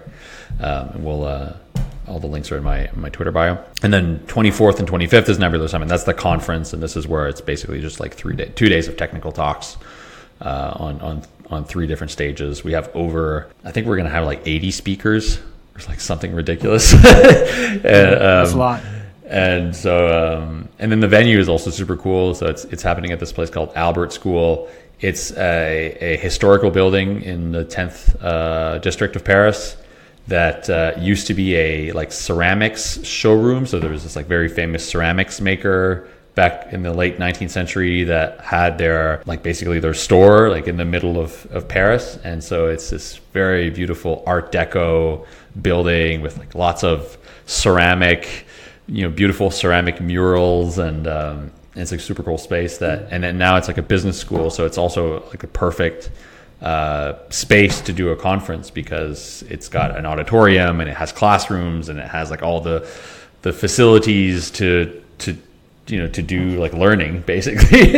Um, 0.59 0.89
and 0.89 1.05
we'll. 1.05 1.25
Uh, 1.25 1.53
all 2.07 2.21
the 2.21 2.27
links 2.27 2.53
are 2.53 2.57
in 2.57 2.63
my 2.63 2.89
my 2.95 3.09
Twitter 3.09 3.33
bio. 3.33 3.61
And 3.83 3.91
then 3.91 4.19
24th 4.27 4.79
and 4.79 4.89
25th 4.89 5.27
is 5.27 5.37
Nebular 5.39 5.67
Summit. 5.67 5.89
That's 5.89 6.05
the 6.05 6.13
conference, 6.13 6.71
and 6.71 6.81
this 6.81 6.95
is 6.95 7.05
where 7.05 7.27
it's 7.27 7.41
basically 7.41 7.81
just 7.81 7.99
like 7.99 8.13
three 8.13 8.33
day, 8.33 8.49
two 8.55 8.69
days 8.69 8.87
of 8.87 8.95
technical 8.95 9.33
talks 9.33 9.75
uh, 10.41 10.73
on 10.75 11.01
on 11.01 11.23
on 11.49 11.65
three 11.65 11.87
different 11.87 12.11
stages. 12.11 12.63
We 12.63 12.73
have 12.73 12.93
over, 12.93 13.47
I 13.63 13.71
think 13.71 13.87
we're 13.87 13.95
going 13.95 14.07
to 14.07 14.11
have 14.11 14.25
like 14.25 14.41
80 14.45 14.71
speakers. 14.71 15.39
It's 15.75 15.87
like 15.87 15.99
something 15.99 16.33
ridiculous. 16.33 16.93
and, 16.93 17.03
um, 17.05 17.83
That's 17.83 18.53
a 18.53 18.57
lot. 18.57 18.83
And 19.25 19.75
so, 19.75 20.39
um, 20.41 20.69
and 20.79 20.91
then 20.91 20.99
the 20.99 21.07
venue 21.07 21.37
is 21.39 21.49
also 21.49 21.69
super 21.69 21.97
cool. 21.97 22.33
So 22.33 22.47
it's 22.47 22.63
it's 22.65 22.81
happening 22.81 23.11
at 23.11 23.19
this 23.19 23.33
place 23.33 23.49
called 23.49 23.71
Albert 23.75 24.13
School. 24.13 24.69
It's 25.01 25.31
a, 25.31 25.97
a 25.99 26.17
historical 26.17 26.71
building 26.71 27.21
in 27.21 27.51
the 27.51 27.65
10th 27.65 28.23
uh, 28.23 28.77
district 28.79 29.15
of 29.17 29.25
Paris 29.25 29.75
that 30.27 30.69
uh, 30.69 30.93
used 30.97 31.27
to 31.27 31.33
be 31.33 31.55
a 31.55 31.91
like 31.91 32.13
ceramics 32.13 33.03
showroom. 33.05 33.65
So 33.65 33.79
there 33.79 33.91
was 33.91 34.03
this 34.03 34.15
like 34.15 34.27
very 34.27 34.47
famous 34.47 34.87
ceramics 34.87 35.41
maker 35.41 36.07
back 36.37 36.71
in 36.71 36.83
the 36.83 36.93
late 36.93 37.17
19th 37.17 37.49
century 37.49 38.03
that 38.03 38.39
had 38.41 38.77
their 38.77 39.23
like 39.25 39.41
basically 39.41 39.79
their 39.79 39.95
store 39.95 40.51
like 40.51 40.67
in 40.67 40.77
the 40.77 40.85
middle 40.85 41.19
of, 41.19 41.47
of 41.47 41.67
Paris. 41.67 42.19
And 42.23 42.43
so 42.43 42.67
it's 42.67 42.91
this 42.91 43.17
very 43.33 43.71
beautiful 43.71 44.23
art 44.27 44.51
deco 44.51 45.25
building 45.59 46.21
with 46.21 46.37
like 46.37 46.53
lots 46.53 46.83
of 46.83 47.17
ceramic 47.47 48.45
you 48.85 49.01
know 49.01 49.09
beautiful 49.09 49.49
ceramic 49.49 49.99
murals 49.99 50.77
and 50.77 51.07
um, 51.07 51.51
it's 51.75 51.91
like 51.91 52.01
super 52.01 52.21
cool 52.21 52.37
space 52.37 52.77
that 52.77 53.07
and 53.09 53.23
then 53.23 53.39
now 53.39 53.55
it's 53.57 53.67
like 53.67 53.79
a 53.79 53.87
business 53.95 54.17
school. 54.19 54.51
So 54.51 54.67
it's 54.67 54.77
also 54.77 55.25
like 55.29 55.43
a 55.43 55.47
perfect 55.47 56.11
uh, 56.61 57.13
space 57.29 57.81
to 57.81 57.93
do 57.93 58.09
a 58.09 58.15
conference 58.15 58.69
because 58.69 59.41
it's 59.49 59.69
got 59.69 59.97
an 59.97 60.05
auditorium 60.05 60.81
and 60.81 60.89
it 60.89 60.97
has 60.97 61.11
classrooms 61.11 61.89
and 61.89 61.97
it 61.97 62.07
has 62.07 62.29
like 62.29 62.43
all 62.43 62.61
the 62.61 62.87
the 63.41 63.51
facilities 63.51 64.51
to 64.51 65.01
to 65.17 65.35
you 65.87 65.99
know 65.99 66.07
to 66.07 66.21
do 66.21 66.59
like 66.59 66.73
learning 66.73 67.21
basically. 67.25 67.93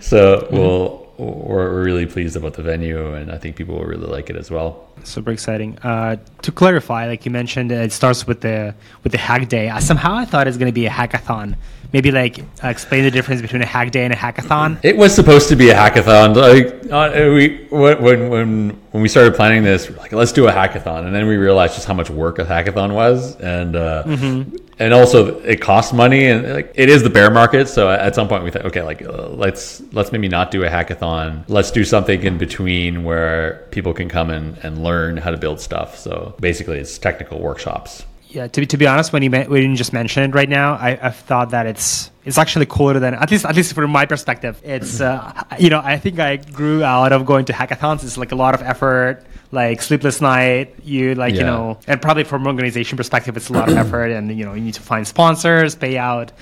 So 0.00 0.40
mm-hmm. 0.40 0.56
we'll 0.56 1.08
we're 1.18 1.82
really 1.82 2.06
pleased 2.06 2.36
about 2.36 2.54
the 2.54 2.62
venue 2.62 3.12
and 3.14 3.32
i 3.32 3.36
think 3.36 3.56
people 3.56 3.74
will 3.76 3.84
really 3.84 4.06
like 4.06 4.30
it 4.30 4.36
as 4.36 4.50
well. 4.50 4.88
Super 5.02 5.32
exciting. 5.32 5.76
Uh, 5.78 6.16
to 6.42 6.52
clarify 6.52 7.06
like 7.06 7.24
you 7.24 7.32
mentioned 7.32 7.72
it 7.72 7.92
starts 7.92 8.26
with 8.26 8.40
the 8.40 8.74
with 9.02 9.12
the 9.12 9.18
hack 9.18 9.48
day. 9.48 9.72
Somehow 9.80 10.14
i 10.14 10.24
thought 10.24 10.46
it 10.46 10.50
was 10.50 10.58
going 10.58 10.70
to 10.70 10.80
be 10.80 10.86
a 10.86 10.90
hackathon. 10.90 11.56
Maybe 11.92 12.12
like 12.12 12.38
uh, 12.62 12.68
explain 12.68 13.02
the 13.02 13.10
difference 13.10 13.40
between 13.40 13.62
a 13.62 13.66
hack 13.66 13.90
day 13.90 14.04
and 14.04 14.12
a 14.12 14.16
hackathon? 14.16 14.78
It 14.84 14.96
was 14.96 15.14
supposed 15.14 15.48
to 15.48 15.56
be 15.56 15.70
a 15.70 15.74
hackathon 15.74 16.36
like 16.36 16.92
uh, 16.92 17.32
we 17.32 17.66
when 17.70 18.28
when 18.28 18.70
when 18.92 19.02
we 19.02 19.08
started 19.08 19.34
planning 19.34 19.64
this 19.64 19.90
like 19.96 20.12
let's 20.12 20.32
do 20.32 20.46
a 20.46 20.52
hackathon. 20.52 21.06
And 21.06 21.14
then 21.14 21.26
we 21.26 21.36
realized 21.36 21.74
just 21.74 21.86
how 21.86 21.94
much 21.94 22.10
work 22.10 22.38
a 22.38 22.44
hackathon 22.44 22.94
was 22.94 23.34
and 23.36 23.74
uh, 23.74 24.04
mm-hmm. 24.04 24.56
And 24.78 24.94
also 24.94 25.40
it 25.40 25.60
costs 25.60 25.92
money 25.92 26.26
and 26.26 26.52
like 26.52 26.72
it 26.74 26.88
is 26.88 27.02
the 27.02 27.10
bear 27.10 27.30
market 27.30 27.68
so 27.68 27.90
at 27.90 28.14
some 28.14 28.28
point 28.28 28.44
we 28.44 28.50
thought 28.50 28.64
okay 28.64 28.82
like 28.82 29.02
uh, 29.02 29.28
let's 29.28 29.82
let's 29.92 30.12
maybe 30.12 30.28
not 30.28 30.50
do 30.50 30.64
a 30.64 30.68
hackathon 30.68 31.44
let's 31.48 31.70
do 31.70 31.84
something 31.84 32.22
in 32.22 32.38
between 32.38 33.04
where 33.04 33.66
people 33.70 33.92
can 33.92 34.08
come 34.08 34.30
and, 34.30 34.56
and 34.58 34.82
learn 34.82 35.16
how 35.16 35.30
to 35.30 35.36
build 35.36 35.60
stuff 35.60 35.98
so 35.98 36.34
basically 36.40 36.78
it's 36.78 36.98
technical 36.98 37.40
workshops 37.40 38.04
yeah, 38.30 38.46
to 38.46 38.60
be, 38.60 38.66
to 38.66 38.76
be 38.76 38.86
honest, 38.86 39.12
when 39.12 39.22
you 39.22 39.30
when 39.30 39.70
you 39.70 39.74
just 39.74 39.94
mentioned 39.94 40.34
it 40.34 40.36
right 40.36 40.48
now, 40.48 40.74
I, 40.74 40.98
I've 41.00 41.16
thought 41.16 41.50
that 41.50 41.64
it's 41.64 42.10
it's 42.26 42.36
actually 42.36 42.66
cooler 42.66 42.98
than 42.98 43.14
at 43.14 43.30
least 43.30 43.46
at 43.46 43.56
least 43.56 43.72
from 43.72 43.90
my 43.90 44.04
perspective. 44.04 44.60
It's 44.62 45.00
uh, 45.00 45.32
you 45.58 45.70
know 45.70 45.80
I 45.82 45.98
think 45.98 46.18
I 46.18 46.36
grew 46.36 46.84
out 46.84 47.12
of 47.12 47.24
going 47.24 47.46
to 47.46 47.54
hackathons. 47.54 48.04
It's 48.04 48.18
like 48.18 48.32
a 48.32 48.36
lot 48.36 48.54
of 48.54 48.60
effort, 48.60 49.24
like 49.50 49.80
sleepless 49.80 50.20
night 50.20 50.74
you 50.84 51.14
like 51.14 51.34
you 51.34 51.40
know 51.42 51.78
and 51.86 52.02
probably 52.02 52.22
from 52.22 52.42
an 52.42 52.48
organization 52.48 52.96
perspective 52.98 53.34
it's 53.36 53.48
a 53.48 53.52
lot 53.52 53.66
of 53.70 53.76
effort 53.84 54.10
and 54.10 54.36
you 54.36 54.44
know 54.44 54.52
you 54.52 54.60
need 54.60 54.74
to 54.74 54.82
find 54.82 55.08
sponsors 55.08 55.74
pay 55.74 55.96
out 55.96 56.32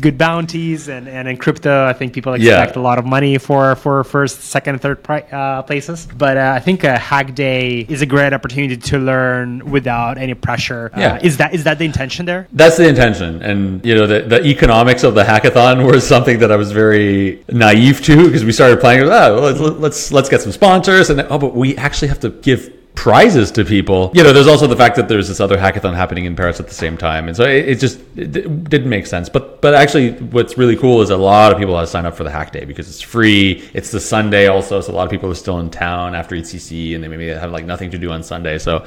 good 0.00 0.16
bounties 0.16 0.88
and 0.88 1.06
and 1.08 1.28
in 1.28 1.36
crypto 1.36 1.84
i 1.86 1.92
think 1.92 2.14
people 2.14 2.34
Yeah. 2.38 2.62
expect 2.62 2.76
a 2.76 2.80
lot 2.80 2.98
of 2.98 3.04
money 3.04 3.36
for 3.38 3.74
for 3.76 4.02
first 4.02 4.40
second 4.44 4.80
third 4.80 5.02
pri- 5.02 5.26
uh, 5.30 5.60
places 5.62 6.08
but 6.16 6.38
uh, 6.38 6.52
i 6.56 6.60
think 6.60 6.84
a 6.84 6.96
hack 6.98 7.34
day 7.34 7.84
is 7.88 8.00
a 8.00 8.06
great 8.06 8.32
opportunity 8.32 8.76
to 8.78 8.98
learn 8.98 9.48
without 9.70 10.16
any 10.16 10.34
pressure 10.34 10.90
Uh, 10.94 11.00
Yeah. 11.00 11.18
is 11.28 11.36
that 11.36 11.50
is 11.54 11.64
that 11.64 11.76
the 11.78 11.84
intention 11.84 12.24
there 12.24 12.42
That's 12.60 12.76
the 12.78 12.88
intention, 12.88 13.42
and 13.42 13.84
you 13.88 13.94
know 13.94 14.06
the, 14.06 14.20
the 14.34 14.40
economics 14.54 15.02
of 15.08 15.12
the 15.18 15.24
hackathon 15.24 15.76
was 15.92 16.02
something 16.14 16.38
that 16.42 16.50
I 16.50 16.56
was 16.64 16.70
very 16.72 17.42
naive 17.66 17.96
to 18.08 18.14
because 18.26 18.44
we 18.48 18.52
started 18.52 18.78
playing. 18.84 19.02
Oh, 19.02 19.08
well, 19.08 19.42
let's, 19.48 19.60
let's 19.84 20.00
let's 20.16 20.28
get 20.32 20.40
some 20.46 20.52
sponsors, 20.60 21.10
and 21.10 21.20
oh, 21.32 21.38
but 21.44 21.52
we 21.62 21.68
actually 21.86 22.08
have 22.12 22.20
to 22.26 22.30
give 22.48 22.53
prizes 22.94 23.50
to 23.52 23.64
people. 23.64 24.10
You 24.14 24.22
know, 24.22 24.32
there's 24.32 24.46
also 24.46 24.66
the 24.66 24.76
fact 24.76 24.96
that 24.96 25.08
there's 25.08 25.28
this 25.28 25.40
other 25.40 25.56
hackathon 25.56 25.94
happening 25.94 26.24
in 26.26 26.36
Paris 26.36 26.60
at 26.60 26.68
the 26.68 26.74
same 26.74 26.96
time, 26.96 27.28
and 27.28 27.36
so 27.36 27.44
it, 27.44 27.68
it 27.68 27.78
just 27.80 27.98
it 28.16 28.32
d- 28.32 28.42
didn't 28.42 28.88
make 28.88 29.06
sense. 29.06 29.28
But 29.28 29.60
but 29.60 29.74
actually, 29.74 30.12
what's 30.12 30.56
really 30.56 30.76
cool 30.76 31.02
is 31.02 31.10
a 31.10 31.16
lot 31.16 31.52
of 31.52 31.58
people 31.58 31.76
have 31.78 31.88
signed 31.88 32.06
up 32.06 32.16
for 32.16 32.24
the 32.24 32.30
hack 32.30 32.52
day 32.52 32.64
because 32.64 32.88
it's 32.88 33.00
free. 33.00 33.68
It's 33.74 33.90
the 33.90 34.00
Sunday 34.00 34.46
also, 34.46 34.80
so 34.80 34.92
a 34.92 34.94
lot 34.94 35.04
of 35.04 35.10
people 35.10 35.30
are 35.30 35.34
still 35.34 35.58
in 35.58 35.70
town 35.70 36.14
after 36.14 36.36
EthCC, 36.36 36.94
and 36.94 37.02
they 37.02 37.08
maybe 37.08 37.28
have 37.28 37.50
like 37.50 37.64
nothing 37.66 37.90
to 37.90 37.98
do 37.98 38.10
on 38.12 38.22
Sunday, 38.22 38.58
so 38.58 38.86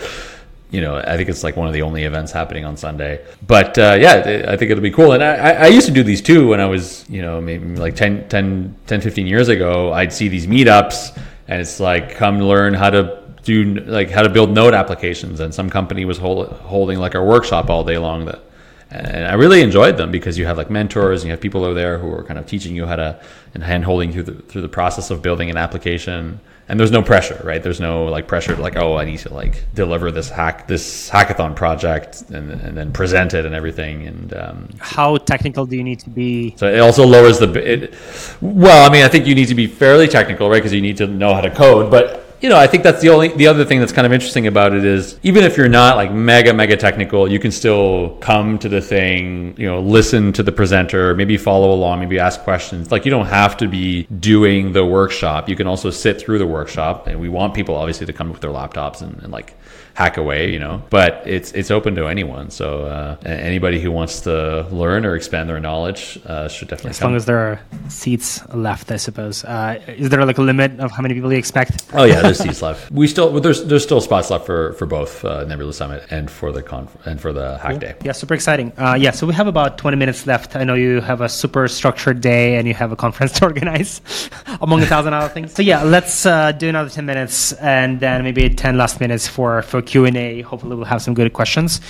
you 0.69 0.81
know, 0.81 0.97
I 0.97 1.15
think 1.15 1.29
it's 1.29 1.45
like 1.45 1.55
one 1.55 1.67
of 1.67 1.73
the 1.73 1.81
only 1.81 2.03
events 2.03 2.33
happening 2.33 2.65
on 2.65 2.75
Sunday. 2.75 3.23
But 3.45 3.77
uh, 3.77 3.97
yeah, 4.01 4.45
I 4.49 4.57
think 4.57 4.69
it'll 4.69 4.81
be 4.83 4.91
cool. 4.91 5.13
And 5.13 5.23
I- 5.23 5.51
I 5.53 5.67
used 5.67 5.87
to 5.87 5.93
do 5.93 6.03
these 6.03 6.21
too 6.21 6.49
when 6.49 6.59
I 6.59 6.65
was, 6.65 7.05
you 7.09 7.21
know, 7.21 7.39
maybe 7.39 7.77
like 7.77 7.95
10, 7.95 8.27
10, 8.27 8.75
10, 8.85 8.99
15 8.99 9.27
years 9.27 9.47
ago. 9.47 9.93
I'd 9.93 10.11
see 10.11 10.27
these 10.27 10.45
meetups 10.45 11.17
and 11.47 11.61
it's 11.61 11.79
like, 11.79 12.15
come 12.17 12.41
learn 12.41 12.73
how 12.73 12.89
to 12.89 13.23
do 13.43 13.75
like 13.75 14.09
how 14.09 14.23
to 14.23 14.29
build 14.29 14.51
node 14.51 14.73
applications. 14.73 15.39
And 15.39 15.53
some 15.53 15.69
company 15.69 16.05
was 16.05 16.17
hold, 16.17 16.49
holding 16.49 16.99
like 16.99 17.15
a 17.15 17.23
workshop 17.23 17.69
all 17.69 17.83
day 17.83 17.97
long 17.97 18.25
that 18.25 18.41
and 18.89 19.25
I 19.25 19.33
really 19.33 19.61
enjoyed 19.61 19.97
them 19.97 20.11
because 20.11 20.37
you 20.37 20.45
have 20.45 20.57
like 20.57 20.69
mentors 20.69 21.21
and 21.21 21.27
you 21.27 21.31
have 21.31 21.41
people 21.41 21.65
over 21.65 21.73
there 21.73 21.97
who 21.97 22.11
are 22.13 22.23
kind 22.23 22.39
of 22.39 22.45
teaching 22.45 22.75
you 22.75 22.85
how 22.85 22.95
to 22.95 23.19
and 23.53 23.63
hand 23.63 23.83
holding 23.83 24.13
through 24.13 24.23
the 24.23 24.33
through 24.43 24.61
the 24.61 24.69
process 24.69 25.11
of 25.11 25.21
building 25.21 25.49
an 25.49 25.57
application. 25.57 26.39
And 26.69 26.77
there's 26.77 26.91
no 26.91 27.01
pressure, 27.01 27.41
right? 27.45 27.63
There's 27.63 27.79
no 27.79 28.05
like 28.05 28.27
pressure 28.27 28.53
to 28.53 28.61
like, 28.61 28.75
oh, 28.75 28.97
I 28.97 29.05
need 29.05 29.19
to 29.19 29.33
like 29.33 29.63
deliver 29.73 30.11
this 30.11 30.29
hack 30.29 30.67
this 30.67 31.09
hackathon 31.09 31.55
project 31.55 32.23
and 32.29 32.49
and 32.49 32.77
then 32.77 32.93
present 32.93 33.33
it 33.33 33.45
and 33.45 33.53
everything. 33.53 34.07
And 34.07 34.33
um, 34.33 34.69
how 34.79 35.17
technical 35.17 35.65
do 35.65 35.75
you 35.75 35.83
need 35.83 35.99
to 36.01 36.09
be 36.09 36.55
so 36.55 36.67
it 36.67 36.79
also 36.79 37.05
lowers 37.05 37.39
the. 37.39 37.51
It, 37.53 37.93
well, 38.41 38.89
I 38.89 38.91
mean, 38.91 39.03
I 39.03 39.09
think 39.09 39.27
you 39.27 39.35
need 39.35 39.47
to 39.47 39.55
be 39.55 39.67
fairly 39.67 40.07
technical, 40.07 40.49
right? 40.49 40.57
Because 40.57 40.73
you 40.73 40.81
need 40.81 40.97
to 40.97 41.07
know 41.07 41.33
how 41.33 41.41
to 41.41 41.51
code. 41.51 41.91
But 41.91 42.26
you 42.41 42.49
know, 42.49 42.57
I 42.57 42.67
think 42.67 42.83
that's 42.83 43.01
the 43.01 43.09
only 43.09 43.29
the 43.29 43.47
other 43.47 43.65
thing 43.65 43.79
that's 43.79 43.91
kind 43.91 44.05
of 44.05 44.13
interesting 44.13 44.45
about 44.45 44.73
it 44.73 44.85
is 44.85 45.19
even 45.23 45.43
if 45.43 45.57
you're 45.57 45.67
not 45.67 45.95
like 45.95 46.11
mega 46.11 46.53
mega 46.53 46.77
technical, 46.77 47.29
you 47.29 47.39
can 47.39 47.51
still 47.51 48.17
come 48.21 48.59
to 48.59 48.69
the 48.69 48.81
thing. 48.81 49.55
You 49.57 49.65
know, 49.67 49.79
listen 49.79 50.33
to 50.33 50.43
the 50.43 50.51
presenter, 50.51 51.15
maybe 51.15 51.37
follow 51.37 51.71
along, 51.71 51.99
maybe 51.99 52.19
ask 52.19 52.41
questions. 52.41 52.91
Like 52.91 53.05
you 53.05 53.11
don't 53.11 53.25
have 53.25 53.57
to 53.57 53.67
be 53.67 54.03
doing 54.03 54.73
the 54.73 54.85
workshop. 54.85 55.49
You 55.49 55.55
can 55.55 55.67
also 55.67 55.89
sit 55.89 56.19
through 56.21 56.37
the 56.37 56.47
workshop, 56.47 57.07
and 57.07 57.19
we 57.19 57.29
want 57.29 57.53
people 57.53 57.75
obviously 57.75 58.05
to 58.05 58.13
come 58.13 58.31
with 58.31 58.41
their 58.41 58.51
laptops 58.51 59.01
and, 59.01 59.21
and 59.23 59.31
like 59.31 59.55
hack 59.97 60.17
away, 60.17 60.51
you 60.53 60.59
know. 60.59 60.81
But 60.91 61.23
it's 61.25 61.51
it's 61.53 61.71
open 61.71 61.95
to 61.95 62.05
anyone. 62.07 62.51
So 62.51 62.83
uh, 62.85 63.17
anybody 63.25 63.79
who 63.81 63.91
wants 63.91 64.21
to 64.21 64.67
learn 64.69 65.05
or 65.07 65.15
expand 65.15 65.49
their 65.49 65.59
knowledge 65.59 66.19
uh, 66.25 66.47
should 66.47 66.67
definitely 66.67 66.89
come 66.89 66.91
as 66.91 66.99
come. 66.99 67.11
long 67.11 67.15
as 67.17 67.25
there 67.25 67.39
are 67.39 67.59
seats 67.89 68.29
left 68.53 68.91
i 68.91 68.97
suppose 68.97 69.45
uh, 69.45 69.79
is 69.87 70.09
there 70.09 70.23
like 70.25 70.37
a 70.37 70.41
limit 70.41 70.79
of 70.79 70.91
how 70.91 71.01
many 71.01 71.13
people 71.13 71.31
you 71.31 71.37
expect 71.37 71.85
oh 71.93 72.03
yeah, 72.03 72.21
there's 72.21 72.37
seats 72.37 72.61
left. 72.61 72.91
We 72.91 73.07
still 73.07 73.31
well, 73.31 73.41
there's 73.41 73.63
there's 73.65 73.83
still 73.83 74.01
spots 74.01 74.29
left 74.29 74.45
for 74.45 74.73
for 74.73 74.85
both 74.85 75.25
uh, 75.25 75.45
Nebular 75.45 75.73
Summit 75.73 76.05
and 76.11 76.29
for 76.29 76.51
the 76.51 76.61
conf- 76.61 76.95
and 77.07 77.19
for 77.19 77.33
the 77.33 77.57
Hack 77.57 77.79
Day. 77.79 77.95
Yeah, 78.03 78.11
super 78.11 78.33
exciting. 78.33 78.71
Uh, 78.77 78.97
yeah, 78.99 79.11
so 79.11 79.25
we 79.25 79.33
have 79.33 79.47
about 79.47 79.77
20 79.77 79.97
minutes 79.97 80.27
left. 80.27 80.55
I 80.55 80.63
know 80.63 80.75
you 80.75 81.01
have 81.01 81.21
a 81.21 81.29
super 81.29 81.67
structured 81.67 82.21
day 82.21 82.57
and 82.57 82.67
you 82.67 82.73
have 82.73 82.91
a 82.91 82.95
conference 82.95 83.31
to 83.39 83.45
organize, 83.45 84.01
among 84.61 84.81
a 84.81 84.85
thousand 84.85 85.13
other 85.13 85.33
things. 85.33 85.53
So 85.53 85.61
yeah, 85.61 85.83
let's 85.83 86.25
uh, 86.25 86.51
do 86.51 86.69
another 86.69 86.89
10 86.89 87.05
minutes 87.05 87.53
and 87.53 87.99
then 87.99 88.23
maybe 88.23 88.49
10 88.49 88.77
last 88.77 88.99
minutes 88.99 89.27
for 89.27 89.61
for 89.61 89.81
Q 89.87 90.05
and 90.05 90.15
A. 90.15 90.41
Hopefully, 90.41 90.75
we'll 90.75 90.85
have 90.85 91.01
some 91.01 91.13
good 91.15 91.33
questions. 91.33 91.81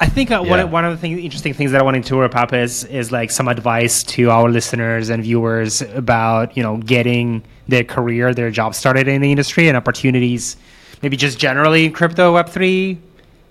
I 0.00 0.06
think 0.06 0.30
uh, 0.30 0.42
one 0.42 0.58
Yeah. 0.58 0.64
one 0.64 0.84
of 0.84 0.92
the 0.92 0.98
thing, 0.98 1.18
interesting 1.18 1.54
things 1.54 1.70
that 1.72 1.80
I 1.80 1.84
wanted 1.84 2.04
to 2.06 2.20
wrap 2.20 2.34
up 2.34 2.52
is 2.52 2.84
is 2.84 3.12
like 3.12 3.30
some 3.30 3.46
advice 3.48 4.02
to 4.14 4.30
our 4.30 4.48
listeners 4.50 5.10
and 5.10 5.22
viewers 5.22 5.82
about 5.82 6.56
you 6.56 6.62
know 6.62 6.78
getting 6.78 7.42
their 7.68 7.84
career, 7.84 8.34
their 8.34 8.50
job 8.50 8.74
started 8.74 9.06
in 9.08 9.20
the 9.22 9.30
industry 9.30 9.68
and 9.68 9.76
opportunities, 9.76 10.56
maybe 11.02 11.16
just 11.16 11.38
generally 11.38 11.84
in 11.86 11.92
crypto, 11.92 12.34
Web 12.34 12.48
three, 12.48 12.98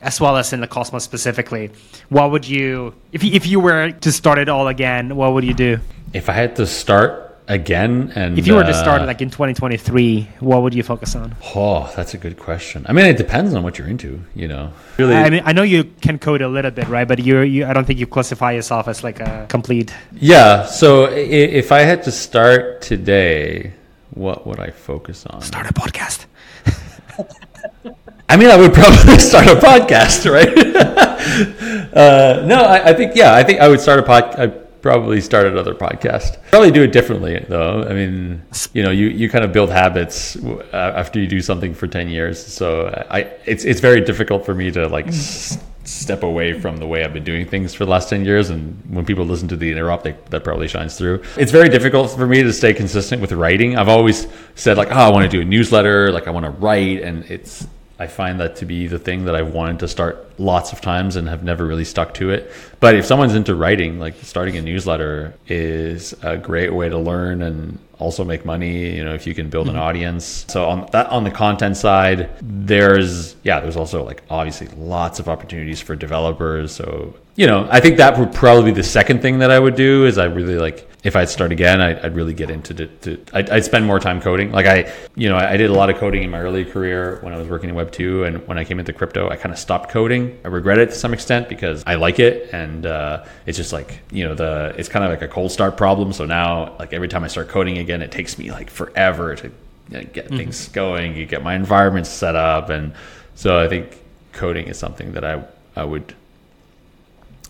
as 0.01 0.19
well 0.21 0.35
as 0.37 0.51
in 0.53 0.59
the 0.61 0.67
Cosmos 0.67 1.03
specifically. 1.03 1.71
What 2.09 2.29
would 2.31 2.47
you, 2.47 2.93
if 3.11 3.23
you, 3.23 3.31
if 3.33 3.47
you 3.47 3.59
were 3.59 3.91
to 3.91 4.11
start 4.11 4.37
it 4.37 4.49
all 4.49 4.67
again, 4.67 5.15
what 5.15 5.33
would 5.33 5.43
you 5.43 5.53
do? 5.55 5.79
If 6.13 6.29
I 6.29 6.33
had 6.33 6.55
to 6.57 6.67
start 6.67 7.32
again, 7.47 8.11
and 8.15 8.37
If 8.39 8.47
you 8.47 8.55
were 8.55 8.63
to 8.63 8.73
start 8.73 9.01
uh, 9.01 9.03
it 9.03 9.07
like 9.07 9.21
in 9.21 9.29
2023, 9.29 10.29
what 10.39 10.61
would 10.61 10.73
you 10.73 10.83
focus 10.83 11.15
on? 11.15 11.35
oh, 11.55 11.91
that's 11.95 12.13
a 12.13 12.17
good 12.17 12.37
question. 12.39 12.85
I 12.87 12.93
mean, 12.93 13.05
it 13.05 13.17
depends 13.17 13.53
on 13.53 13.63
what 13.63 13.77
you're 13.77 13.87
into. 13.87 14.21
You 14.35 14.47
know, 14.47 14.71
really. 14.97 15.15
I 15.15 15.29
mean, 15.29 15.41
I 15.45 15.53
know 15.53 15.63
you 15.63 15.83
can 16.01 16.17
code 16.19 16.41
a 16.41 16.47
little 16.47 16.71
bit, 16.71 16.87
right? 16.87 17.07
But 17.07 17.19
you, 17.19 17.41
you, 17.41 17.65
I 17.65 17.73
don't 17.73 17.85
think 17.85 17.99
you 17.99 18.07
classify 18.07 18.51
yourself 18.53 18.87
as 18.87 19.03
like 19.03 19.19
a 19.19 19.45
complete. 19.49 19.93
yeah. 20.13 20.65
So 20.65 21.05
if 21.11 21.71
I 21.71 21.79
had 21.81 22.03
to 22.03 22.11
start 22.11 22.81
today, 22.81 23.73
what 24.11 24.45
would 24.47 24.59
I 24.59 24.69
focus 24.71 25.25
on? 25.25 25.41
Start 25.41 25.69
a 25.69 25.73
podcast. 25.73 26.25
I 28.29 28.37
mean, 28.37 28.49
I 28.49 28.57
would 28.57 28.73
probably 28.73 29.19
start 29.31 29.47
a 29.47 29.55
podcast, 29.55 30.25
right? 30.31 30.47
uh, 31.95 32.45
no, 32.45 32.63
I, 32.63 32.89
I 32.89 32.93
think 32.93 33.15
yeah, 33.15 33.33
I 33.35 33.43
think 33.43 33.59
I 33.59 33.67
would 33.67 33.79
start 33.81 33.99
a 33.99 34.03
pod. 34.03 34.62
Probably 34.83 35.21
start 35.21 35.47
another 35.47 35.73
podcast. 35.73 36.43
Probably 36.49 36.69
do 36.69 36.83
it 36.83 36.91
differently 36.91 37.39
though. 37.47 37.83
I 37.83 37.93
mean, 37.93 38.43
you 38.73 38.83
know, 38.83 38.91
you, 38.91 39.07
you 39.07 39.29
kind 39.29 39.45
of 39.45 39.53
build 39.53 39.69
habits 39.69 40.35
after 40.73 41.21
you 41.21 41.25
do 41.25 41.39
something 41.39 41.73
for 41.73 41.87
ten 41.87 42.09
years. 42.09 42.45
So 42.45 42.87
I 43.09 43.31
it's 43.45 43.63
it's 43.63 43.79
very 43.79 44.01
difficult 44.01 44.45
for 44.45 44.53
me 44.53 44.71
to 44.71 44.87
like. 44.89 45.07
S- 45.07 45.57
step 45.85 46.23
away 46.23 46.57
from 46.57 46.77
the 46.77 46.87
way 46.87 47.03
I've 47.03 47.11
been 47.13 47.25
doing 47.25 47.45
things 47.45 47.73
for 47.73 47.83
the 47.83 47.91
last 47.91 48.07
10 48.09 48.23
years 48.23 48.49
and 48.49 48.81
when 48.87 49.05
people 49.05 49.25
listen 49.25 49.49
to 49.49 49.57
the 49.57 49.69
interop 49.69 50.03
they, 50.03 50.15
that 50.29 50.41
probably 50.41 50.69
shines 50.69 50.97
through 50.97 51.21
it's 51.35 51.51
very 51.51 51.67
difficult 51.67 52.09
for 52.11 52.25
me 52.25 52.41
to 52.41 52.53
stay 52.53 52.73
consistent 52.73 53.21
with 53.21 53.33
writing 53.33 53.77
I've 53.77 53.89
always 53.89 54.25
said 54.55 54.77
like 54.77 54.91
oh 54.91 54.95
I 54.95 55.09
want 55.09 55.29
to 55.29 55.37
do 55.37 55.41
a 55.41 55.45
newsletter 55.45 56.09
like 56.13 56.25
I 56.25 56.31
want 56.31 56.45
to 56.45 56.51
write 56.51 57.01
and 57.03 57.25
it's 57.25 57.67
I 57.99 58.07
find 58.07 58.39
that 58.39 58.55
to 58.57 58.65
be 58.65 58.87
the 58.87 58.97
thing 58.97 59.25
that 59.25 59.35
I've 59.35 59.53
wanted 59.53 59.79
to 59.79 59.87
start 59.87 60.39
lots 60.39 60.73
of 60.73 60.81
times 60.81 61.15
and 61.15 61.29
have 61.29 61.43
never 61.43 61.65
really 61.65 61.85
stuck 61.85 62.13
to 62.15 62.31
it. 62.31 62.51
But 62.79 62.95
if 62.95 63.05
someone's 63.05 63.35
into 63.35 63.53
writing, 63.53 63.99
like 63.99 64.15
starting 64.23 64.57
a 64.57 64.61
newsletter 64.61 65.35
is 65.47 66.13
a 66.23 66.37
great 66.37 66.73
way 66.73 66.89
to 66.89 66.97
learn 66.97 67.43
and 67.43 67.77
also 68.03 68.23
make 68.23 68.45
money, 68.45 68.95
you 68.95 69.03
know, 69.03 69.13
if 69.13 69.25
you 69.25 69.33
can 69.33 69.49
build 69.49 69.69
an 69.69 69.77
audience. 69.77 70.45
So 70.49 70.65
on 70.65 70.87
that 70.91 71.07
on 71.07 71.23
the 71.23 71.31
content 71.31 71.77
side, 71.77 72.29
there's 72.41 73.35
yeah, 73.43 73.59
there's 73.59 73.77
also 73.77 74.03
like 74.03 74.23
obviously 74.29 74.67
lots 74.77 75.19
of 75.19 75.29
opportunities 75.29 75.81
for 75.81 75.95
developers. 75.95 76.73
So, 76.73 77.15
you 77.35 77.47
know, 77.47 77.67
I 77.71 77.79
think 77.79 77.97
that 77.97 78.17
would 78.17 78.33
probably 78.33 78.71
be 78.71 78.75
the 78.75 78.83
second 78.83 79.21
thing 79.21 79.39
that 79.39 79.51
I 79.51 79.59
would 79.59 79.75
do 79.75 80.05
is 80.05 80.17
I 80.17 80.25
really 80.25 80.57
like 80.57 80.89
if 81.03 81.17
I'd 81.17 81.29
start 81.29 81.51
again, 81.51 81.81
I'd, 81.81 81.99
I'd 81.99 82.15
really 82.15 82.33
get 82.33 82.49
into 82.49 82.73
the, 82.73 82.87
to, 82.87 83.21
I'd, 83.33 83.49
I'd 83.49 83.65
spend 83.65 83.85
more 83.85 83.99
time 83.99 84.21
coding. 84.21 84.51
Like 84.51 84.65
I, 84.65 84.91
you 85.15 85.27
know, 85.27 85.35
I 85.35 85.57
did 85.57 85.69
a 85.69 85.73
lot 85.73 85.89
of 85.89 85.97
coding 85.97 86.23
in 86.23 86.29
my 86.29 86.39
early 86.39 86.63
career 86.63 87.19
when 87.21 87.33
I 87.33 87.37
was 87.37 87.47
working 87.47 87.69
in 87.69 87.75
Web 87.75 87.91
two, 87.91 88.23
and 88.23 88.45
when 88.47 88.57
I 88.57 88.63
came 88.63 88.79
into 88.79 88.93
crypto, 88.93 89.29
I 89.29 89.35
kind 89.35 89.51
of 89.51 89.59
stopped 89.59 89.89
coding. 89.89 90.39
I 90.45 90.47
regret 90.47 90.77
it 90.77 90.87
to 90.87 90.95
some 90.95 91.13
extent 91.13 91.49
because 91.49 91.83
I 91.85 91.95
like 91.95 92.19
it, 92.19 92.53
and 92.53 92.85
uh, 92.85 93.25
it's 93.45 93.57
just 93.57 93.73
like 93.73 93.99
you 94.11 94.23
know 94.23 94.33
the 94.33 94.73
it's 94.77 94.87
kind 94.87 95.03
of 95.03 95.11
like 95.11 95.21
a 95.21 95.27
cold 95.27 95.51
start 95.51 95.75
problem. 95.75 96.13
So 96.13 96.25
now, 96.25 96.75
like 96.79 96.93
every 96.93 97.09
time 97.09 97.23
I 97.23 97.27
start 97.27 97.49
coding 97.49 97.79
again, 97.79 97.92
it 98.01 98.11
takes 98.11 98.37
me 98.37 98.51
like 98.51 98.69
forever 98.69 99.35
to 99.35 99.47
you 99.47 99.53
know, 99.89 100.03
get 100.03 100.29
things 100.29 100.63
mm-hmm. 100.63 100.73
going, 100.73 101.15
you 101.15 101.25
get 101.25 101.43
my 101.43 101.55
environment 101.55 102.07
set 102.07 102.35
up, 102.35 102.69
and 102.69 102.93
so 103.35 103.59
I 103.59 103.67
think 103.67 103.97
coding 104.31 104.67
is 104.67 104.77
something 104.77 105.13
that 105.13 105.23
I 105.23 105.43
I 105.75 105.83
would 105.83 106.15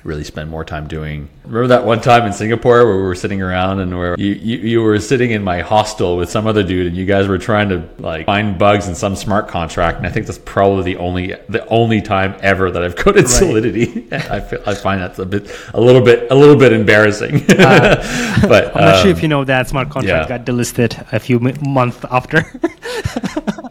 really 0.04 0.24
spend 0.24 0.50
more 0.50 0.66
time 0.66 0.88
doing. 0.88 1.30
Remember 1.44 1.68
that 1.68 1.86
one 1.86 2.02
time 2.02 2.26
in 2.26 2.34
Singapore 2.34 2.86
where 2.86 2.98
we 2.98 3.04
were 3.04 3.16
sitting 3.16 3.42
around 3.42 3.80
and 3.80 3.98
where 3.98 4.16
you, 4.18 4.34
you, 4.34 4.58
you 4.58 4.82
were 4.82 5.00
sitting 5.00 5.32
in 5.32 5.44
my 5.44 5.62
hostel 5.62 6.18
with 6.18 6.30
some 6.30 6.46
other 6.46 6.64
dude 6.64 6.88
and 6.88 6.96
you 6.96 7.06
guys 7.06 7.28
were 7.28 7.38
trying 7.38 7.70
to 7.70 7.88
like 8.00 8.26
find 8.26 8.58
bugs 8.58 8.88
in 8.88 8.96
some 8.96 9.16
smart 9.16 9.48
contract 9.48 9.98
and 9.98 10.08
I 10.08 10.10
think 10.10 10.26
that's 10.26 10.40
probably 10.40 10.84
the 10.84 10.98
only 10.98 11.36
the 11.50 11.66
only 11.68 12.02
time 12.02 12.36
ever 12.42 12.70
that 12.72 12.84
I've 12.84 12.96
coded 13.04 13.30
Solidity. 13.30 14.08
I 14.12 14.42
feel, 14.42 14.62
I 14.66 14.74
find 14.76 15.02
that's 15.02 15.20
a 15.20 15.26
bit 15.26 15.50
a 15.74 15.80
little 15.80 16.02
bit 16.02 16.30
a 16.32 16.36
little 16.36 16.58
bit 16.58 16.74
embarrassing. 16.74 17.44
but 17.48 17.58
I'm 18.76 18.86
not 18.86 19.02
sure 19.02 19.12
um, 19.12 19.18
if 19.18 19.22
you 19.22 19.30
know 19.30 19.44
that 19.46 19.70
smart 19.70 19.90
contract 19.90 20.30
yeah. 20.30 20.38
got 20.38 20.46
delisted 20.46 21.14
a 21.14 21.20
few 21.20 21.40
months 21.40 22.04
after. 22.10 22.44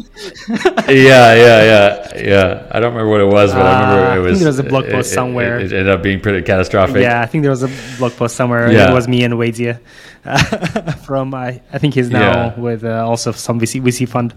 yeah, 0.89 1.35
yeah, 1.35 1.35
yeah, 1.35 2.13
yeah. 2.17 2.67
I 2.71 2.81
don't 2.81 2.93
remember 2.95 3.11
what 3.11 3.21
it 3.21 3.27
was, 3.27 3.53
but 3.53 3.65
I 3.67 3.73
Uh, 3.73 3.81
remember 3.97 4.07
I 4.07 4.13
it 4.13 4.15
think 4.17 4.29
was. 4.31 4.39
there 4.41 4.49
was 4.49 4.59
a 4.59 4.63
blog 4.65 4.85
post 4.89 5.11
it- 5.11 5.15
somewhere. 5.15 5.59
It, 5.59 5.73
it 5.73 5.79
ended 5.79 5.89
up 5.95 6.03
being 6.03 6.21
pretty 6.21 6.43
catastrophic. 6.43 7.03
yeah, 7.03 7.21
I 7.21 7.27
think 7.27 7.43
there 7.43 7.51
was 7.51 7.63
a 7.63 7.71
blog 7.99 8.13
post 8.13 8.37
somewhere. 8.37 8.71
Yeah. 8.71 8.91
It 8.91 8.95
was 8.95 9.09
me 9.09 9.25
and 9.25 9.35
Wadzia 9.35 9.81
uh, 10.25 10.39
from 11.07 11.35
I, 11.35 11.61
I 11.73 11.79
think 11.79 11.95
he's 11.95 12.11
now 12.11 12.21
Yeah. 12.55 12.61
with 12.61 12.85
uh, 12.85 13.07
also 13.07 13.33
some 13.33 13.61
VC 13.61 13.81
VC 13.83 14.09
fund. 14.09 14.35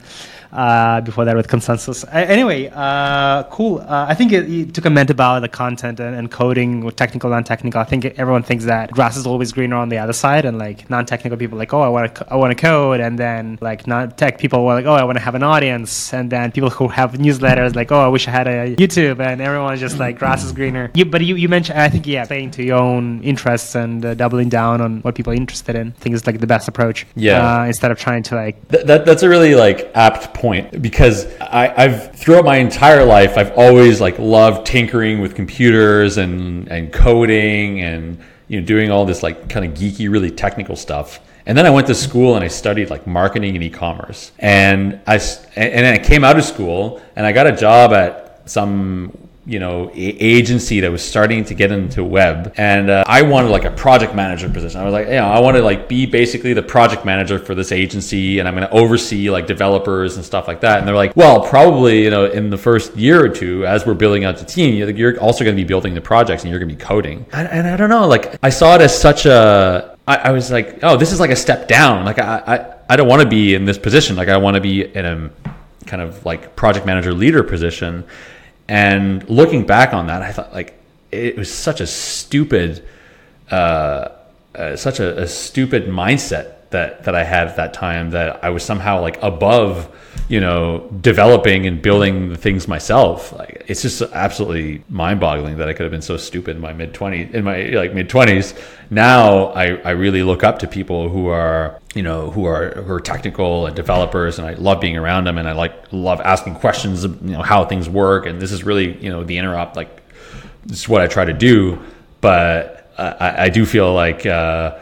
Uh, 0.52 1.02
before 1.02 1.26
that 1.26 1.36
with 1.36 1.48
ConsenSys. 1.48 2.06
anyway, 2.14 2.72
uh, 2.74 3.44
cool. 3.44 3.80
Uh, 3.80 4.06
I 4.08 4.14
think 4.14 4.32
it, 4.32 4.48
you 4.48 4.66
took 4.66 4.86
a 4.86 4.90
comment 4.96 5.10
about 5.10 5.42
the 5.42 5.50
content 5.50 6.00
and, 6.00 6.16
and 6.16 6.32
coding, 6.32 6.90
technical, 6.92 7.30
non-technical. 7.30 7.82
I 7.82 7.84
think 7.84 8.06
everyone 8.06 8.44
thinks 8.44 8.66
that 8.66 8.92
grass 8.92 9.18
is 9.18 9.28
always 9.28 9.52
greener 9.52 9.76
on 9.76 9.90
the 9.90 9.98
other 9.98 10.14
side, 10.14 10.46
and 10.46 10.58
like 10.58 10.90
non-technical 10.90 11.38
people 11.38 11.58
like, 11.58 11.74
oh, 11.74 11.82
I 11.82 11.90
want 11.90 12.16
to, 12.16 12.34
I 12.34 12.36
want 12.36 12.52
to 12.52 12.62
code, 12.62 13.02
and 13.02 13.20
then 13.20 13.58
like 13.62 13.88
non-tech 13.88 14.38
people 14.38 14.64
were 14.66 14.76
like, 14.76 14.86
oh, 14.86 14.94
I 14.94 15.04
want 15.04 15.18
to 15.18 15.24
have 15.24 15.36
an 15.36 15.44
audience, 15.44 16.14
and 16.14 16.32
then 16.32 16.52
people 16.52 16.70
who 16.70 16.88
have 16.88 17.14
newsletters 17.14 17.76
like, 17.76 17.92
oh, 17.92 18.00
I 18.00 18.08
wish 18.08 18.28
I 18.28 18.32
had 18.32 18.48
a 18.48 18.76
YouTube, 18.76 19.20
and 19.20 19.42
everyone's 19.42 19.82
just 19.82 20.00
like, 20.00 20.18
grass 20.18 20.44
is 20.46 20.52
greener. 20.54 20.92
You, 20.94 21.06
but 21.06 21.22
you, 21.22 21.36
you 21.36 21.50
mentioned, 21.50 21.80
I 21.80 21.90
think, 21.90 22.08
yeah, 22.08 22.26
playing 22.26 22.52
to 22.52 22.64
your 22.64 22.80
own 22.80 23.22
interests 23.24 23.76
and 23.76 24.06
uh, 24.06 24.14
doubling 24.14 24.50
down 24.50 24.80
on 24.80 25.02
what 25.02 25.16
people 25.16 25.34
are 25.34 25.36
interested 25.36 25.76
in. 25.76 25.88
I 25.88 26.00
think 26.00 26.16
is 26.16 26.26
like 26.26 26.40
the 26.40 26.48
best 26.48 26.68
approach. 26.68 27.06
Yeah. 27.16 27.62
Uh, 27.62 27.66
instead 27.66 27.92
of 27.92 28.00
trying 28.00 28.24
to 28.24 28.36
like. 28.36 28.70
Th- 28.70 28.86
that, 28.86 29.06
that's 29.06 29.24
a 29.24 29.30
really 29.30 29.56
like 29.56 29.92
apt 29.96 30.34
point 30.36 30.82
because 30.82 31.26
I, 31.40 31.74
I've 31.76 32.12
throughout 32.16 32.46
my 32.46 32.58
entire 32.58 33.04
life, 33.04 33.38
I've 33.38 33.58
always 33.58 34.00
like 34.00 34.20
loved 34.20 34.68
tinkering 34.68 35.20
with 35.20 35.34
computers 35.34 36.18
and 36.18 36.68
and 36.68 36.94
coding 36.94 37.82
and 37.82 38.20
you 38.48 38.60
know 38.60 38.66
doing 38.66 38.92
all 38.92 39.06
this 39.06 39.24
like 39.24 39.50
kind 39.50 39.66
of 39.66 39.74
geeky, 39.74 40.10
really 40.10 40.30
technical 40.30 40.76
stuff. 40.76 41.20
And 41.48 41.58
then 41.58 41.66
I 41.66 41.70
went 41.70 41.88
to 41.88 41.96
school 41.96 42.36
and 42.36 42.44
I 42.44 42.48
studied 42.48 42.90
like 42.90 43.06
marketing 43.06 43.56
and 43.56 43.64
e-commerce. 43.64 44.32
And 44.40 45.00
I 45.08 45.16
and 45.56 45.86
then 45.86 45.94
I 46.00 46.04
came 46.04 46.24
out 46.24 46.38
of 46.38 46.44
school 46.44 47.02
and 47.16 47.26
I 47.26 47.32
got 47.32 47.48
a 47.48 47.56
job 47.56 47.94
at 47.94 48.50
some 48.50 49.25
you 49.48 49.60
know 49.60 49.92
agency 49.94 50.80
that 50.80 50.92
was 50.92 51.04
starting 51.04 51.44
to 51.46 51.54
get 51.54 51.72
into 51.72 52.04
web. 52.04 52.54
And 52.58 52.90
uh, 52.90 53.04
i 53.06 53.22
wanted 53.22 53.50
like 53.50 53.66
a 53.66 53.72
project 53.72 54.16
manager 54.16 54.50
position. 54.50 54.82
I 54.82 54.84
was 54.84 54.94
like 54.94 55.08
you 55.08 55.14
know 55.14 55.28
i 55.28 55.40
want 55.40 55.56
to 55.58 55.64
like 55.64 55.88
be 55.88 56.06
basically 56.06 56.54
the 56.54 56.64
project 56.64 57.06
manager 57.06 57.38
for 57.38 57.54
this 57.54 57.72
agency 57.72 58.40
and 58.40 58.48
i'm 58.48 58.56
going 58.56 58.68
to 58.68 58.74
oversee 58.74 59.30
like 59.30 59.46
developers 59.46 60.16
and 60.16 60.26
stuff 60.26 60.48
like 60.48 60.62
that. 60.62 60.80
And 60.80 60.88
they're 60.88 60.96
like 60.96 61.16
well 61.16 61.48
probably 61.48 62.04
you 62.04 62.10
know 62.10 62.26
in 62.26 62.50
the 62.50 62.58
first 62.58 62.96
year 62.96 63.24
or 63.24 63.30
two 63.30 63.66
as 63.66 63.86
we're 63.86 63.94
building 63.94 64.26
out 64.26 64.38
the 64.38 64.46
team 64.46 64.76
you're 64.76 65.20
also 65.20 65.44
going 65.44 65.56
to 65.56 65.62
be 65.62 65.68
building 65.68 65.94
the 65.94 66.02
projects 66.02 66.44
and 66.44 66.50
you're 66.50 66.60
going 66.60 66.70
to 66.70 66.76
be 66.76 66.82
coding. 66.82 67.26
And, 67.32 67.48
and 67.48 67.68
i 67.68 67.78
don't 67.78 67.90
know 67.90 68.08
like 68.08 68.38
i 68.42 68.50
saw 68.50 68.76
it 68.76 68.82
as 68.82 69.00
such 69.00 69.26
a 69.26 69.96
I, 70.08 70.16
I 70.18 70.32
was 70.32 70.52
like 70.52 70.80
oh 70.84 70.98
this 70.98 71.12
is 71.12 71.20
like 71.20 71.32
a 71.32 71.36
step 71.36 71.68
down. 71.68 72.04
Like 72.06 72.18
i 72.20 72.42
i, 72.48 72.94
I 72.94 72.96
don't 72.96 73.08
want 73.08 73.22
to 73.22 73.28
be 73.28 73.54
in 73.54 73.66
this 73.66 73.78
position. 73.78 74.16
Like 74.16 74.30
i 74.30 74.38
want 74.38 74.56
to 74.56 74.62
be 74.62 74.86
in 74.86 75.06
a 75.06 75.32
kind 75.86 76.02
of 76.02 76.26
like 76.26 76.56
project 76.56 76.88
manager 76.88 77.14
leader 77.14 77.44
position 77.44 78.04
and 78.68 79.28
looking 79.30 79.66
back 79.66 79.94
on 79.94 80.08
that, 80.08 80.22
I 80.22 80.32
thought 80.32 80.54
like 80.54 80.80
it 81.12 81.38
was 81.38 81.54
such 81.54 81.82
a 81.82 81.88
stupid, 81.88 82.86
uh, 83.52 84.10
uh, 84.56 84.76
such 84.76 85.00
a, 85.00 85.24
a, 85.24 85.28
stupid 85.28 85.86
mindset 85.86 86.70
that 86.72 87.04
that 87.04 87.14
I 87.14 87.24
had 87.24 87.48
at 87.48 87.58
that 87.58 87.74
time 87.74 88.12
that 88.12 88.44
I 88.44 88.50
was 88.50 88.64
somehow 88.64 89.02
like 89.02 89.22
above, 89.22 89.90
you 90.28 90.40
know, 90.40 90.90
developing 91.02 91.68
and 91.68 91.82
building 91.82 92.30
the 92.30 92.38
things 92.38 92.68
myself. 92.68 93.34
Like 93.34 93.66
it's 93.68 93.84
just 93.84 94.02
absolutely 94.02 94.84
mind-boggling 94.90 95.58
that 95.58 95.70
I 95.70 95.74
could 95.74 95.84
have 95.84 95.92
been 95.92 96.02
so 96.02 96.18
stupid 96.18 96.56
in 96.56 96.62
my 96.62 96.74
mid 96.74 96.94
20s, 96.94 97.34
in 97.34 97.44
my 97.44 97.66
like 97.68 97.94
mid 97.94 98.10
20s. 98.10 98.60
Now 98.90 99.48
I 99.48 99.76
I 99.82 99.92
really 99.92 100.24
look 100.24 100.44
up 100.44 100.60
to 100.60 100.68
people 100.68 101.10
who 101.10 101.28
are 101.28 101.80
you 101.96 102.04
know 102.04 102.30
who 102.30 102.46
are 102.46 102.72
who 102.72 102.94
are 102.94 103.00
technical 103.00 103.66
and 103.66 103.76
developers 103.76 104.38
and 104.38 104.48
I 104.48 104.54
love 104.54 104.82
being 104.82 104.98
around 104.98 105.24
them 105.24 105.38
and 105.38 105.48
I 105.48 105.54
like 105.54 105.74
love 105.92 106.20
asking 106.22 106.56
questions 106.56 107.04
you 107.04 107.12
know 107.22 107.42
how 107.42 107.66
things 107.66 107.90
work 107.90 108.26
and 108.26 108.40
this 108.40 108.52
is 108.52 108.64
really 108.64 109.02
you 109.02 109.10
know 109.10 109.24
the 109.24 109.38
interop 109.38 109.76
like 109.76 110.04
this 110.66 110.80
is 110.80 110.90
what 110.90 111.02
I 111.02 111.08
try 111.08 111.24
to 111.26 111.34
do 111.34 111.80
but 112.20 112.92
I, 112.98 113.46
I 113.46 113.50
do 113.50 113.66
feel 113.66 113.94
like 113.94 114.26
uh, 114.26 114.78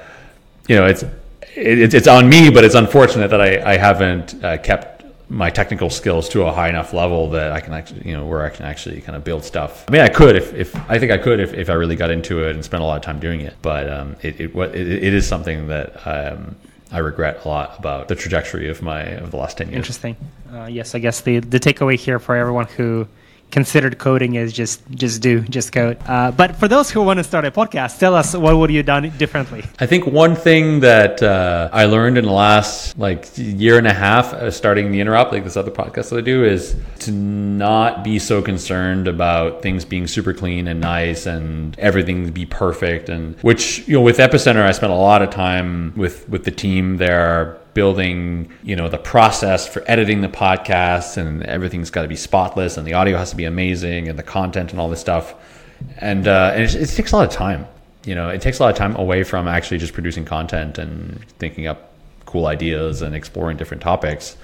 you 0.67 0.75
know 0.75 0.87
it's 0.87 1.03
it, 1.55 1.93
it's 1.93 2.07
on 2.07 2.27
me 2.27 2.49
but 2.49 2.63
it's 2.63 2.75
unfortunate 2.75 3.29
that 3.29 3.41
I, 3.41 3.73
I 3.73 3.77
haven't 3.77 4.43
uh, 4.43 4.57
kept 4.57 5.03
my 5.29 5.49
technical 5.49 5.89
skills 5.89 6.29
to 6.29 6.43
a 6.43 6.51
high 6.51 6.69
enough 6.69 6.93
level 6.93 7.29
that 7.31 7.51
I 7.51 7.59
can 7.59 7.73
actually, 7.73 8.07
you 8.07 8.15
know, 8.15 8.25
where 8.25 8.43
I 8.43 8.49
can 8.49 8.65
actually 8.65 9.01
kind 9.01 9.15
of 9.15 9.23
build 9.23 9.43
stuff. 9.43 9.85
I 9.87 9.91
mean, 9.91 10.01
I 10.01 10.09
could 10.09 10.35
if, 10.35 10.53
if 10.53 10.75
I 10.89 10.99
think 10.99 11.11
I 11.11 11.17
could 11.17 11.39
if, 11.39 11.53
if 11.53 11.69
I 11.71 11.73
really 11.73 11.95
got 11.95 12.11
into 12.11 12.43
it 12.47 12.55
and 12.55 12.63
spent 12.63 12.83
a 12.83 12.85
lot 12.85 12.97
of 12.97 13.01
time 13.01 13.19
doing 13.19 13.41
it. 13.41 13.55
But 13.61 13.89
um, 13.89 14.15
it, 14.21 14.39
it, 14.39 14.55
it, 14.55 14.75
it 14.75 15.13
is 15.13 15.25
something 15.25 15.67
that 15.69 16.05
um, 16.05 16.55
I 16.93 16.99
regret 16.99 17.43
a 17.43 17.47
lot 17.47 17.77
about 17.79 18.07
the 18.07 18.15
trajectory 18.15 18.69
of 18.69 18.81
my 18.81 19.01
of 19.01 19.31
the 19.31 19.37
last 19.37 19.57
ten 19.57 19.67
years. 19.67 19.77
Interesting. 19.77 20.15
Uh, 20.53 20.65
yes, 20.65 20.93
I 20.93 20.99
guess 20.99 21.21
the 21.21 21.39
the 21.39 21.59
takeaway 21.59 21.97
here 21.97 22.19
for 22.19 22.35
everyone 22.35 22.67
who 22.67 23.07
considered 23.53 23.99
coding 23.99 24.33
is 24.33 24.51
just 24.51 24.81
just 24.89 25.21
do 25.21 25.41
just 25.41 25.71
code. 25.71 25.97
Uh, 26.07 26.31
but 26.31 26.55
for 26.55 26.67
those 26.67 26.89
who 26.89 27.01
want 27.03 27.19
to 27.19 27.23
start 27.23 27.45
a 27.45 27.51
podcast, 27.51 27.99
tell 27.99 28.15
us 28.15 28.35
what 28.35 28.57
would 28.57 28.71
you 28.71 28.81
done 28.81 29.13
differently? 29.17 29.63
I 29.79 29.85
think 29.85 30.07
one 30.07 30.35
thing 30.35 30.79
that 30.79 31.21
uh, 31.21 31.69
I 31.71 31.85
learned 31.85 32.17
in 32.17 32.25
the 32.25 32.31
last 32.31 32.97
like 32.97 33.29
year 33.35 33.77
and 33.77 33.85
a 33.85 33.93
half 33.93 34.33
uh, 34.33 34.49
starting 34.49 34.91
the 34.91 34.99
interop, 34.99 35.31
like 35.31 35.43
this 35.43 35.55
other 35.55 35.69
podcast 35.69 36.09
that 36.09 36.17
I 36.17 36.21
do, 36.21 36.43
is 36.43 36.75
to 37.01 37.11
not 37.11 38.03
be 38.03 38.17
so 38.17 38.41
concerned 38.41 39.07
about 39.07 39.61
things 39.61 39.85
being 39.85 40.07
super 40.07 40.33
clean 40.33 40.67
and 40.67 40.81
nice 40.81 41.27
and 41.27 41.77
everything 41.77 42.31
be 42.31 42.47
perfect. 42.47 43.07
And 43.07 43.37
which 43.41 43.87
you 43.87 43.93
know 43.93 44.01
with 44.01 44.17
Epicenter, 44.17 44.63
I 44.63 44.71
spent 44.71 44.91
a 44.91 44.95
lot 44.95 45.21
of 45.21 45.29
time 45.29 45.93
with 45.95 46.27
with 46.27 46.43
the 46.43 46.51
team 46.51 46.97
there 46.97 47.59
building, 47.73 48.51
you 48.63 48.75
know, 48.75 48.87
the 48.87 48.97
process 48.97 49.67
for 49.67 49.83
editing 49.87 50.21
the 50.21 50.27
podcast 50.27 51.17
and 51.17 51.43
everything's 51.43 51.89
got 51.89 52.03
to 52.03 52.07
be 52.07 52.15
spotless 52.15 52.77
and 52.77 52.85
the 52.85 52.93
audio 52.93 53.17
has 53.17 53.31
to 53.31 53.35
be 53.35 53.45
amazing 53.45 54.07
and 54.07 54.17
the 54.17 54.23
content 54.23 54.71
and 54.71 54.79
all 54.79 54.89
this 54.89 54.99
stuff. 54.99 55.33
And, 55.97 56.27
uh, 56.27 56.51
and 56.53 56.63
it, 56.63 56.75
it 56.75 56.87
takes 56.87 57.11
a 57.11 57.17
lot 57.17 57.27
of 57.27 57.31
time. 57.31 57.67
You 58.05 58.15
know, 58.15 58.29
it 58.29 58.41
takes 58.41 58.59
a 58.59 58.63
lot 58.63 58.69
of 58.69 58.75
time 58.75 58.95
away 58.95 59.23
from 59.23 59.47
actually 59.47 59.77
just 59.77 59.93
producing 59.93 60.25
content 60.25 60.77
and 60.77 61.23
thinking 61.39 61.67
up 61.67 61.93
cool 62.25 62.47
ideas 62.47 63.01
and 63.01 63.15
exploring 63.15 63.57
different 63.57 63.81
topics. 63.81 64.37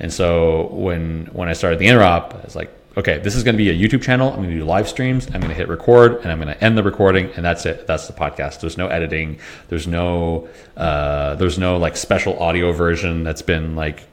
And 0.00 0.12
so 0.12 0.68
when 0.68 1.26
when 1.32 1.48
I 1.48 1.52
started 1.52 1.78
the 1.78 1.86
interop, 1.86 2.34
I 2.34 2.44
was 2.44 2.56
like, 2.56 2.72
okay, 2.96 3.18
this 3.18 3.34
is 3.34 3.42
going 3.42 3.54
to 3.54 3.58
be 3.58 3.70
a 3.70 3.74
YouTube 3.74 4.02
channel. 4.02 4.28
I'm 4.28 4.36
going 4.36 4.50
to 4.50 4.58
do 4.58 4.64
live 4.64 4.88
streams. 4.88 5.26
I'm 5.26 5.40
going 5.40 5.48
to 5.48 5.54
hit 5.54 5.68
record 5.68 6.20
and 6.22 6.30
I'm 6.30 6.40
going 6.40 6.54
to 6.54 6.64
end 6.64 6.78
the 6.78 6.82
recording 6.82 7.30
and 7.32 7.44
that's 7.44 7.66
it. 7.66 7.86
That's 7.86 8.06
the 8.06 8.12
podcast. 8.12 8.60
There's 8.60 8.78
no 8.78 8.88
editing. 8.88 9.38
There's 9.68 9.86
no, 9.86 10.48
uh, 10.76 11.34
there's 11.34 11.58
no 11.58 11.76
like 11.76 11.96
special 11.96 12.38
audio 12.40 12.72
version 12.72 13.24
that's 13.24 13.42
been 13.42 13.74
like 13.74 14.04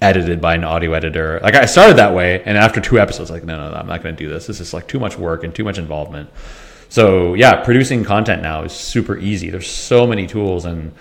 edited 0.00 0.40
by 0.40 0.54
an 0.54 0.64
audio 0.64 0.92
editor. 0.94 1.38
Like 1.42 1.54
I 1.54 1.66
started 1.66 1.98
that 1.98 2.14
way. 2.14 2.42
And 2.44 2.56
after 2.56 2.80
two 2.80 2.98
episodes, 2.98 3.30
like, 3.30 3.44
no, 3.44 3.56
no, 3.56 3.70
no 3.70 3.76
I'm 3.76 3.86
not 3.86 4.02
going 4.02 4.16
to 4.16 4.22
do 4.22 4.30
this. 4.30 4.46
This 4.46 4.60
is 4.60 4.72
like 4.72 4.88
too 4.88 4.98
much 4.98 5.18
work 5.18 5.44
and 5.44 5.54
too 5.54 5.64
much 5.64 5.78
involvement. 5.78 6.30
So 6.88 7.34
yeah, 7.34 7.62
producing 7.62 8.04
content 8.04 8.42
now 8.42 8.62
is 8.62 8.72
super 8.72 9.18
easy. 9.18 9.50
There's 9.50 9.70
so 9.70 10.06
many 10.06 10.26
tools 10.26 10.64
and, 10.64 10.92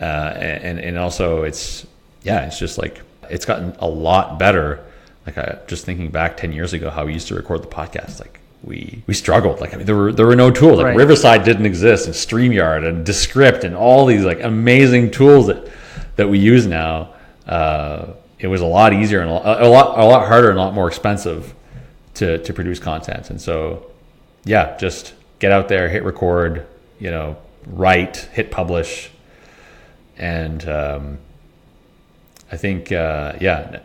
uh, 0.00 0.04
and, 0.04 0.80
and 0.80 0.98
also 0.98 1.44
it's, 1.44 1.86
yeah, 2.22 2.46
it's 2.46 2.58
just 2.58 2.78
like, 2.78 3.00
it's 3.30 3.44
gotten 3.44 3.76
a 3.78 3.86
lot 3.86 4.38
better 4.38 4.84
like 5.26 5.38
I 5.38 5.58
just 5.66 5.84
thinking 5.84 6.10
back 6.10 6.36
10 6.36 6.52
years 6.52 6.72
ago 6.72 6.90
how 6.90 7.06
we 7.06 7.14
used 7.14 7.28
to 7.28 7.34
record 7.34 7.62
the 7.62 7.68
podcast 7.68 8.20
like 8.20 8.40
we 8.62 9.02
we 9.06 9.14
struggled. 9.14 9.60
Like 9.60 9.74
I 9.74 9.76
mean 9.76 9.86
there 9.86 9.96
were 9.96 10.12
there 10.12 10.26
were 10.26 10.36
no 10.36 10.50
tools. 10.50 10.78
Like 10.78 10.86
right. 10.86 10.96
Riverside 10.96 11.44
didn't 11.44 11.66
exist 11.66 12.06
and 12.06 12.14
StreamYard 12.14 12.86
and 12.86 13.04
Descript 13.04 13.64
and 13.64 13.74
all 13.74 14.06
these 14.06 14.24
like 14.24 14.42
amazing 14.42 15.10
tools 15.10 15.46
that 15.46 15.70
that 16.16 16.28
we 16.28 16.38
use 16.38 16.66
now 16.66 17.14
uh, 17.46 18.06
it 18.38 18.46
was 18.46 18.60
a 18.60 18.66
lot 18.66 18.92
easier 18.92 19.20
and 19.20 19.30
a 19.30 19.32
lot, 19.32 19.62
a 19.62 19.68
lot 19.68 19.98
a 19.98 20.04
lot 20.04 20.28
harder 20.28 20.50
and 20.50 20.58
a 20.58 20.62
lot 20.62 20.74
more 20.74 20.88
expensive 20.88 21.54
to 22.14 22.38
to 22.38 22.52
produce 22.52 22.78
content. 22.78 23.30
And 23.30 23.40
so 23.40 23.90
yeah 24.44 24.76
just 24.76 25.14
get 25.38 25.52
out 25.52 25.68
there 25.68 25.88
hit 25.88 26.04
record 26.04 26.66
you 26.98 27.10
know 27.10 27.36
write 27.66 28.16
hit 28.32 28.50
publish. 28.50 29.10
And 30.16 30.66
um, 30.68 31.18
I 32.50 32.56
think 32.56 32.92
uh, 32.92 33.34
yeah 33.40 33.80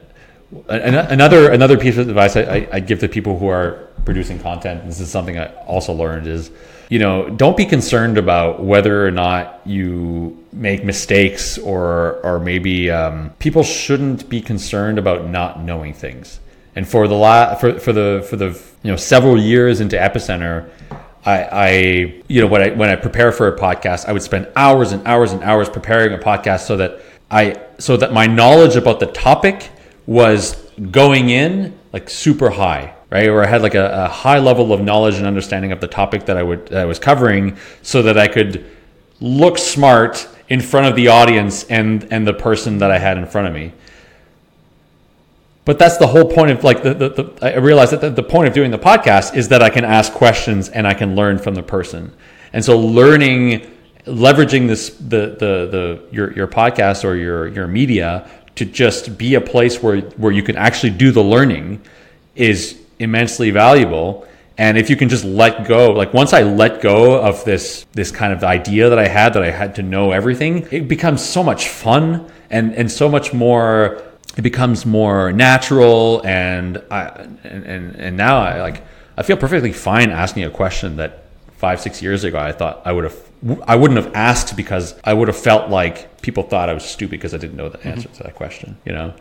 Another 0.67 1.51
another 1.51 1.77
piece 1.77 1.97
of 1.97 2.09
advice 2.09 2.35
I, 2.35 2.67
I, 2.71 2.79
give 2.79 2.99
to 3.01 3.07
people 3.07 3.37
who 3.37 3.47
are 3.47 3.87
producing 4.03 4.39
content. 4.39 4.83
This 4.87 4.99
is 4.99 5.07
something 5.09 5.37
I 5.37 5.53
also 5.65 5.93
learned 5.93 6.25
is, 6.25 6.49
you 6.89 6.97
know, 6.97 7.29
don't 7.29 7.55
be 7.55 7.65
concerned 7.65 8.17
about 8.17 8.63
whether 8.63 9.05
or 9.05 9.11
not 9.11 9.61
you 9.63 10.43
make 10.51 10.83
mistakes 10.83 11.59
or 11.59 12.19
or 12.23 12.39
maybe 12.39 12.89
um, 12.89 13.29
people 13.37 13.61
shouldn't 13.61 14.27
be 14.27 14.41
concerned 14.41 14.97
about 14.97 15.29
not 15.29 15.61
knowing 15.61 15.93
things. 15.93 16.39
And 16.75 16.87
for 16.87 17.07
the 17.07 17.13
la- 17.13 17.53
for 17.53 17.79
for 17.79 17.93
the 17.93 18.25
for 18.27 18.35
the 18.35 18.59
you 18.81 18.89
know 18.89 18.97
several 18.97 19.39
years 19.39 19.81
into 19.81 19.97
Epicenter, 19.97 20.67
I, 21.25 21.43
I 21.43 21.69
you 22.27 22.41
know 22.41 22.47
when 22.47 22.63
I 22.63 22.69
when 22.71 22.89
I 22.89 22.95
prepare 22.95 23.31
for 23.31 23.47
a 23.47 23.55
podcast, 23.55 24.07
I 24.07 24.13
would 24.13 24.23
spend 24.23 24.47
hours 24.55 24.93
and 24.93 25.05
hours 25.07 25.31
and 25.31 25.43
hours 25.43 25.69
preparing 25.69 26.11
a 26.13 26.17
podcast 26.17 26.61
so 26.61 26.75
that 26.77 27.01
I 27.29 27.61
so 27.77 27.97
that 27.97 28.13
my 28.13 28.25
knowledge 28.25 28.75
about 28.75 28.99
the 28.99 29.05
topic 29.05 29.69
was 30.09 30.55
going 30.89 31.29
in 31.29 31.77
like 31.93 32.09
super 32.09 32.49
high, 32.49 32.95
right? 33.11 33.27
Or 33.27 33.43
I 33.43 33.45
had 33.45 33.61
like 33.61 33.75
a, 33.75 34.05
a, 34.05 34.07
high 34.07 34.39
level 34.39 34.73
of 34.73 34.81
knowledge 34.81 35.17
and 35.17 35.27
understanding 35.27 35.71
of 35.71 35.81
the 35.81 35.87
topic 35.87 36.25
that 36.25 36.35
I 36.35 36.41
would 36.41 36.65
that 36.69 36.81
I 36.81 36.85
was 36.85 36.97
covering, 36.97 37.57
so 37.83 38.01
that 38.01 38.17
I 38.17 38.27
could 38.27 38.65
look 39.21 39.59
smart 39.59 40.27
in 40.47 40.61
front 40.61 40.87
of 40.87 40.95
the 40.95 41.09
audience 41.09 41.63
and 41.65 42.07
and 42.11 42.25
the 42.25 42.33
person 42.33 42.79
that 42.79 42.89
I 42.89 42.97
had 42.97 43.19
in 43.19 43.27
front 43.27 43.49
of 43.49 43.53
me. 43.53 43.71
But 45.63 45.77
that's 45.77 45.97
the 45.97 46.07
whole 46.07 46.25
point 46.25 46.49
of 46.49 46.63
like 46.63 46.81
the, 46.81 46.95
the, 46.95 47.09
the 47.09 47.55
I 47.55 47.57
realized 47.57 47.91
that 47.91 48.01
the, 48.01 48.09
the 48.09 48.23
point 48.23 48.47
of 48.47 48.55
doing 48.55 48.71
the 48.71 48.79
podcast 48.79 49.35
is 49.35 49.49
that 49.49 49.61
I 49.61 49.69
can 49.69 49.85
ask 49.85 50.11
questions 50.11 50.69
and 50.69 50.87
I 50.87 50.95
can 50.95 51.15
learn 51.15 51.37
from 51.37 51.53
the 51.53 51.61
person. 51.61 52.11
And 52.51 52.65
so 52.65 52.79
learning 52.79 53.69
leveraging 54.05 54.67
this 54.67 54.89
the 54.89 55.35
the 55.37 55.69
the 55.69 56.03
your 56.11 56.33
your 56.33 56.47
podcast 56.47 57.03
or 57.03 57.15
your 57.15 57.47
your 57.47 57.67
media 57.67 58.27
to 58.59 58.65
just 58.65 59.17
be 59.17 59.35
a 59.35 59.41
place 59.41 59.81
where 59.81 60.01
where 60.21 60.33
you 60.33 60.43
can 60.43 60.57
actually 60.57 60.89
do 60.91 61.11
the 61.11 61.23
learning 61.23 61.81
is 62.35 62.77
immensely 62.99 63.51
valuable. 63.51 64.27
And 64.57 64.77
if 64.77 64.89
you 64.89 64.97
can 64.97 65.07
just 65.07 65.23
let 65.23 65.65
go 65.65 65.93
like 65.93 66.13
once 66.13 66.33
i 66.33 66.41
let 66.43 66.81
go 66.81 67.17
of 67.21 67.45
this 67.45 67.85
this 67.93 68.11
kind 68.11 68.33
of 68.33 68.43
idea 68.43 68.89
that 68.89 68.99
i 68.99 69.07
had 69.07 69.33
that 69.35 69.43
i 69.43 69.51
had 69.51 69.75
to 69.75 69.81
know 69.81 70.11
everything 70.11 70.67
it 70.69 70.89
becomes 70.89 71.23
so 71.23 71.41
much 71.41 71.69
fun 71.69 72.29
and 72.49 72.75
and 72.75 72.91
so 72.91 73.07
much 73.07 73.33
more 73.33 74.03
it 74.35 74.41
becomes 74.41 74.85
more 74.85 75.31
natural. 75.31 76.21
And 76.25 76.83
i 76.91 77.03
and 77.45 77.63
and, 77.73 77.95
and 77.95 78.17
now 78.17 78.41
i 78.41 78.59
like 78.59 78.83
i 79.17 79.23
feel 79.23 79.37
perfectly 79.37 79.71
fine 79.71 80.09
asking 80.09 80.43
a 80.43 80.49
question 80.49 80.97
that 80.97 81.23
five 81.55 81.79
six 81.79 82.01
years 82.01 82.25
ago 82.25 82.37
i 82.37 82.51
thought 82.51 82.81
i 82.83 82.91
would 82.91 83.05
have 83.05 83.28
I 83.65 83.75
wouldn't 83.75 84.03
have 84.03 84.13
asked 84.15 84.57
because 84.57 84.95
I 85.03 85.13
would 85.13 85.27
have 85.29 85.37
felt 85.37 85.69
like 85.69 86.21
people 86.21 86.43
thought 86.43 86.69
I 86.69 86.73
was 86.73 86.83
stupid 86.83 87.11
because 87.11 87.33
I 87.33 87.37
didn't 87.37 87.55
know 87.55 87.69
the 87.69 87.85
answer 87.87 88.09
mm-hmm. 88.09 88.17
to 88.17 88.23
that 88.23 88.35
question, 88.35 88.77
you 88.85 88.91
know? 88.91 89.13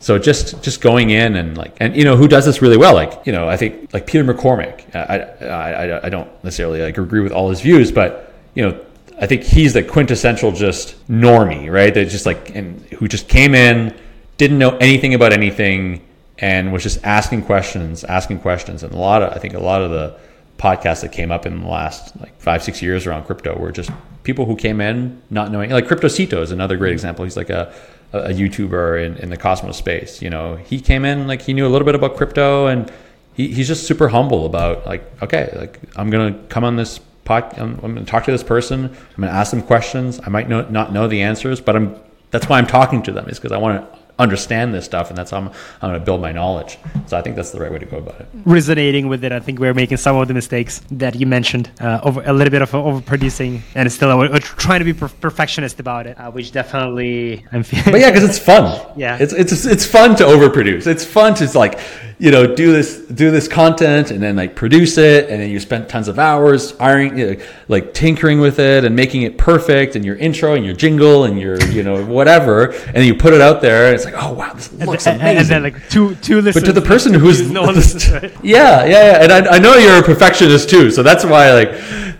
So 0.00 0.18
just 0.18 0.62
just 0.62 0.80
going 0.80 1.10
in 1.10 1.36
and 1.36 1.58
like 1.58 1.76
and 1.78 1.94
you 1.94 2.04
know 2.04 2.16
who 2.16 2.26
does 2.26 2.46
this 2.46 2.62
really 2.62 2.78
well 2.78 2.94
like 2.94 3.26
you 3.26 3.32
know 3.32 3.50
I 3.50 3.58
think 3.58 3.92
like 3.92 4.06
Peter 4.06 4.24
McCormack 4.24 4.96
I 4.96 5.46
I, 5.46 6.06
I 6.06 6.08
don't 6.08 6.28
necessarily 6.42 6.80
like 6.80 6.96
agree 6.96 7.20
with 7.20 7.32
all 7.32 7.50
his 7.50 7.60
views 7.60 7.92
but 7.92 8.32
you 8.54 8.62
know 8.62 8.80
I 9.20 9.26
think 9.26 9.42
he's 9.42 9.74
the 9.74 9.82
quintessential 9.82 10.52
just 10.52 11.06
normie 11.06 11.70
right 11.70 11.92
that 11.92 12.08
just 12.08 12.24
like 12.24 12.54
and 12.56 12.80
who 12.98 13.08
just 13.08 13.28
came 13.28 13.54
in 13.54 13.94
didn't 14.38 14.56
know 14.56 14.74
anything 14.78 15.12
about 15.12 15.34
anything 15.34 16.00
and 16.38 16.72
was 16.72 16.82
just 16.82 17.04
asking 17.04 17.42
questions 17.42 18.02
asking 18.02 18.40
questions 18.40 18.82
and 18.82 18.94
a 18.94 18.98
lot 18.98 19.22
of 19.22 19.34
I 19.34 19.38
think 19.38 19.52
a 19.52 19.60
lot 19.60 19.82
of 19.82 19.90
the 19.90 20.18
podcasts 20.60 21.00
that 21.00 21.10
came 21.10 21.32
up 21.32 21.46
in 21.46 21.60
the 21.62 21.66
last 21.66 22.14
like 22.20 22.38
five 22.38 22.62
six 22.62 22.82
years 22.82 23.06
around 23.06 23.24
crypto 23.24 23.58
were 23.58 23.72
just 23.72 23.90
people 24.24 24.44
who 24.44 24.54
came 24.54 24.80
in 24.80 25.20
not 25.30 25.50
knowing 25.50 25.70
like 25.70 25.86
Cryptocito 25.86 26.42
is 26.42 26.52
another 26.52 26.76
great 26.76 26.92
example 26.92 27.24
he's 27.24 27.36
like 27.36 27.48
a 27.48 27.72
a 28.12 28.30
YouTuber 28.30 29.04
in, 29.04 29.16
in 29.18 29.30
the 29.30 29.36
Cosmos 29.36 29.76
space. 29.76 30.20
You 30.20 30.30
know, 30.30 30.56
he 30.56 30.80
came 30.80 31.04
in 31.04 31.26
like 31.26 31.42
he 31.42 31.52
knew 31.52 31.66
a 31.66 31.70
little 31.70 31.86
bit 31.86 31.94
about 31.94 32.16
crypto, 32.16 32.66
and 32.66 32.90
he, 33.34 33.48
he's 33.48 33.68
just 33.68 33.86
super 33.86 34.08
humble 34.08 34.46
about 34.46 34.86
like, 34.86 35.04
okay, 35.22 35.52
like 35.56 35.80
I'm 35.96 36.10
gonna 36.10 36.34
come 36.48 36.64
on 36.64 36.76
this 36.76 36.98
pod, 37.24 37.56
I'm, 37.58 37.78
I'm 37.82 37.94
gonna 37.94 38.04
talk 38.04 38.24
to 38.24 38.32
this 38.32 38.42
person, 38.42 38.86
I'm 38.86 39.20
gonna 39.20 39.32
ask 39.32 39.50
them 39.50 39.62
questions. 39.62 40.20
I 40.24 40.28
might 40.28 40.48
know, 40.48 40.62
not 40.68 40.92
know 40.92 41.06
the 41.06 41.22
answers, 41.22 41.60
but 41.60 41.76
I'm 41.76 41.96
that's 42.30 42.48
why 42.48 42.58
I'm 42.58 42.66
talking 42.66 43.02
to 43.04 43.12
them 43.12 43.28
is 43.28 43.38
because 43.38 43.52
I 43.52 43.58
want 43.58 43.80
to 43.80 43.99
understand 44.20 44.74
this 44.74 44.84
stuff, 44.84 45.08
and 45.08 45.16
that's 45.18 45.30
how 45.32 45.38
I'm, 45.38 45.48
I'm 45.80 45.90
going 45.90 45.94
to 45.94 46.04
build 46.04 46.20
my 46.20 46.32
knowledge. 46.32 46.78
So 47.06 47.16
I 47.16 47.22
think 47.22 47.36
that's 47.36 47.50
the 47.50 47.60
right 47.60 47.72
way 47.72 47.78
to 47.78 47.86
go 47.86 47.98
about 47.98 48.20
it. 48.20 48.28
Resonating 48.44 49.08
with 49.08 49.24
it, 49.24 49.32
I 49.32 49.40
think 49.40 49.58
we're 49.58 49.74
making 49.74 49.96
some 49.96 50.16
of 50.16 50.28
the 50.28 50.34
mistakes 50.34 50.82
that 50.92 51.14
you 51.14 51.26
mentioned, 51.26 51.70
uh, 51.80 52.00
over 52.02 52.22
a 52.24 52.32
little 52.32 52.50
bit 52.50 52.62
of 52.62 52.70
overproducing, 52.70 53.60
and 53.74 53.90
still 53.90 54.16
we're, 54.18 54.30
we're 54.30 54.38
trying 54.40 54.80
to 54.80 54.84
be 54.84 54.92
per- 54.92 55.08
perfectionist 55.08 55.80
about 55.80 56.06
it, 56.06 56.18
uh, 56.20 56.30
which 56.30 56.52
definitely 56.52 57.44
I'm 57.52 57.62
feeling. 57.62 57.84
But 57.90 58.00
yeah, 58.00 58.10
because 58.10 58.24
it's 58.28 58.38
fun. 58.38 58.64
yeah, 58.96 59.18
it's 59.20 59.32
it's 59.32 59.64
it's 59.66 59.84
fun 59.86 60.14
to 60.16 60.24
overproduce. 60.24 60.86
It's 60.86 61.04
fun 61.04 61.34
to 61.36 61.58
like 61.58 61.78
you 62.20 62.30
know 62.30 62.54
do 62.54 62.70
this 62.70 62.98
do 63.06 63.30
this 63.30 63.48
content 63.48 64.10
and 64.10 64.22
then 64.22 64.36
like 64.36 64.54
produce 64.54 64.98
it 64.98 65.30
and 65.30 65.40
then 65.40 65.48
you 65.48 65.58
spend 65.58 65.88
tons 65.88 66.06
of 66.06 66.18
hours 66.18 66.78
ironing 66.78 67.16
you 67.16 67.30
know, 67.30 67.42
like 67.68 67.94
tinkering 67.94 68.40
with 68.40 68.58
it 68.58 68.84
and 68.84 68.94
making 68.94 69.22
it 69.22 69.38
perfect 69.38 69.96
and 69.96 70.04
your 70.04 70.16
intro 70.16 70.54
and 70.54 70.62
your 70.62 70.74
jingle 70.74 71.24
and 71.24 71.40
your 71.40 71.58
you 71.68 71.82
know 71.82 72.04
whatever 72.04 72.72
and 72.94 73.06
you 73.06 73.14
put 73.14 73.32
it 73.32 73.40
out 73.40 73.62
there 73.62 73.86
and 73.86 73.94
it's 73.94 74.04
like 74.04 74.12
oh 74.18 74.34
wow 74.34 74.52
this 74.52 74.70
looks 74.74 75.06
and, 75.06 75.18
amazing 75.18 75.38
and 75.38 75.48
then 75.48 75.62
like 75.62 75.88
two 75.88 76.14
two 76.16 76.42
listens, 76.42 76.62
but 76.62 76.66
to 76.66 76.78
the 76.78 76.86
person 76.86 77.14
who's 77.14 77.50
no 77.50 77.62
one 77.62 77.74
listens, 77.74 78.12
right? 78.12 78.32
yeah 78.44 78.84
yeah 78.84 79.12
yeah 79.12 79.22
and 79.22 79.32
I, 79.32 79.56
I 79.56 79.58
know 79.58 79.74
you're 79.76 79.98
a 79.98 80.02
perfectionist 80.02 80.68
too 80.68 80.90
so 80.90 81.02
that's 81.02 81.24
why 81.24 81.54
like 81.54 81.70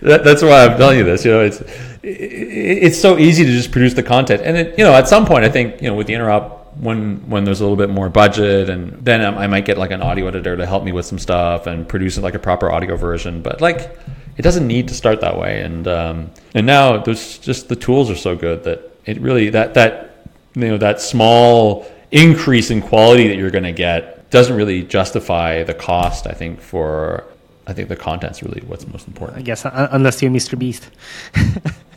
that, 0.01 0.23
that's 0.23 0.41
why 0.41 0.65
I'm 0.65 0.77
telling 0.79 0.97
you 0.97 1.03
this 1.03 1.23
you 1.23 1.29
know 1.29 1.41
it's 1.41 1.61
it's 2.01 2.99
so 2.99 3.19
easy 3.19 3.45
to 3.45 3.51
just 3.51 3.71
produce 3.71 3.93
the 3.93 4.01
content 4.01 4.41
and 4.43 4.57
it, 4.57 4.79
you 4.79 4.83
know 4.83 4.95
at 4.95 5.07
some 5.07 5.27
point 5.27 5.45
I 5.45 5.49
think 5.49 5.79
you 5.79 5.89
know 5.89 5.95
with 5.95 6.07
the 6.07 6.13
interop 6.13 6.60
when 6.81 7.29
when 7.29 7.43
there's 7.43 7.61
a 7.61 7.63
little 7.63 7.77
bit 7.77 7.89
more 7.89 8.09
budget 8.09 8.69
and 8.69 8.93
then 9.05 9.21
I 9.21 9.45
might 9.45 9.65
get 9.65 9.77
like 9.77 9.91
an 9.91 10.01
audio 10.01 10.27
editor 10.27 10.57
to 10.57 10.65
help 10.65 10.83
me 10.83 10.91
with 10.91 11.05
some 11.05 11.19
stuff 11.19 11.67
and 11.67 11.87
produce 11.87 12.17
like 12.17 12.33
a 12.33 12.39
proper 12.39 12.71
audio 12.71 12.95
version. 12.95 13.41
But 13.43 13.61
like 13.61 13.95
it 14.37 14.41
doesn't 14.41 14.65
need 14.65 14.87
to 14.87 14.95
start 14.95 15.21
that 15.21 15.37
way. 15.37 15.61
And 15.61 15.87
um, 15.87 16.31
and 16.55 16.65
now 16.65 16.97
there's 16.97 17.37
just 17.37 17.69
the 17.69 17.75
tools 17.75 18.09
are 18.09 18.15
so 18.15 18.35
good 18.35 18.63
that 18.63 18.91
it 19.05 19.21
really 19.21 19.49
that 19.51 19.75
that 19.75 20.25
you 20.55 20.69
know 20.69 20.77
that 20.79 20.99
small 20.99 21.85
increase 22.09 22.71
in 22.71 22.81
quality 22.81 23.27
that 23.27 23.37
you're 23.37 23.51
going 23.51 23.63
to 23.63 23.71
get 23.71 24.29
doesn't 24.31 24.55
really 24.55 24.81
justify 24.83 25.63
the 25.63 25.73
cost 25.73 26.25
I 26.25 26.33
think 26.33 26.61
for 26.61 27.25
I 27.67 27.73
think 27.73 27.89
the 27.89 27.95
content's 27.95 28.41
really 28.41 28.61
what's 28.65 28.87
most 28.87 29.07
important. 29.07 29.37
I 29.37 29.43
guess 29.43 29.65
unless 29.65 30.21
you're 30.21 30.31
Mr 30.31 30.57
Beast 30.57 30.89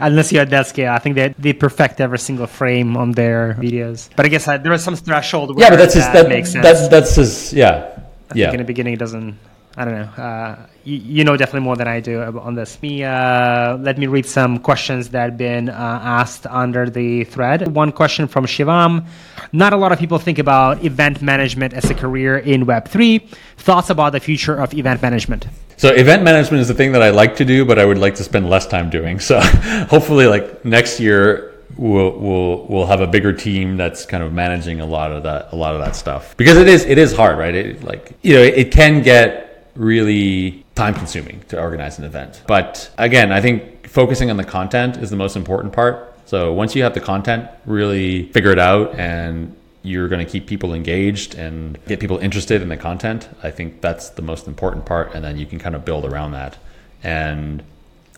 unless 0.00 0.32
you're 0.32 0.42
at 0.42 0.50
that 0.50 0.66
scale, 0.66 0.92
I 0.92 0.98
think 0.98 1.16
they 1.16 1.34
they 1.38 1.52
perfect 1.52 2.00
every 2.00 2.18
single 2.18 2.46
frame 2.46 2.96
on 2.96 3.12
their 3.12 3.54
videos. 3.54 4.08
But 4.16 4.26
I 4.26 4.28
guess 4.28 4.48
uh, 4.48 4.58
there 4.58 4.72
is 4.72 4.82
some 4.82 4.96
threshold. 4.96 5.58
yeah, 5.58 5.70
but 5.70 5.76
that's 5.76 5.94
that 5.94 6.12
his, 6.14 6.22
that 6.22 6.28
makes 6.28 6.52
sense. 6.52 6.64
That's 6.64 6.88
that's 6.88 7.14
his 7.16 7.52
yeah. 7.52 7.98
I 8.30 8.34
yeah. 8.34 8.50
in 8.50 8.58
the 8.58 8.64
beginning, 8.64 8.94
it 8.94 8.98
doesn't. 8.98 9.38
I 9.76 9.84
don't 9.84 9.94
know. 9.94 10.22
Uh, 10.22 10.66
you, 10.84 10.96
you, 10.96 11.24
know 11.24 11.36
definitely 11.36 11.60
more 11.60 11.76
than 11.76 11.88
I 11.88 12.00
do 12.00 12.20
on 12.20 12.54
this. 12.54 12.80
Me, 12.82 13.04
uh, 13.04 13.76
let 13.78 13.96
me 13.96 14.06
read 14.06 14.26
some 14.26 14.58
questions 14.58 15.08
that 15.10 15.30
have 15.30 15.38
been 15.38 15.70
uh, 15.70 15.72
asked 15.72 16.46
under 16.46 16.90
the 16.90 17.24
thread. 17.24 17.74
One 17.74 17.90
question 17.90 18.28
from 18.28 18.44
Shivam. 18.44 19.06
Not 19.52 19.72
a 19.72 19.76
lot 19.76 19.92
of 19.92 19.98
people 19.98 20.18
think 20.18 20.38
about 20.38 20.84
event 20.84 21.22
management 21.22 21.72
as 21.72 21.88
a 21.88 21.94
career 21.94 22.38
in 22.38 22.66
Web3. 22.66 23.26
Thoughts 23.56 23.88
about 23.88 24.12
the 24.12 24.20
future 24.20 24.56
of 24.56 24.74
event 24.74 25.00
management? 25.00 25.46
So 25.78 25.88
event 25.88 26.22
management 26.22 26.60
is 26.60 26.68
the 26.68 26.74
thing 26.74 26.92
that 26.92 27.02
I 27.02 27.10
like 27.10 27.36
to 27.36 27.44
do, 27.44 27.64
but 27.64 27.78
I 27.78 27.86
would 27.86 27.98
like 27.98 28.16
to 28.16 28.24
spend 28.24 28.50
less 28.50 28.66
time 28.66 28.90
doing. 28.90 29.20
So 29.20 29.40
hopefully, 29.88 30.26
like 30.26 30.64
next 30.66 31.00
year, 31.00 31.54
we'll 31.78 32.18
we'll 32.18 32.66
we'll 32.66 32.86
have 32.86 33.00
a 33.00 33.06
bigger 33.06 33.32
team 33.32 33.78
that's 33.78 34.04
kind 34.04 34.22
of 34.22 34.32
managing 34.32 34.80
a 34.80 34.86
lot 34.86 35.12
of 35.12 35.22
that 35.22 35.52
a 35.52 35.56
lot 35.56 35.74
of 35.74 35.80
that 35.80 35.96
stuff 35.96 36.36
because 36.36 36.58
it 36.58 36.68
is 36.68 36.84
it 36.84 36.98
is 36.98 37.14
hard, 37.16 37.38
right? 37.38 37.54
It, 37.54 37.82
like 37.82 38.12
you 38.22 38.34
know, 38.34 38.42
it 38.42 38.70
can 38.70 39.02
get 39.02 39.51
really 39.74 40.64
time 40.74 40.94
consuming 40.94 41.42
to 41.48 41.60
organize 41.60 41.98
an 41.98 42.04
event. 42.04 42.42
But 42.46 42.90
again, 42.98 43.32
I 43.32 43.40
think 43.40 43.88
focusing 43.88 44.30
on 44.30 44.36
the 44.36 44.44
content 44.44 44.96
is 44.96 45.10
the 45.10 45.16
most 45.16 45.36
important 45.36 45.72
part. 45.72 46.14
So 46.26 46.52
once 46.52 46.74
you 46.74 46.82
have 46.82 46.94
the 46.94 47.00
content 47.00 47.48
really 47.66 48.28
figured 48.32 48.58
out 48.58 48.94
and 48.98 49.56
you're 49.82 50.08
going 50.08 50.24
to 50.24 50.30
keep 50.30 50.46
people 50.46 50.74
engaged 50.74 51.34
and 51.34 51.78
get 51.86 52.00
people 52.00 52.18
interested 52.18 52.62
in 52.62 52.68
the 52.68 52.76
content. 52.76 53.28
I 53.42 53.50
think 53.50 53.80
that's 53.80 54.10
the 54.10 54.22
most 54.22 54.46
important 54.46 54.86
part, 54.86 55.14
and 55.14 55.24
then 55.24 55.36
you 55.38 55.46
can 55.46 55.58
kind 55.58 55.74
of 55.74 55.84
build 55.84 56.04
around 56.04 56.32
that. 56.32 56.56
And 57.02 57.64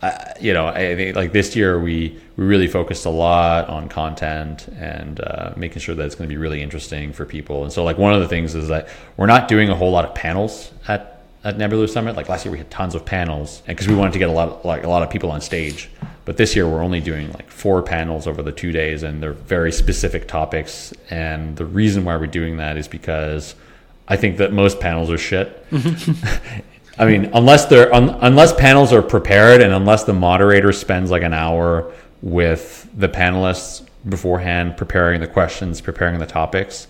I, 0.02 0.34
you 0.40 0.52
know, 0.52 0.66
I 0.66 0.94
think 0.94 1.16
like 1.16 1.32
this 1.32 1.56
year 1.56 1.80
we 1.80 2.20
we 2.36 2.44
really 2.44 2.66
focused 2.66 3.06
a 3.06 3.10
lot 3.10 3.68
on 3.68 3.88
content 3.88 4.68
and 4.76 5.20
uh, 5.20 5.54
making 5.56 5.80
sure 5.80 5.94
that 5.94 6.04
it's 6.04 6.14
going 6.14 6.28
to 6.28 6.32
be 6.32 6.36
really 6.36 6.62
interesting 6.62 7.12
for 7.12 7.24
people. 7.24 7.62
And 7.62 7.72
so, 7.72 7.82
like 7.82 7.96
one 7.96 8.12
of 8.12 8.20
the 8.20 8.28
things 8.28 8.54
is 8.54 8.68
that 8.68 8.88
we're 9.16 9.26
not 9.26 9.48
doing 9.48 9.70
a 9.70 9.74
whole 9.74 9.90
lot 9.90 10.04
of 10.04 10.14
panels 10.14 10.70
at 10.86 11.13
at 11.44 11.58
Nebular 11.58 11.86
Summit. 11.86 12.16
Like 12.16 12.28
last 12.28 12.44
year, 12.44 12.52
we 12.52 12.58
had 12.58 12.70
tons 12.70 12.94
of 12.94 13.04
panels, 13.04 13.62
and 13.66 13.76
because 13.76 13.86
we 13.86 13.94
wanted 13.94 14.14
to 14.14 14.18
get 14.18 14.28
a 14.28 14.32
lot, 14.32 14.48
of, 14.48 14.64
like 14.64 14.84
a 14.84 14.88
lot 14.88 15.02
of 15.02 15.10
people 15.10 15.30
on 15.30 15.40
stage. 15.40 15.90
But 16.24 16.38
this 16.38 16.56
year, 16.56 16.66
we're 16.66 16.82
only 16.82 17.00
doing 17.00 17.30
like 17.32 17.50
four 17.50 17.82
panels 17.82 18.26
over 18.26 18.42
the 18.42 18.52
two 18.52 18.72
days, 18.72 19.02
and 19.02 19.22
they're 19.22 19.32
very 19.32 19.70
specific 19.70 20.26
topics. 20.26 20.92
And 21.10 21.56
the 21.56 21.66
reason 21.66 22.04
why 22.04 22.16
we're 22.16 22.26
doing 22.26 22.56
that 22.56 22.76
is 22.78 22.88
because 22.88 23.54
I 24.08 24.16
think 24.16 24.38
that 24.38 24.52
most 24.52 24.80
panels 24.80 25.10
are 25.10 25.18
shit. 25.18 25.66
I 26.98 27.06
mean, 27.06 27.30
unless 27.34 27.66
they're 27.66 27.92
un, 27.94 28.10
unless 28.20 28.52
panels 28.54 28.92
are 28.92 29.02
prepared, 29.02 29.60
and 29.60 29.72
unless 29.72 30.04
the 30.04 30.14
moderator 30.14 30.72
spends 30.72 31.10
like 31.10 31.22
an 31.22 31.34
hour 31.34 31.92
with 32.22 32.88
the 32.96 33.08
panelists 33.08 33.86
beforehand, 34.08 34.76
preparing 34.76 35.20
the 35.20 35.26
questions, 35.26 35.80
preparing 35.80 36.18
the 36.18 36.26
topics. 36.26 36.86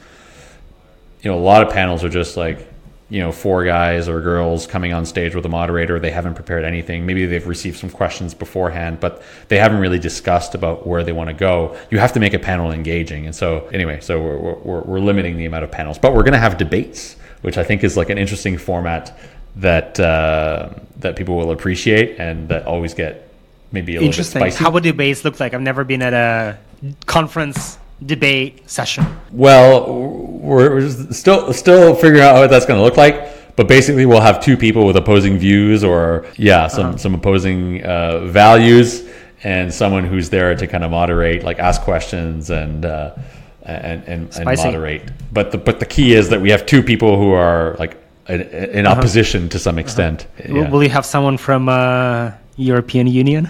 You 1.23 1.31
know, 1.31 1.39
a 1.39 1.41
lot 1.41 1.67
of 1.67 1.73
panels 1.73 2.05
are 2.05 2.09
just 2.09 2.37
like 2.37 2.69
you 3.15 3.21
know 3.21 3.31
four 3.31 3.65
guys 3.65 4.09
or 4.09 4.21
girls 4.21 4.67
coming 4.67 4.93
on 4.93 5.07
stage 5.07 5.35
with 5.35 5.47
a 5.47 5.49
moderator. 5.49 6.01
They 6.01 6.11
haven't 6.11 6.35
prepared 6.35 6.65
anything. 6.65 7.07
Maybe 7.07 7.27
they've 7.27 7.47
received 7.47 7.79
some 7.79 7.91
questions 7.91 8.35
beforehand 8.35 8.99
but 8.99 9.23
they 9.49 9.59
haven't 9.59 9.79
really 9.79 10.01
discussed 10.01 10.55
about 10.55 10.87
where 10.87 11.05
they 11.05 11.13
want 11.13 11.29
to 11.29 11.35
go. 11.35 11.77
You 11.91 11.99
have 11.99 12.13
to 12.15 12.21
make 12.21 12.35
a 12.35 12.39
panel 12.41 12.73
engaging. 12.73 13.27
And 13.27 13.35
so 13.35 13.69
anyway 13.69 14.01
so 14.01 14.21
we're, 14.21 14.55
we're, 14.55 14.81
we're 14.81 15.01
limiting 15.01 15.37
the 15.37 15.45
amount 15.45 15.65
of 15.65 15.71
panels 15.71 15.99
but 15.99 16.13
we're 16.13 16.25
going 16.25 16.33
to 16.41 16.45
have 16.47 16.57
debates 16.59 17.17
which 17.43 17.59
i 17.59 17.65
think 17.65 17.85
is 17.85 17.95
like 17.97 18.09
an 18.11 18.19
interesting 18.19 18.57
format 18.57 19.17
that 19.57 20.01
uh, 20.01 20.71
that 20.99 21.17
people 21.17 21.37
will 21.37 21.51
appreciate 21.51 22.19
and 22.19 22.49
that 22.49 22.67
always 22.67 22.95
get 22.95 23.29
maybe 23.71 23.97
a 23.97 24.01
little 24.01 24.17
bit 24.17 24.25
spicy. 24.25 24.63
How 24.63 24.71
would 24.71 24.83
debates 24.83 25.25
look 25.25 25.39
like? 25.39 25.55
I've 25.55 25.61
never 25.61 25.85
been 25.85 26.03
at 26.03 26.15
a 26.15 26.59
conference 27.07 27.79
debate 28.07 28.69
session? 28.69 29.05
Well, 29.33 29.93
we're 29.95 30.91
still 31.13 31.53
still 31.53 31.95
figuring 31.95 32.23
out 32.23 32.35
what 32.37 32.51
that's 32.51 32.67
going 32.67 32.79
to 32.79 32.85
look 32.85 32.97
like. 32.97 33.31
But 33.57 33.69
basically, 33.69 34.05
we'll 34.05 34.21
have 34.21 34.43
two 34.43 34.57
people 34.57 34.85
with 34.85 34.97
opposing 34.97 35.39
views, 35.39 35.85
or 35.85 36.27
yeah, 36.37 36.67
some 36.67 36.87
uh-huh. 36.87 36.97
some 36.97 37.15
opposing 37.15 37.85
uh, 37.85 38.27
values, 38.27 39.05
and 39.45 39.73
someone 39.73 40.05
who's 40.05 40.29
there 40.29 40.57
to 40.57 40.67
kind 40.67 40.83
of 40.83 40.91
moderate, 40.91 41.45
like 41.45 41.61
ask 41.61 41.83
questions 41.83 42.51
and 42.51 42.85
uh, 42.85 43.15
and 43.63 44.03
and, 44.09 44.37
and 44.37 44.45
moderate. 44.45 45.09
But 45.33 45.53
the 45.53 45.59
but 45.59 45.79
the 45.79 45.87
key 45.87 46.15
is 46.15 46.29
that 46.31 46.41
we 46.41 46.51
have 46.51 46.67
two 46.67 46.83
people 46.83 47.17
who 47.17 47.31
are 47.31 47.77
like 47.79 47.97
in, 48.29 48.41
in 48.41 48.87
uh-huh. 48.87 48.99
opposition 48.99 49.49
to 49.51 49.59
some 49.61 49.79
extent. 49.79 50.27
Uh-huh. 50.39 50.55
Yeah. 50.55 50.71
Will 50.71 50.83
you 50.83 50.91
have 50.91 51.07
someone 51.07 51.37
from 51.37 51.69
uh, 51.69 52.33
European 52.57 53.07
Union 53.07 53.49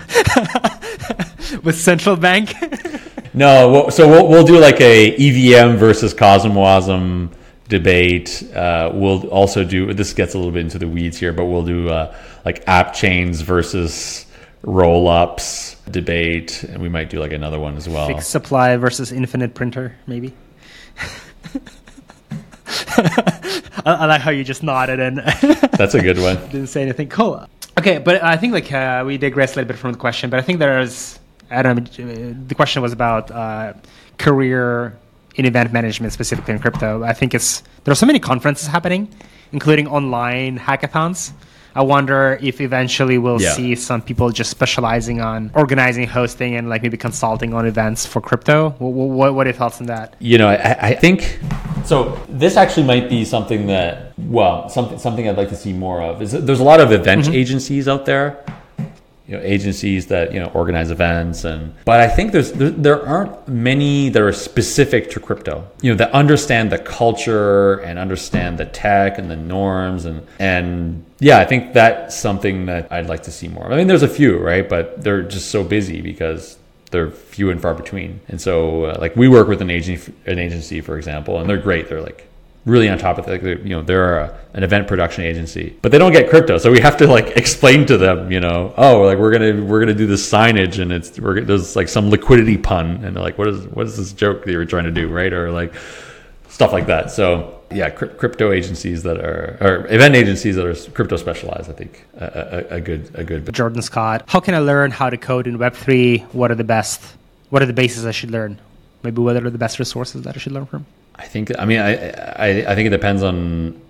with 1.63 1.81
central 1.81 2.17
bank? 2.17 2.53
no, 3.35 3.71
we'll, 3.71 3.91
so 3.91 4.09
we'll, 4.09 4.29
we'll 4.29 4.45
do 4.45 4.59
like 4.59 4.81
a 4.81 5.15
EVM 5.17 5.77
versus 5.77 6.15
CosmWasm 6.15 7.31
debate. 7.69 8.43
Uh, 8.55 8.91
we'll 8.95 9.27
also 9.29 9.65
do 9.65 9.93
this 9.93 10.13
gets 10.13 10.35
a 10.35 10.39
little 10.39 10.53
bit 10.53 10.61
into 10.61 10.79
the 10.79 10.89
weeds 10.89 11.19
here, 11.19 11.33
but 11.33 11.47
we'll 11.47 11.65
do 11.65 11.89
uh, 11.89 12.17
like 12.45 12.67
app 12.69 12.95
chains 12.95 13.41
versus 13.41 14.27
roll 14.63 15.09
ups 15.09 15.77
debate, 15.91 16.63
and 16.65 16.81
we 16.81 16.89
might 16.89 17.11
do 17.11 17.19
like 17.19 17.33
another 17.33 17.59
one 17.59 17.77
as 17.77 17.89
well. 17.89 18.07
Fixed 18.07 18.31
supply 18.31 18.77
versus 18.77 19.13
infinite 19.13 19.55
printer, 19.55 19.97
maybe. 20.07 20.33
I, 22.97 23.61
I, 23.85 24.07
like 24.07 24.21
how 24.21 24.31
you 24.31 24.45
just 24.45 24.63
nodded 24.63 25.01
and 25.01 25.19
that's 25.77 25.95
a 25.95 26.01
good 26.01 26.19
one. 26.19 26.37
Didn't 26.49 26.69
say 26.69 26.83
anything. 26.83 27.09
Cool. 27.09 27.47
Okay, 27.79 27.99
but 27.99 28.23
I 28.23 28.37
think 28.37 28.53
like 28.53 28.73
uh, 28.73 29.03
we 29.05 29.19
digress 29.19 29.53
a 29.53 29.57
little 29.57 29.69
bit 29.69 29.79
from 29.79 29.93
the 29.93 29.99
question, 29.99 30.31
but 30.31 30.39
I 30.39 30.43
think 30.43 30.61
there's 30.61 31.19
I 31.51 31.63
don't 31.63 31.99
know. 31.99 32.33
The 32.47 32.55
question 32.55 32.83
was 32.83 32.93
about 32.93 33.31
uh, 33.31 33.75
career 34.19 34.97
in 35.37 35.45
event 35.47 35.73
management, 35.73 36.13
specifically 36.13 36.55
in 36.55 36.61
crypto. 36.61 37.03
I 37.03 37.13
think 37.13 37.35
it's 37.35 37.63
there 37.85 37.93
are 37.93 37.97
so 37.97 38.07
many 38.07 38.19
conferences 38.19 38.69
happening, 38.69 39.09
including 39.53 39.87
online 39.87 40.59
hackathons. 40.59 41.33
I 41.77 41.83
wonder 41.83 42.39
if 42.41 42.61
eventually 42.61 43.19
we'll 43.19 43.43
yeah. 43.43 43.53
see 43.53 43.75
some 43.75 44.01
people 44.01 44.31
just 44.31 44.49
specializing 44.49 45.21
on 45.21 45.51
organizing, 45.55 46.07
hosting, 46.07 46.55
and 46.55 46.69
like 46.69 46.83
maybe 46.83 46.97
consulting 46.97 47.53
on 47.53 47.67
events 47.67 48.07
for 48.07 48.21
crypto. 48.21 48.71
What, 48.79 48.91
what, 48.91 49.35
what 49.35 49.47
are 49.47 49.51
your 49.51 49.59
thoughts 49.59 49.81
on 49.81 49.89
that? 49.89 50.15
You 50.21 50.39
know, 50.39 50.49
I, 50.49 50.91
I 50.91 50.95
think 50.95 51.41
so. 51.85 52.17
This 52.29 52.57
actually 52.57 52.87
might 52.87 53.09
be 53.09 53.25
something 53.25 53.67
that, 53.67 54.17
well, 54.19 54.69
something 54.69 54.99
something 55.01 55.29
I'd 55.29 55.37
like 55.37 55.49
to 55.49 55.57
see 55.57 55.73
more 55.73 56.01
of. 56.01 56.23
Is 56.23 56.31
there's 56.31 56.61
a 56.61 56.65
lot 56.65 56.79
of 56.79 56.93
event 56.93 57.25
mm-hmm. 57.25 57.35
agencies 57.35 57.89
out 57.89 58.07
there 58.07 58.45
you 59.27 59.37
know 59.37 59.43
agencies 59.43 60.07
that 60.09 60.33
you 60.33 60.39
know 60.39 60.51
organize 60.55 60.91
events 60.91 61.45
and 61.45 61.75
but 61.87 62.01
i 62.01 62.07
think 62.09 62.31
there's 62.31 62.53
there, 62.53 62.71
there, 62.71 63.07
aren't 63.07 63.49
many 63.49 64.11
that 64.11 64.21
are 64.21 64.33
specific 64.33 65.11
to 65.11 65.19
crypto. 65.19 65.67
You 65.81 65.93
know 65.93 65.97
that 65.97 66.13
understand 66.13 66.71
the 66.71 66.79
culture 66.79 67.81
and 67.81 67.99
understand 67.99 68.59
the 68.59 68.67
tech 68.67 69.19
and 69.19 69.31
the 69.31 69.37
norms 69.37 70.05
and 70.05 70.27
and 70.39 71.05
yeah 71.21 71.39
i 71.39 71.45
think 71.45 71.73
that's 71.73 72.15
something 72.15 72.67
that 72.67 72.93
i'd 72.93 73.07
like 73.07 73.23
to 73.23 73.31
see 73.31 73.49
more 73.49 73.73
i 73.73 73.77
mean 73.77 73.87
there's 73.87 74.03
a 74.03 74.09
few 74.09 74.35
right? 74.45 74.69
But 74.69 75.03
they're 75.03 75.23
just 75.23 75.51
so 75.51 75.65
busy 75.65 76.01
because 76.01 76.59
they're 76.91 77.11
few 77.11 77.51
and 77.51 77.61
far 77.61 77.75
between. 77.75 78.21
And 78.29 78.41
so 78.41 78.85
uh, 78.85 78.99
like 79.01 79.17
we 79.17 79.27
work 79.27 79.49
with 79.49 79.61
an 79.63 79.71
agency 79.71 80.13
an 80.27 80.39
agency 80.39 80.81
for 80.81 80.97
example 80.97 81.41
and 81.41 81.49
they're 81.49 81.57
great. 81.57 81.89
They're 81.89 82.03
like 82.03 82.29
really 82.65 82.89
on 82.89 82.99
top 82.99 83.19
of 83.19 83.29
it. 83.29 83.43
Like, 83.43 83.65
you 83.65 83.71
know, 83.71 83.83
they're 83.83 84.19
a, 84.19 84.39
an 84.55 84.63
event 84.63 84.89
production 84.89 85.25
agency, 85.25 85.77
but 85.83 85.93
they 85.93 85.99
don't 85.99 86.13
get 86.13 86.31
crypto, 86.31 86.59
so 86.59 86.71
we 86.71 86.81
have 86.81 86.97
to 86.99 87.07
like 87.07 87.37
explain 87.37 87.87
to 87.87 87.99
them, 87.99 88.31
you 88.31 88.41
know, 88.41 88.73
oh, 88.77 89.03
like 89.03 89.19
we're 89.19 89.33
gonna 89.33 89.65
we're 89.65 89.81
gonna 89.81 89.95
do 89.95 90.07
this 90.07 90.29
signage, 90.31 90.79
and 90.81 90.93
it's 90.93 91.19
we're 91.19 91.41
there's 91.41 91.77
like 91.77 91.89
some 91.89 92.11
liquidity 92.11 92.57
pun, 92.57 93.05
and 93.05 93.17
they're 93.17 93.23
like, 93.23 93.39
what 93.39 93.49
is 93.49 93.67
what 93.69 93.87
is 93.87 93.97
this 93.97 94.13
joke 94.13 94.45
that 94.45 94.53
you're 94.53 94.65
trying 94.65 94.85
to 94.85 94.91
do, 94.91 95.09
right? 95.09 95.33
Or 95.33 95.51
like 95.51 95.75
stuff 96.49 96.73
like 96.73 96.87
that. 96.87 97.11
So 97.11 97.61
yeah, 97.71 97.91
crypto 97.91 98.53
agencies 98.53 99.03
that 99.03 99.19
are 99.19 99.59
or 99.61 99.87
event 99.93 100.15
agencies 100.15 100.57
that 100.57 100.65
are 100.65 100.91
crypto 100.93 101.17
specialized, 101.17 101.69
I 101.69 101.73
think 101.73 102.05
a, 102.17 102.67
a, 102.71 102.77
a 102.77 102.81
good 102.81 103.11
a 103.15 103.25
good. 103.25 103.53
Jordan 103.53 103.83
Scott, 103.83 104.25
how 104.29 104.41
can 104.41 104.55
I 104.55 104.59
learn 104.59 104.91
how 104.91 105.11
to 105.11 105.17
code 105.17 105.47
in 105.47 105.59
Web 105.59 105.75
three? 105.75 106.19
What 106.33 106.51
are 106.51 106.55
the 106.55 106.65
best? 106.65 107.03
What 107.51 107.63
are 107.63 107.67
the 107.67 107.73
bases 107.73 108.07
I 108.07 108.13
should 108.13 108.31
learn? 108.31 108.59
Maybe 109.03 109.21
what 109.21 109.37
are 109.37 109.51
the 109.51 109.59
best 109.59 109.79
resources 109.79 110.23
that 110.23 110.37
I 110.37 110.39
should 110.39 110.53
learn 110.53 110.67
from? 110.67 110.87
I 111.17 111.27
think. 111.27 111.53
I 111.59 111.65
mean, 111.65 111.81
I, 111.81 112.11
I, 112.11 112.49
I 112.73 112.75
think 112.75 112.87
it 112.87 112.91
depends 112.91 113.23
on 113.23 113.81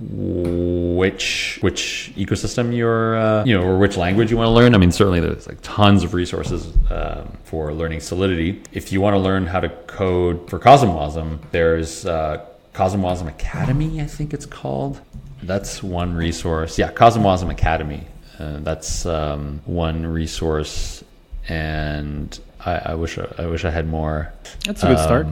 which 0.00 1.58
which 1.60 2.10
ecosystem 2.16 2.74
you're 2.74 3.16
uh, 3.16 3.44
you 3.44 3.56
know 3.56 3.62
or 3.62 3.78
which 3.78 3.98
language 3.98 4.30
you 4.30 4.36
want 4.36 4.46
to 4.46 4.52
learn. 4.52 4.74
I 4.74 4.78
mean, 4.78 4.92
certainly 4.92 5.20
there's 5.20 5.46
like 5.46 5.58
tons 5.62 6.02
of 6.04 6.14
resources 6.14 6.72
um, 6.90 7.36
for 7.44 7.72
learning 7.72 8.00
Solidity. 8.00 8.62
If 8.72 8.92
you 8.92 9.00
want 9.00 9.14
to 9.14 9.18
learn 9.18 9.46
how 9.46 9.60
to 9.60 9.68
code 9.86 10.48
for 10.48 10.58
CosmWasm, 10.58 11.38
there's 11.50 12.06
uh, 12.06 12.46
CosmWasm 12.72 13.28
Academy, 13.28 14.00
I 14.00 14.06
think 14.06 14.32
it's 14.32 14.46
called. 14.46 15.00
That's 15.42 15.82
one 15.82 16.14
resource. 16.14 16.78
Yeah, 16.78 16.92
CosmWasm 16.92 17.50
Academy. 17.50 18.06
Uh, 18.38 18.58
that's 18.60 19.04
um, 19.04 19.60
one 19.66 20.06
resource, 20.06 21.04
and 21.48 22.38
I, 22.64 22.72
I, 22.76 22.94
wish 22.94 23.18
I 23.18 23.46
wish 23.46 23.66
I 23.66 23.70
had 23.70 23.86
more. 23.86 24.32
That's 24.64 24.82
a 24.82 24.86
good 24.86 24.96
um, 24.96 25.04
start. 25.04 25.26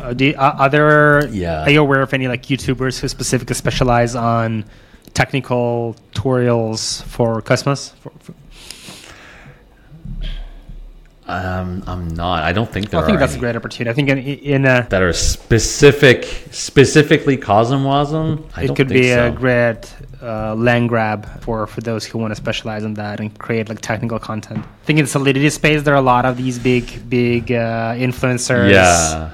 Uh, 0.00 0.12
do 0.12 0.26
you, 0.26 0.34
uh, 0.34 0.56
are 0.58 0.68
there? 0.68 1.28
Yeah. 1.28 1.64
Are 1.64 1.70
you 1.70 1.80
aware 1.80 2.02
of 2.02 2.12
any 2.14 2.28
like 2.28 2.42
YouTubers 2.42 2.98
who 2.98 3.08
specifically 3.08 3.54
specialize 3.54 4.14
on 4.14 4.64
technical 5.14 5.96
tutorials 6.12 7.02
for 7.04 7.42
Cosmos? 7.42 7.90
For, 8.00 8.12
for... 8.20 8.34
Um, 11.26 11.84
I'm 11.86 12.08
not. 12.08 12.42
I 12.42 12.52
don't 12.52 12.70
think 12.70 12.90
there. 12.90 13.00
I 13.00 13.06
think 13.06 13.18
that's 13.18 13.36
a 13.36 13.38
great 13.38 13.54
opportunity. 13.54 13.90
I 13.90 13.94
think 13.94 14.08
in, 14.08 14.18
in 14.18 14.64
a, 14.64 14.86
that 14.90 15.02
are 15.02 15.12
specific, 15.12 16.24
specifically 16.50 17.36
CosmWasm. 17.36 18.44
I 18.56 18.64
it 18.64 18.76
could 18.76 18.88
be 18.88 19.10
so. 19.10 19.28
a 19.28 19.30
great 19.30 19.94
uh, 20.20 20.54
land 20.56 20.88
grab 20.88 21.42
for 21.42 21.66
for 21.66 21.80
those 21.80 22.04
who 22.04 22.18
want 22.18 22.32
to 22.32 22.36
specialize 22.36 22.82
in 22.82 22.94
that 22.94 23.20
and 23.20 23.38
create 23.38 23.68
like 23.68 23.80
technical 23.80 24.18
content. 24.18 24.58
I 24.58 24.84
think 24.84 24.98
in 24.98 25.04
the 25.04 25.10
Solidity 25.10 25.48
space 25.50 25.84
there 25.84 25.94
are 25.94 25.98
a 25.98 26.02
lot 26.02 26.24
of 26.24 26.36
these 26.36 26.58
big, 26.58 27.08
big 27.08 27.52
uh, 27.52 27.94
influencers. 27.94 28.72
Yeah 28.72 29.30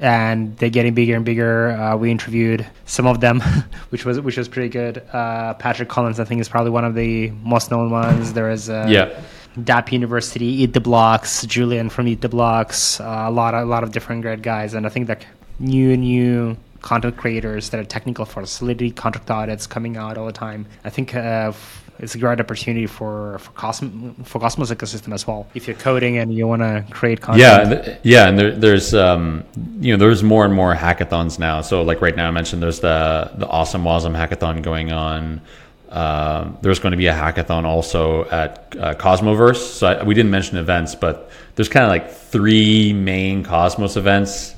and 0.00 0.56
they're 0.58 0.70
getting 0.70 0.94
bigger 0.94 1.16
and 1.16 1.24
bigger. 1.24 1.72
Uh, 1.72 1.96
we 1.96 2.10
interviewed 2.10 2.66
some 2.86 3.06
of 3.06 3.20
them, 3.20 3.40
which 3.90 4.04
was 4.04 4.20
which 4.20 4.36
was 4.36 4.48
pretty 4.48 4.68
good. 4.68 5.02
Uh, 5.12 5.54
Patrick 5.54 5.88
Collins, 5.88 6.20
I 6.20 6.24
think, 6.24 6.40
is 6.40 6.48
probably 6.48 6.70
one 6.70 6.84
of 6.84 6.94
the 6.94 7.30
most 7.42 7.70
known 7.70 7.90
ones. 7.90 8.32
There 8.32 8.50
is 8.50 8.70
uh, 8.70 8.86
yeah. 8.88 9.20
Dapp 9.58 9.90
University, 9.90 10.46
Eat 10.46 10.72
the 10.72 10.80
Blocks, 10.80 11.44
Julian 11.44 11.90
from 11.90 12.06
Eat 12.06 12.20
the 12.20 12.28
Blocks, 12.28 13.00
uh, 13.00 13.24
a 13.26 13.30
lot 13.30 13.54
of, 13.54 13.62
a 13.62 13.66
lot 13.66 13.82
of 13.82 13.90
different 13.90 14.22
great 14.22 14.42
guys, 14.42 14.74
and 14.74 14.86
I 14.86 14.88
think 14.88 15.08
that 15.08 15.26
new 15.58 15.96
new 15.96 16.56
content 16.80 17.16
creators 17.16 17.70
that 17.70 17.80
are 17.80 17.84
technical 17.84 18.24
for 18.24 18.46
solidity 18.46 18.90
contract 18.90 19.30
audits 19.30 19.66
coming 19.66 19.96
out 19.96 20.16
all 20.16 20.26
the 20.26 20.32
time. 20.32 20.66
I 20.84 20.90
think 20.90 21.14
uh, 21.14 21.52
it's 22.00 22.14
a 22.14 22.18
great 22.18 22.40
opportunity 22.40 22.86
for 22.86 23.38
for 23.38 23.50
Cosmos 23.52 24.14
for 24.24 24.38
Cosmos 24.38 24.70
ecosystem 24.70 25.12
as 25.12 25.26
well. 25.26 25.46
If 25.54 25.66
you're 25.66 25.76
coding 25.76 26.18
and 26.18 26.32
you 26.32 26.46
want 26.46 26.62
to 26.62 26.84
create 26.90 27.20
content, 27.20 27.40
yeah, 27.40 27.82
th- 27.82 27.98
yeah, 28.02 28.28
and 28.28 28.38
there, 28.38 28.52
there's 28.52 28.94
um, 28.94 29.44
you 29.80 29.92
know 29.92 29.98
there's 29.98 30.22
more 30.22 30.44
and 30.44 30.54
more 30.54 30.74
hackathons 30.74 31.38
now. 31.38 31.60
So 31.60 31.82
like 31.82 32.00
right 32.00 32.14
now, 32.14 32.28
I 32.28 32.30
mentioned 32.30 32.62
there's 32.62 32.80
the 32.80 33.30
the 33.36 33.46
AwesomWasm 33.46 34.14
hackathon 34.14 34.62
going 34.62 34.92
on. 34.92 35.40
Uh, 35.88 36.52
there's 36.60 36.78
going 36.78 36.92
to 36.92 36.98
be 36.98 37.06
a 37.06 37.14
hackathon 37.14 37.64
also 37.64 38.26
at 38.26 38.76
uh, 38.78 38.94
Cosmoverse. 38.94 39.56
So 39.56 39.86
I, 39.86 40.02
we 40.04 40.14
didn't 40.14 40.30
mention 40.30 40.58
events, 40.58 40.94
but 40.94 41.30
there's 41.54 41.68
kind 41.68 41.84
of 41.84 41.90
like 41.90 42.12
three 42.12 42.92
main 42.92 43.42
Cosmos 43.42 43.96
events 43.96 44.54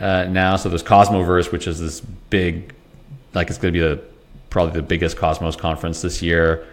uh, 0.00 0.24
now. 0.24 0.56
So 0.56 0.68
there's 0.68 0.82
Cosmoverse, 0.82 1.52
which 1.52 1.68
is 1.68 1.78
this 1.78 2.00
big, 2.00 2.74
like 3.32 3.48
it's 3.48 3.58
going 3.58 3.72
to 3.72 3.80
be 3.80 3.86
the 3.86 4.02
probably 4.50 4.74
the 4.74 4.82
biggest 4.82 5.16
Cosmos 5.16 5.56
conference 5.56 6.02
this 6.02 6.20
year. 6.20 6.66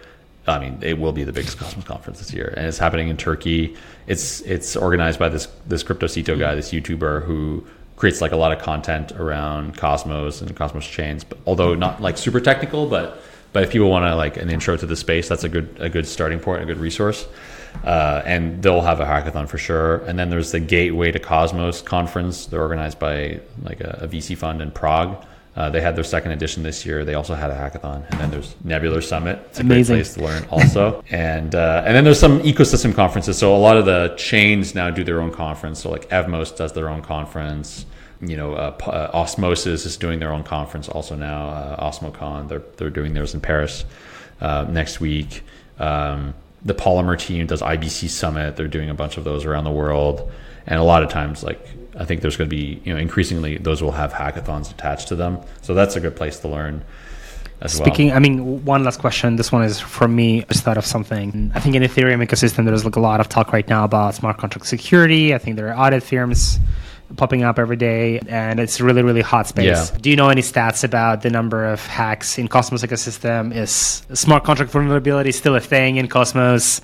I 0.46 0.58
mean, 0.58 0.78
it 0.82 0.98
will 0.98 1.12
be 1.12 1.24
the 1.24 1.32
biggest 1.32 1.58
Cosmos 1.58 1.84
conference 1.84 2.18
this 2.18 2.32
year, 2.32 2.52
and 2.56 2.66
it's 2.66 2.78
happening 2.78 3.08
in 3.08 3.16
Turkey. 3.16 3.76
It's 4.06 4.40
it's 4.42 4.76
organized 4.76 5.18
by 5.18 5.28
this 5.28 5.48
this 5.66 5.84
CryptoCito 5.84 6.38
guy, 6.38 6.54
this 6.54 6.72
YouTuber 6.72 7.24
who 7.24 7.66
creates 7.96 8.22
like 8.22 8.32
a 8.32 8.36
lot 8.36 8.50
of 8.50 8.58
content 8.58 9.12
around 9.12 9.76
Cosmos 9.76 10.40
and 10.40 10.56
Cosmos 10.56 10.86
chains, 10.86 11.22
but 11.22 11.38
although 11.46 11.74
not 11.74 12.00
like 12.00 12.16
super 12.16 12.40
technical, 12.40 12.86
but 12.86 13.22
but 13.52 13.64
if 13.64 13.70
people 13.70 13.90
want 13.90 14.04
to 14.06 14.14
like 14.14 14.36
an 14.38 14.48
intro 14.50 14.76
to 14.76 14.86
the 14.86 14.96
space, 14.96 15.28
that's 15.28 15.44
a 15.44 15.48
good 15.48 15.76
a 15.78 15.88
good 15.88 16.06
starting 16.06 16.40
point, 16.40 16.62
a 16.62 16.66
good 16.66 16.78
resource. 16.78 17.26
Uh, 17.84 18.22
and 18.24 18.62
they'll 18.62 18.80
have 18.80 19.00
a 19.00 19.04
hackathon 19.04 19.48
for 19.48 19.58
sure. 19.58 19.98
And 20.06 20.18
then 20.18 20.28
there's 20.28 20.50
the 20.50 20.58
Gateway 20.58 21.12
to 21.12 21.20
Cosmos 21.20 21.80
conference. 21.82 22.46
They're 22.46 22.60
organized 22.60 22.98
by 22.98 23.40
like 23.62 23.80
a, 23.80 24.00
a 24.02 24.08
VC 24.08 24.36
fund 24.36 24.60
in 24.60 24.70
Prague. 24.72 25.24
Uh, 25.56 25.68
they 25.68 25.80
had 25.80 25.96
their 25.96 26.04
second 26.04 26.30
edition 26.30 26.62
this 26.62 26.86
year. 26.86 27.04
They 27.04 27.14
also 27.14 27.34
had 27.34 27.50
a 27.50 27.54
hackathon, 27.54 28.08
and 28.10 28.20
then 28.20 28.30
there's 28.30 28.54
Nebular 28.62 29.02
Summit. 29.02 29.44
It's 29.48 29.58
a 29.58 29.62
Amazing. 29.62 29.96
great 29.96 30.04
place 30.04 30.14
to 30.14 30.22
learn, 30.22 30.44
also. 30.50 31.02
and 31.10 31.54
uh, 31.54 31.82
and 31.84 31.96
then 31.96 32.04
there's 32.04 32.20
some 32.20 32.40
ecosystem 32.42 32.94
conferences. 32.94 33.36
So 33.36 33.54
a 33.54 33.58
lot 33.58 33.76
of 33.76 33.84
the 33.84 34.14
chains 34.16 34.74
now 34.74 34.90
do 34.90 35.02
their 35.02 35.20
own 35.20 35.32
conference. 35.32 35.80
So 35.80 35.90
like 35.90 36.08
Evmos 36.10 36.56
does 36.56 36.72
their 36.72 36.88
own 36.88 37.02
conference. 37.02 37.84
You 38.20 38.36
know, 38.36 38.54
uh, 38.54 38.76
uh 38.86 39.10
Osmosis 39.12 39.86
is 39.86 39.96
doing 39.96 40.20
their 40.20 40.32
own 40.32 40.44
conference 40.44 40.88
also 40.88 41.16
now. 41.16 41.48
Uh, 41.48 41.90
OsmoCon, 41.90 42.48
they're 42.48 42.62
they're 42.76 42.90
doing 42.90 43.14
theirs 43.14 43.34
in 43.34 43.40
Paris 43.40 43.84
uh, 44.40 44.66
next 44.68 45.00
week. 45.00 45.42
Um, 45.78 46.34
the 46.64 46.74
Polymer 46.74 47.18
team 47.18 47.46
does 47.46 47.62
IBC 47.62 48.08
Summit. 48.10 48.56
They're 48.56 48.68
doing 48.68 48.90
a 48.90 48.94
bunch 48.94 49.16
of 49.16 49.24
those 49.24 49.44
around 49.44 49.64
the 49.64 49.70
world, 49.70 50.30
and 50.70 50.78
a 50.78 50.82
lot 50.82 51.02
of 51.02 51.10
times 51.10 51.42
like 51.42 51.60
I 51.98 52.04
think 52.06 52.22
there's 52.22 52.36
going 52.36 52.48
to 52.48 52.56
be, 52.56 52.80
you 52.84 52.94
know, 52.94 52.98
increasingly 52.98 53.58
those 53.58 53.82
will 53.82 53.92
have 53.92 54.12
hackathons 54.12 54.70
attached 54.70 55.08
to 55.08 55.16
them. 55.16 55.38
So 55.60 55.74
that's 55.74 55.96
a 55.96 56.00
good 56.00 56.16
place 56.16 56.40
to 56.40 56.48
learn. 56.48 56.82
Speaking, 57.66 58.08
well. 58.08 58.16
I 58.16 58.20
mean, 58.20 58.64
one 58.64 58.84
last 58.84 59.00
question. 59.00 59.36
This 59.36 59.52
one 59.52 59.62
is 59.64 59.78
for 59.78 60.08
me. 60.08 60.40
I 60.40 60.46
just 60.52 60.64
thought 60.64 60.78
of 60.78 60.86
something. 60.86 61.52
I 61.54 61.60
think 61.60 61.74
in 61.74 61.82
Ethereum 61.82 62.26
ecosystem, 62.26 62.64
there's 62.64 62.86
like 62.86 62.96
a 62.96 63.00
lot 63.00 63.20
of 63.20 63.28
talk 63.28 63.52
right 63.52 63.68
now 63.68 63.84
about 63.84 64.14
smart 64.14 64.38
contract 64.38 64.66
security. 64.66 65.34
I 65.34 65.38
think 65.38 65.56
there 65.56 65.68
are 65.68 65.78
audit 65.78 66.02
firms 66.02 66.58
popping 67.16 67.42
up 67.42 67.58
every 67.58 67.76
day, 67.76 68.18
and 68.28 68.60
it's 68.60 68.80
really, 68.80 69.02
really 69.02 69.20
hot 69.20 69.46
space. 69.46 69.66
Yeah. 69.66 69.98
Do 70.00 70.08
you 70.08 70.16
know 70.16 70.30
any 70.30 70.40
stats 70.40 70.84
about 70.84 71.20
the 71.20 71.28
number 71.28 71.66
of 71.66 71.84
hacks 71.84 72.38
in 72.38 72.48
Cosmos 72.48 72.82
ecosystem? 72.82 73.54
Is 73.54 74.06
smart 74.14 74.44
contract 74.44 74.72
vulnerability 74.72 75.32
still 75.32 75.54
a 75.54 75.60
thing 75.60 75.96
in 75.96 76.08
Cosmos? 76.08 76.80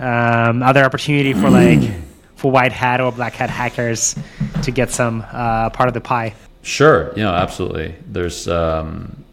Um, 0.00 0.64
are 0.64 0.72
there 0.72 0.84
opportunity 0.84 1.32
for 1.32 1.48
like 1.48 2.07
for 2.38 2.52
white 2.52 2.70
hat 2.70 3.00
or 3.00 3.10
black 3.10 3.34
hat 3.34 3.50
hackers 3.50 4.14
to 4.62 4.70
get 4.70 4.90
some 4.92 5.24
uh, 5.32 5.68
part 5.70 5.88
of 5.88 5.94
the 5.94 6.00
pie. 6.00 6.32
Sure, 6.62 7.12
you 7.16 7.24
know, 7.24 7.32
absolutely. 7.32 7.96
There's, 8.06 8.46
um, 8.46 9.24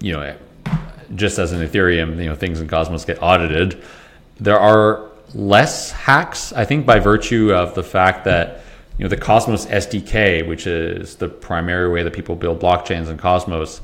you 0.00 0.12
know, 0.12 0.36
just 1.14 1.38
as 1.38 1.52
in 1.52 1.60
Ethereum, 1.60 2.18
you 2.18 2.28
know, 2.28 2.34
things 2.34 2.60
in 2.60 2.66
Cosmos 2.66 3.04
get 3.04 3.22
audited. 3.22 3.80
There 4.40 4.58
are 4.58 5.08
less 5.32 5.92
hacks, 5.92 6.52
I 6.52 6.64
think, 6.64 6.84
by 6.84 6.98
virtue 6.98 7.52
of 7.52 7.76
the 7.76 7.84
fact 7.84 8.24
that 8.24 8.64
you 8.98 9.04
know 9.04 9.08
the 9.08 9.16
Cosmos 9.16 9.66
SDK, 9.66 10.46
which 10.48 10.66
is 10.66 11.14
the 11.16 11.28
primary 11.28 11.88
way 11.88 12.02
that 12.02 12.12
people 12.12 12.34
build 12.34 12.60
blockchains 12.60 13.08
in 13.08 13.16
Cosmos, 13.16 13.80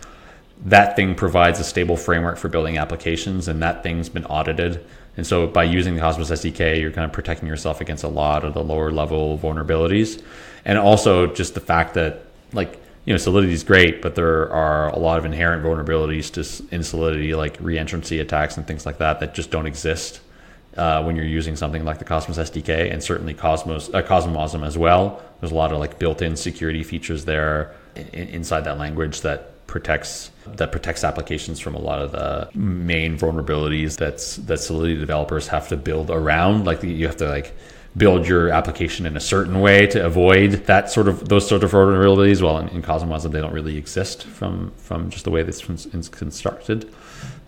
that 0.65 0.97
thing 0.97 1.15
provides 1.15 1.61
a 1.61 1.65
stable 1.65 1.97
framework 1.97 2.37
for 2.37 2.49
building 2.49 2.79
applications, 2.79 3.47
and 3.47 3.63
that 3.63 3.85
thing's 3.85 4.09
been 4.09 4.25
audited. 4.27 4.85
And 5.21 5.27
so, 5.27 5.47
by 5.47 5.65
using 5.65 5.97
the 5.97 6.01
Cosmos 6.01 6.31
SDK, 6.31 6.81
you're 6.81 6.93
kind 6.93 7.05
of 7.05 7.13
protecting 7.13 7.47
yourself 7.47 7.83
against 7.83 8.05
a 8.05 8.09
lot 8.09 8.43
of 8.43 8.55
the 8.55 8.65
lower 8.65 8.91
level 8.91 9.37
vulnerabilities, 9.37 10.23
and 10.65 10.79
also 10.79 11.27
just 11.27 11.53
the 11.53 11.61
fact 11.61 11.93
that 11.93 12.23
like 12.55 12.81
you 13.05 13.13
know 13.13 13.19
solidity 13.19 13.53
is 13.53 13.63
great 13.63 14.01
but 14.01 14.15
there 14.15 14.51
are 14.51 14.89
a 14.89 14.99
lot 14.99 15.19
of 15.19 15.27
inherent 15.27 15.63
vulnerabilities 15.63 16.33
to 16.33 16.75
in 16.75 16.83
solidity 16.83 17.35
like 17.35 17.59
reentrancy 17.59 18.19
attacks 18.19 18.57
and 18.57 18.67
things 18.67 18.87
like 18.87 18.97
that 18.97 19.21
that 19.21 19.35
just 19.35 19.51
don't 19.51 19.67
exist 19.67 20.23
uh, 20.79 21.03
when 21.03 21.17
you're 21.17 21.27
using 21.27 21.55
something 21.55 21.85
like 21.85 21.99
the 21.99 22.05
Cosmos 22.07 22.39
SDK 22.39 22.91
and 22.91 23.03
certainly 23.03 23.35
Cosmos 23.35 23.93
uh, 23.93 24.01
CosmWasm 24.01 24.67
as 24.67 24.79
well. 24.79 25.23
There's 25.41 25.53
a 25.53 25.55
lot 25.55 25.71
of 25.71 25.81
like 25.81 25.99
built-in 25.99 26.35
security 26.35 26.83
features 26.83 27.27
there 27.27 27.75
in, 27.95 28.29
inside 28.29 28.65
that 28.65 28.79
language 28.79 29.21
that 29.21 29.50
protects 29.71 30.33
that 30.57 30.73
protects 30.73 31.05
applications 31.05 31.61
from 31.61 31.77
a 31.77 31.79
lot 31.79 32.03
of 32.03 32.11
the 32.11 32.51
main 32.59 33.17
vulnerabilities 33.17 33.97
that's 33.97 34.37
that 34.37 34.59
Solidity 34.59 34.99
developers 34.99 35.47
have 35.49 35.69
to 35.69 35.77
build 35.77 36.11
around. 36.11 36.67
Like 36.67 36.83
you 36.83 37.07
have 37.07 37.17
to 37.19 37.29
like 37.29 37.57
build 37.97 38.27
your 38.27 38.51
application 38.51 39.07
in 39.07 39.17
a 39.17 39.21
certain 39.21 39.61
way 39.61 39.87
to 39.87 40.05
avoid 40.05 40.53
that 40.67 40.91
sort 40.91 41.09
of 41.09 41.29
those 41.29 41.49
sort 41.49 41.63
of 41.63 41.71
vulnerabilities. 41.71 42.43
Well, 42.43 42.59
in, 42.59 42.69
in 42.69 42.83
CosmWasm, 42.83 43.31
they 43.31 43.41
don't 43.41 43.53
really 43.53 43.77
exist 43.77 44.25
from 44.27 44.73
from 44.77 45.09
just 45.09 45.25
the 45.25 45.31
way 45.31 45.45
this 45.45 45.63
is 45.71 46.09
constructed. 46.09 46.93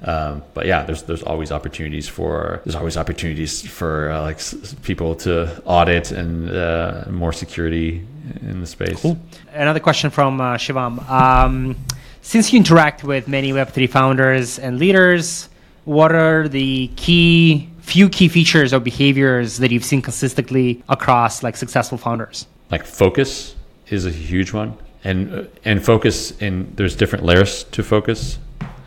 Um, 0.05 0.43
but 0.55 0.67
yeah, 0.67 0.85
there's 0.85 1.03
there's 1.03 1.23
always 1.23 1.51
opportunities 1.53 2.09
for 2.09 2.61
there's 2.65 2.77
always 2.77 2.97
opportunities 2.97 3.67
for 3.67 4.11
uh, 4.11 4.23
like 4.23 4.37
s- 4.37 4.75
people 4.83 5.15
to 5.17 5.61
audit 5.65 6.13
and 6.13 6.51
uh, 6.51 7.05
more 7.11 7.33
security 7.33 8.07
in 8.41 8.61
the 8.61 8.67
space. 8.67 9.01
Cool. 9.01 9.19
Another 9.53 9.81
question 9.81 10.11
from 10.11 10.41
uh, 10.41 10.57
Shivam. 10.57 11.09
Um, 11.09 11.77
since 12.23 12.53
you 12.53 12.57
interact 12.57 13.05
with 13.05 13.29
many 13.29 13.53
Web3 13.53 13.91
founders 13.91 14.59
and 14.59 14.79
leaders, 14.79 15.49
what 15.85 16.15
are 16.15 16.49
the 16.49 16.89
key 16.97 17.69
few 17.81 18.09
key 18.09 18.29
features 18.29 18.73
or 18.73 18.79
behaviors 18.81 19.59
that 19.59 19.73
you've 19.73 19.85
seen 19.85 20.01
consistently 20.01 20.83
across 20.89 21.43
like 21.43 21.57
successful 21.57 21.99
founders? 21.99 22.47
Like 22.71 22.87
focus 22.87 23.57
is 23.89 24.07
a 24.07 24.11
huge 24.11 24.53
one, 24.53 24.79
and 25.05 25.35
uh, 25.35 25.45
and 25.65 25.85
focus 25.85 26.31
in 26.41 26.73
there's 26.77 26.97
different 26.97 27.25
layers 27.25 27.65
to 27.65 27.83
focus. 27.83 28.39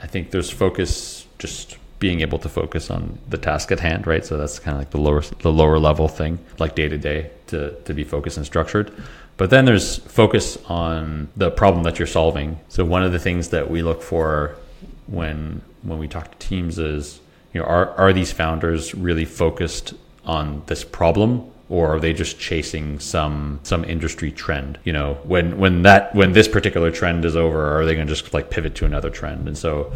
I 0.02 0.08
think 0.08 0.32
there's 0.32 0.50
focus 0.50 1.28
just 1.38 1.78
being 2.00 2.22
able 2.22 2.40
to 2.40 2.50
focus 2.50 2.90
on 2.90 3.18
the 3.30 3.38
task 3.38 3.72
at 3.72 3.80
hand, 3.80 4.08
right? 4.08 4.26
So 4.26 4.38
that's 4.38 4.60
kind 4.60 4.76
of 4.76 4.82
like 4.82 4.92
the 4.92 4.98
lower 4.98 5.22
the 5.42 5.52
lower 5.52 5.78
level 5.78 6.08
thing, 6.08 6.40
like 6.58 6.74
day 6.76 6.88
to 6.88 6.98
day 6.98 7.32
to 7.48 7.72
to 7.84 7.94
be 7.94 8.06
focused 8.06 8.38
and 8.38 8.46
structured. 8.46 8.92
But 9.38 9.50
then 9.50 9.66
there's 9.66 9.98
focus 9.98 10.58
on 10.68 11.30
the 11.36 11.52
problem 11.52 11.84
that 11.84 12.00
you're 12.00 12.08
solving. 12.08 12.60
So 12.70 12.86
one 12.86 13.04
of 13.04 13.12
the 13.12 13.20
things 13.20 13.50
that 13.50 13.70
we 13.70 13.82
look 13.82 14.02
for 14.02 14.56
when 15.08 15.62
when 15.84 16.00
we 16.00 16.08
talk 16.08 16.32
to 16.32 16.48
teams 16.48 16.80
is 16.80 17.20
you 17.54 17.62
know 17.62 17.68
are 17.68 17.90
are 17.92 18.14
these 18.14 18.32
founders 18.32 18.96
really 18.96 19.26
focused 19.26 19.94
on 20.26 20.64
this 20.66 20.84
problem 20.84 21.50
or 21.70 21.96
are 21.96 22.00
they 22.00 22.14
just 22.14 22.40
chasing 22.40 23.00
some 23.00 23.60
some 23.64 23.84
industry 23.86 24.32
trend 24.32 24.80
you 24.84 24.92
know 24.92 25.14
when 25.24 25.58
when 25.58 25.84
that 25.84 26.14
when 26.16 26.34
this 26.34 26.48
particular 26.48 26.92
trend 26.92 27.24
is 27.24 27.36
over 27.36 27.80
are 27.80 27.86
they 27.86 27.94
going 27.94 28.08
to 28.08 28.14
just 28.14 28.34
like 28.34 28.50
pivot 28.50 28.76
to 28.76 28.86
another 28.86 29.10
trend 29.10 29.48
and 29.48 29.58
so 29.58 29.92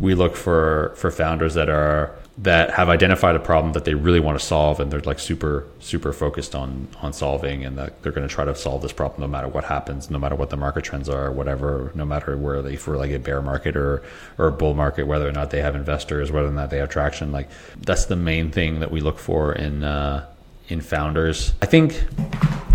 we 0.00 0.14
look 0.14 0.34
for 0.34 0.92
for 0.96 1.10
founders 1.10 1.54
that 1.54 1.68
are 1.68 2.14
that 2.40 2.70
have 2.70 2.88
identified 2.88 3.34
a 3.34 3.40
problem 3.40 3.72
that 3.72 3.84
they 3.84 3.94
really 3.94 4.20
want 4.20 4.38
to 4.38 4.44
solve 4.44 4.78
and 4.78 4.92
they're 4.92 5.00
like 5.00 5.18
super 5.18 5.66
super 5.80 6.12
focused 6.12 6.54
on 6.54 6.86
on 7.02 7.12
solving 7.12 7.64
and 7.64 7.76
that 7.76 8.00
they're 8.02 8.12
going 8.12 8.26
to 8.26 8.32
try 8.32 8.44
to 8.44 8.54
solve 8.54 8.80
this 8.80 8.92
problem 8.92 9.20
no 9.20 9.26
matter 9.26 9.48
what 9.48 9.64
happens 9.64 10.08
no 10.08 10.18
matter 10.20 10.36
what 10.36 10.48
the 10.48 10.56
market 10.56 10.84
trends 10.84 11.08
are 11.08 11.32
whatever 11.32 11.90
no 11.96 12.04
matter 12.04 12.36
where 12.36 12.62
they 12.62 12.76
for 12.76 12.96
like 12.96 13.10
a 13.10 13.18
bear 13.18 13.42
market 13.42 13.76
or 13.76 14.02
or 14.38 14.46
a 14.46 14.52
bull 14.52 14.72
market 14.72 15.04
whether 15.04 15.28
or 15.28 15.32
not 15.32 15.50
they 15.50 15.60
have 15.60 15.74
investors 15.74 16.30
whether 16.30 16.46
or 16.46 16.52
not 16.52 16.70
they 16.70 16.78
have 16.78 16.88
traction 16.88 17.32
like 17.32 17.48
that's 17.78 18.04
the 18.04 18.16
main 18.16 18.52
thing 18.52 18.78
that 18.78 18.90
we 18.92 19.00
look 19.00 19.18
for 19.18 19.52
in 19.52 19.82
uh 19.82 20.24
in 20.68 20.80
founders. 20.80 21.54
I 21.62 21.66
think 21.66 22.04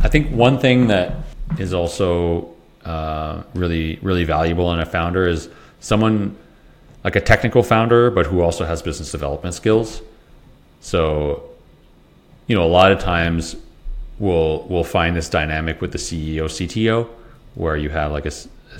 i 0.03 0.09
think 0.09 0.29
one 0.31 0.59
thing 0.59 0.87
that 0.87 1.15
is 1.57 1.73
also 1.73 2.53
uh, 2.83 3.43
really 3.53 3.97
really 4.01 4.25
valuable 4.25 4.73
in 4.73 4.79
a 4.81 4.85
founder 4.85 5.25
is 5.25 5.47
someone 5.79 6.35
like 7.03 7.15
a 7.15 7.21
technical 7.21 7.63
founder, 7.63 8.09
but 8.09 8.25
who 8.25 8.41
also 8.41 8.65
has 8.65 8.81
business 8.81 9.11
development 9.11 9.55
skills. 9.55 10.01
So, 10.81 11.43
you 12.47 12.55
know, 12.55 12.63
a 12.63 12.67
lot 12.67 12.91
of 12.91 12.99
times 12.99 13.55
we'll 14.19 14.65
we'll 14.69 14.83
find 14.83 15.15
this 15.15 15.29
dynamic 15.29 15.81
with 15.81 15.91
the 15.91 15.97
CEO 15.97 16.45
CTO, 16.45 17.07
where 17.55 17.75
you 17.75 17.89
have 17.89 18.11
like 18.11 18.25
a, 18.25 18.33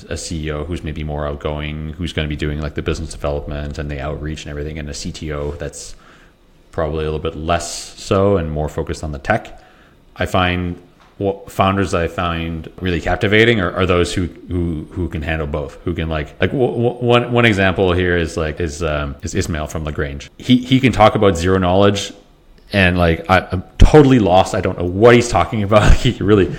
a 0.10 0.16
CEO 0.16 0.66
who's 0.66 0.84
maybe 0.84 1.04
more 1.04 1.28
outgoing, 1.28 1.90
who's 1.94 2.14
going 2.14 2.28
to 2.28 2.30
be 2.30 2.36
doing 2.36 2.60
like 2.60 2.76
the 2.76 2.82
business 2.82 3.12
development 3.12 3.78
and 3.78 3.90
the 3.90 4.00
outreach 4.00 4.44
and 4.44 4.50
everything, 4.50 4.80
and 4.80 4.90
a 4.90 4.94
CTO 4.94 5.58
that's 5.58 5.96
probably 6.72 7.06
a 7.06 7.12
little 7.12 7.20
bit 7.20 7.36
less 7.36 8.00
so 8.02 8.38
and 8.38 8.52
more 8.52 8.68
focused 8.68 9.04
on 9.04 9.12
the 9.12 9.20
tech. 9.20 9.62
I 10.16 10.26
find 10.26 10.82
what 11.24 11.52
founders 11.52 11.94
I 11.94 12.08
find 12.08 12.72
really 12.82 13.00
captivating 13.02 13.62
are, 13.62 13.72
are 13.72 13.86
those 13.86 14.14
who, 14.14 14.26
who 14.50 14.84
who 14.92 15.08
can 15.08 15.22
handle 15.22 15.48
both. 15.48 15.76
Who 15.84 15.94
can 15.94 16.10
like 16.10 16.40
like 16.42 16.52
w- 16.52 16.72
w- 16.72 17.06
one 17.06 17.32
one 17.32 17.46
example 17.46 17.94
here 17.94 18.18
is 18.18 18.36
like 18.38 18.60
is 18.60 18.84
um, 18.84 19.16
is 19.22 19.34
Ismael 19.34 19.68
from 19.68 19.86
Lagrange. 19.86 20.30
He 20.38 20.58
he 20.58 20.80
can 20.80 20.92
talk 20.92 21.16
about 21.16 21.38
zero 21.38 21.58
knowledge, 21.58 22.12
and 22.74 22.98
like 22.98 23.30
I, 23.30 23.48
am 23.52 23.64
totally 23.78 24.20
lost. 24.20 24.54
I 24.54 24.62
don't 24.62 24.78
know 24.78 24.86
what 24.86 25.16
he's 25.16 25.30
talking 25.30 25.64
about. 25.70 25.94
he 25.94 26.12
really. 26.24 26.54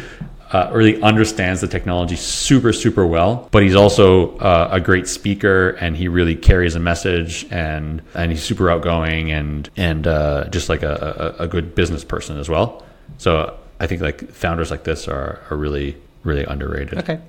Uh, 0.53 0.71
really 0.73 1.03
understands 1.03 1.61
the 1.63 1.67
technology 1.67 2.15
super 2.15 2.73
super 2.73 3.05
well 3.05 3.49
but 3.51 3.65
he's 3.65 3.75
also 3.75 4.37
uh, 4.39 4.69
a 4.71 4.79
great 4.79 5.09
speaker 5.09 5.71
and 5.81 5.97
he 5.97 6.07
really 6.07 6.37
carries 6.37 6.77
a 6.77 6.79
message 6.79 7.45
and 7.51 8.01
and 8.15 8.31
he's 8.31 8.45
super 8.45 8.71
outgoing 8.71 9.33
and 9.33 9.69
and 9.77 10.07
uh, 10.07 10.45
just 10.51 10.69
like 10.69 10.85
a, 10.85 11.35
a, 11.41 11.45
a 11.45 11.49
good 11.49 11.75
business 11.75 12.05
person 12.05 12.39
as 12.39 12.49
well 12.49 12.85
so 13.19 13.59
I 13.81 13.87
think 13.87 14.01
like 14.01 14.31
founders 14.33 14.71
like 14.71 14.85
this 14.85 15.09
are, 15.09 15.41
are 15.51 15.57
really 15.57 15.97
really 16.23 16.45
underrated. 16.45 16.99
Okay, 16.99 17.21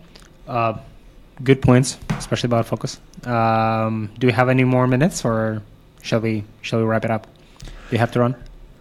uh, 0.48 0.78
good 1.44 1.62
points, 1.62 1.98
especially 2.12 2.48
about 2.48 2.66
focus. 2.66 3.00
Um, 3.24 4.10
do 4.18 4.28
we 4.28 4.34
have 4.34 4.50
any 4.50 4.64
more 4.64 4.88
minutes, 4.88 5.26
or 5.26 5.62
shall 6.02 6.20
we 6.20 6.44
shall 6.62 6.80
we 6.80 6.86
wrap 6.86 7.06
it 7.06 7.12
up? 7.12 7.28
You 7.92 7.98
have 7.98 8.12
to 8.14 8.20
run. 8.20 8.36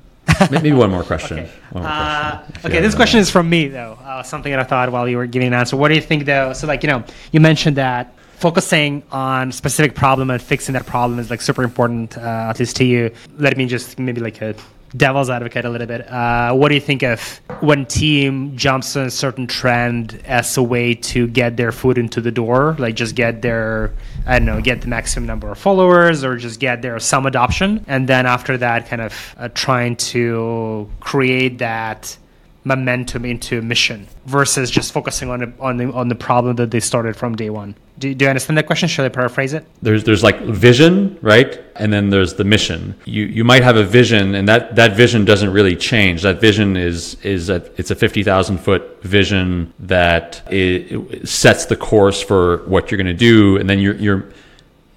Maybe 0.51 0.73
one 0.73 0.91
more 0.91 1.03
question. 1.03 1.41
Okay, 1.41 1.53
more 1.75 1.85
uh, 1.87 2.39
question, 2.39 2.71
okay 2.71 2.81
this 2.81 2.95
question 2.95 3.21
is 3.21 3.31
from 3.31 3.49
me 3.49 3.69
though. 3.69 3.99
Uh, 4.03 4.23
something 4.23 4.51
that 4.51 4.61
I 4.61 4.65
thought 4.65 4.91
while 4.91 5.09
you 5.09 5.17
were 5.17 5.27
giving 5.27 5.49
an 5.49 5.55
answer. 5.55 5.77
What 5.77 5.89
do 5.89 5.95
you 5.95 6.01
think 6.01 6.25
though? 6.25 6.53
So 6.53 6.67
like 6.67 6.83
you 6.83 6.89
know, 6.89 7.05
you 7.33 7.41
mentioned 7.41 7.77
that 7.77 8.15
focusing 8.37 9.03
on 9.11 9.53
specific 9.53 9.95
problem 9.95 10.31
and 10.31 10.41
fixing 10.41 10.75
that 10.75 10.87
problem 10.87 11.19
is 11.19 11.31
like 11.31 11.41
super 11.41 11.63
important, 11.63 12.17
uh, 12.19 12.51
at 12.51 12.59
least 12.59 12.77
to 12.77 12.85
you. 12.85 13.11
Let 13.39 13.57
me 13.57 13.67
just 13.67 13.99
maybe 13.99 14.21
like 14.21 14.41
a 14.41 14.55
devil's 14.97 15.31
advocate 15.31 15.65
a 15.65 15.71
little 15.71 15.87
bit. 15.87 16.09
Uh, 16.11 16.55
what 16.55 16.69
do 16.69 16.75
you 16.75 16.81
think 16.81 17.03
of 17.03 17.41
when 17.61 17.87
team 17.87 18.57
jumps 18.57 18.97
on 18.97 19.07
a 19.07 19.11
certain 19.11 19.47
trend 19.47 20.21
as 20.25 20.57
a 20.57 20.63
way 20.63 20.95
to 20.95 21.27
get 21.27 21.57
their 21.57 21.73
foot 21.73 21.99
into 21.99 22.21
the 22.21 22.31
door, 22.31 22.77
like 22.79 22.95
just 22.95 23.15
get 23.15 23.43
their 23.43 23.93
I 24.27 24.39
don't 24.39 24.47
know, 24.47 24.61
get 24.61 24.81
the 24.81 24.89
maximum 24.89 25.27
number 25.27 25.51
of 25.51 25.59
followers 25.59 26.25
or 26.25 26.37
just 26.37 26.61
get 26.61 26.83
their 26.83 26.99
some 26.99 27.27
adoption, 27.27 27.85
and 27.87 28.09
then 28.09 28.27
after 28.27 28.57
that, 28.59 28.89
kind 28.89 29.03
of 29.03 29.35
uh, 29.37 29.49
trying 29.49 29.97
to 29.97 30.91
create 31.01 31.59
that 31.59 32.17
momentum 32.65 33.27
into 33.27 33.59
a 33.59 33.63
mission 33.63 34.09
versus 34.25 34.71
just 34.71 34.93
focusing 34.93 35.31
on 35.31 35.41
the, 35.41 35.53
on 35.61 35.77
the 35.77 35.93
on 35.93 36.09
the 36.09 36.15
problem 36.15 36.57
that 36.57 36.71
they 36.71 36.81
started 36.81 37.15
from 37.15 37.37
day 37.37 37.51
one. 37.51 37.75
Do, 37.99 38.13
do 38.13 38.25
you 38.25 38.29
understand 38.29 38.57
that 38.59 38.67
question? 38.67 38.89
Should 38.89 39.05
I 39.05 39.11
paraphrase 39.11 39.53
it? 39.53 39.67
There's 39.83 40.03
there's 40.05 40.23
like 40.23 40.41
vision, 40.41 41.19
right? 41.21 41.61
And 41.77 41.93
then 41.93 42.11
there's 42.11 42.35
the 42.35 42.45
mission. 42.45 42.95
You 43.05 43.25
you 43.25 43.45
might 43.45 43.63
have 43.63 43.77
a 43.77 43.85
vision, 43.85 44.35
and 44.35 44.49
that 44.49 44.77
that 44.77 44.97
vision 44.97 45.25
doesn't 45.25 45.53
really 45.53 45.77
change. 45.77 46.23
That 46.23 46.41
vision 46.41 46.77
is 46.77 47.17
is 47.23 47.51
a, 47.51 47.57
it's 47.77 47.91
a 47.91 47.95
fifty 47.95 48.25
thousand 48.25 48.59
foot 48.59 49.03
vision 49.03 49.73
that 49.81 50.43
it, 50.51 50.93
it 50.93 51.29
sets 51.29 51.67
the 51.67 51.77
course 51.77 52.23
for 52.23 52.59
what 52.67 52.91
you're 52.91 52.97
going 52.97 53.07
to 53.07 53.13
do, 53.15 53.59
and 53.59 53.69
then 53.69 53.79
you're 53.79 53.97
you're 53.97 54.25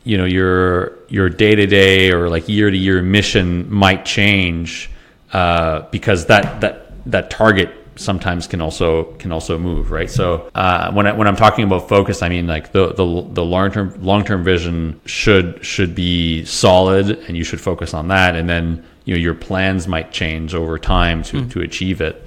you 0.05 0.17
know 0.17 0.25
your 0.25 0.93
your 1.09 1.27
day 1.27 1.53
to 1.53 1.67
day 1.67 2.11
or 2.11 2.29
like 2.29 2.47
year 2.47 2.71
to 2.71 2.77
year 2.77 3.01
mission 3.01 3.71
might 3.71 4.05
change 4.05 4.89
uh, 5.33 5.81
because 5.91 6.27
that 6.27 6.61
that 6.61 6.86
that 7.11 7.29
target 7.29 7.69
sometimes 7.95 8.47
can 8.47 8.61
also 8.61 9.05
can 9.13 9.31
also 9.31 9.57
move 9.57 9.91
right? 9.91 10.09
So 10.09 10.49
uh, 10.55 10.91
when 10.91 11.07
I, 11.07 11.13
when 11.13 11.27
I'm 11.27 11.35
talking 11.35 11.65
about 11.65 11.89
focus 11.89 12.21
I 12.21 12.29
mean 12.29 12.47
like 12.47 12.71
the 12.71 12.93
the, 12.93 13.27
the 13.31 13.43
long 13.43 13.71
term 13.71 14.01
long 14.01 14.23
term 14.23 14.43
vision 14.43 15.01
should 15.05 15.63
should 15.65 15.95
be 15.95 16.45
solid 16.45 17.09
and 17.09 17.35
you 17.35 17.43
should 17.43 17.61
focus 17.61 17.93
on 17.93 18.07
that. 18.09 18.35
And 18.35 18.49
then 18.49 18.85
you 19.05 19.15
know 19.15 19.19
your 19.19 19.33
plans 19.33 19.87
might 19.87 20.11
change 20.11 20.53
over 20.53 20.77
time 20.77 21.23
to 21.23 21.41
mm. 21.41 21.51
to 21.51 21.61
achieve 21.61 22.01
it. 22.01 22.23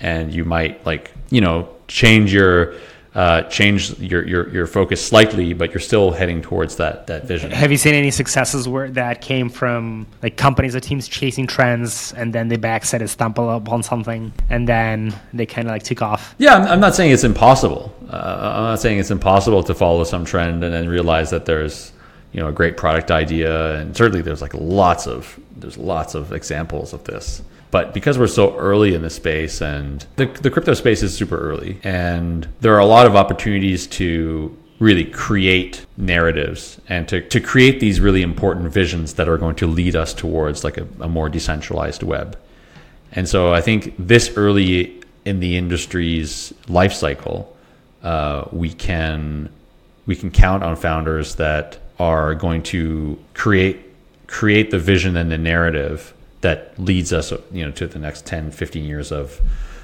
And 0.00 0.32
you 0.32 0.44
might 0.44 0.84
like 0.84 1.12
you 1.30 1.40
know 1.40 1.68
change 1.88 2.32
your 2.32 2.74
uh, 3.14 3.42
change 3.42 3.96
your, 4.00 4.26
your 4.26 4.48
your 4.48 4.66
focus 4.66 5.04
slightly, 5.04 5.52
but 5.52 5.72
you're 5.72 5.80
still 5.80 6.10
heading 6.10 6.42
towards 6.42 6.76
that 6.76 7.06
that 7.06 7.24
vision. 7.24 7.50
Have 7.52 7.70
you 7.70 7.76
seen 7.76 7.94
any 7.94 8.10
successes 8.10 8.68
where 8.68 8.90
that 8.90 9.20
came 9.20 9.48
from 9.48 10.06
like 10.22 10.36
companies 10.36 10.74
or 10.74 10.80
teams 10.80 11.06
chasing 11.06 11.46
trends 11.46 12.12
and 12.14 12.32
then 12.32 12.48
they 12.48 12.56
backset 12.56 13.00
and 13.00 13.08
stumble 13.08 13.50
upon 13.50 13.84
something 13.84 14.32
and 14.50 14.68
then 14.68 15.14
they 15.32 15.46
kind 15.46 15.68
of 15.68 15.72
like 15.72 15.84
took 15.84 16.02
off? 16.02 16.34
Yeah, 16.38 16.56
I'm, 16.56 16.62
I'm 16.62 16.80
not 16.80 16.96
saying 16.96 17.12
it's 17.12 17.24
impossible. 17.24 17.94
Uh, 18.10 18.16
I'm 18.56 18.64
not 18.64 18.80
saying 18.80 18.98
it's 18.98 19.12
impossible 19.12 19.62
to 19.62 19.74
follow 19.74 20.02
some 20.02 20.24
trend 20.24 20.64
and 20.64 20.74
then 20.74 20.88
realize 20.88 21.30
that 21.30 21.44
there's 21.46 21.92
you 22.32 22.40
know 22.40 22.48
a 22.48 22.52
great 22.52 22.76
product 22.76 23.12
idea, 23.12 23.76
and 23.76 23.96
certainly 23.96 24.22
there's 24.22 24.42
like 24.42 24.54
lots 24.54 25.06
of 25.06 25.38
there's 25.56 25.78
lots 25.78 26.16
of 26.16 26.32
examples 26.32 26.92
of 26.92 27.04
this. 27.04 27.42
But 27.74 27.92
because 27.92 28.20
we're 28.20 28.28
so 28.28 28.56
early 28.56 28.94
in 28.94 29.02
the 29.02 29.10
space 29.10 29.60
and 29.60 30.06
the, 30.14 30.26
the 30.26 30.48
crypto 30.48 30.74
space 30.74 31.02
is 31.02 31.12
super 31.12 31.36
early, 31.36 31.80
and 31.82 32.46
there 32.60 32.72
are 32.72 32.78
a 32.78 32.86
lot 32.86 33.04
of 33.04 33.16
opportunities 33.16 33.88
to 33.98 34.56
really 34.78 35.04
create 35.04 35.84
narratives 35.96 36.80
and 36.88 37.08
to, 37.08 37.20
to 37.30 37.40
create 37.40 37.80
these 37.80 37.98
really 37.98 38.22
important 38.22 38.72
visions 38.72 39.14
that 39.14 39.28
are 39.28 39.36
going 39.36 39.56
to 39.56 39.66
lead 39.66 39.96
us 39.96 40.14
towards 40.14 40.62
like 40.62 40.78
a, 40.78 40.86
a 41.00 41.08
more 41.08 41.28
decentralized 41.28 42.04
web. 42.04 42.38
And 43.10 43.28
so 43.28 43.52
I 43.52 43.60
think 43.60 43.96
this 43.98 44.36
early 44.36 45.02
in 45.24 45.40
the 45.40 45.56
industry's 45.56 46.54
life 46.68 46.92
cycle, 46.92 47.56
uh, 48.04 48.44
we 48.52 48.72
can 48.72 49.50
we 50.06 50.14
can 50.14 50.30
count 50.30 50.62
on 50.62 50.76
founders 50.76 51.34
that 51.34 51.80
are 51.98 52.36
going 52.36 52.62
to 52.74 53.18
create 53.34 53.80
create 54.28 54.70
the 54.70 54.78
vision 54.78 55.16
and 55.16 55.28
the 55.28 55.38
narrative 55.38 56.13
that 56.44 56.78
leads 56.78 57.10
us 57.12 57.32
you 57.52 57.64
know 57.64 57.72
to 57.72 57.86
the 57.86 57.98
next 57.98 58.26
10 58.26 58.52
15 58.52 58.84
years 58.84 59.10
of 59.10 59.40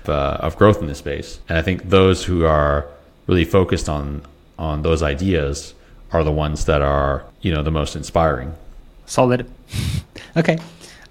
uh, 0.07 0.47
of 0.47 0.57
growth 0.57 0.81
in 0.81 0.87
this 0.87 0.99
space. 0.99 1.41
And 1.49 1.59
i 1.59 1.63
think 1.63 1.91
those 1.91 2.25
who 2.25 2.45
are 2.45 2.87
really 3.27 3.45
focused 3.45 3.89
on 3.89 4.23
on 4.59 4.83
those 4.83 5.03
ideas 5.03 5.75
are 6.13 6.23
the 6.23 6.33
ones 6.33 6.67
that 6.67 6.83
are 6.83 7.25
you 7.41 7.53
know 7.53 7.63
the 7.63 7.71
most 7.81 7.97
inspiring. 7.97 8.55
Solid. 9.07 9.51
Okay. 10.37 10.59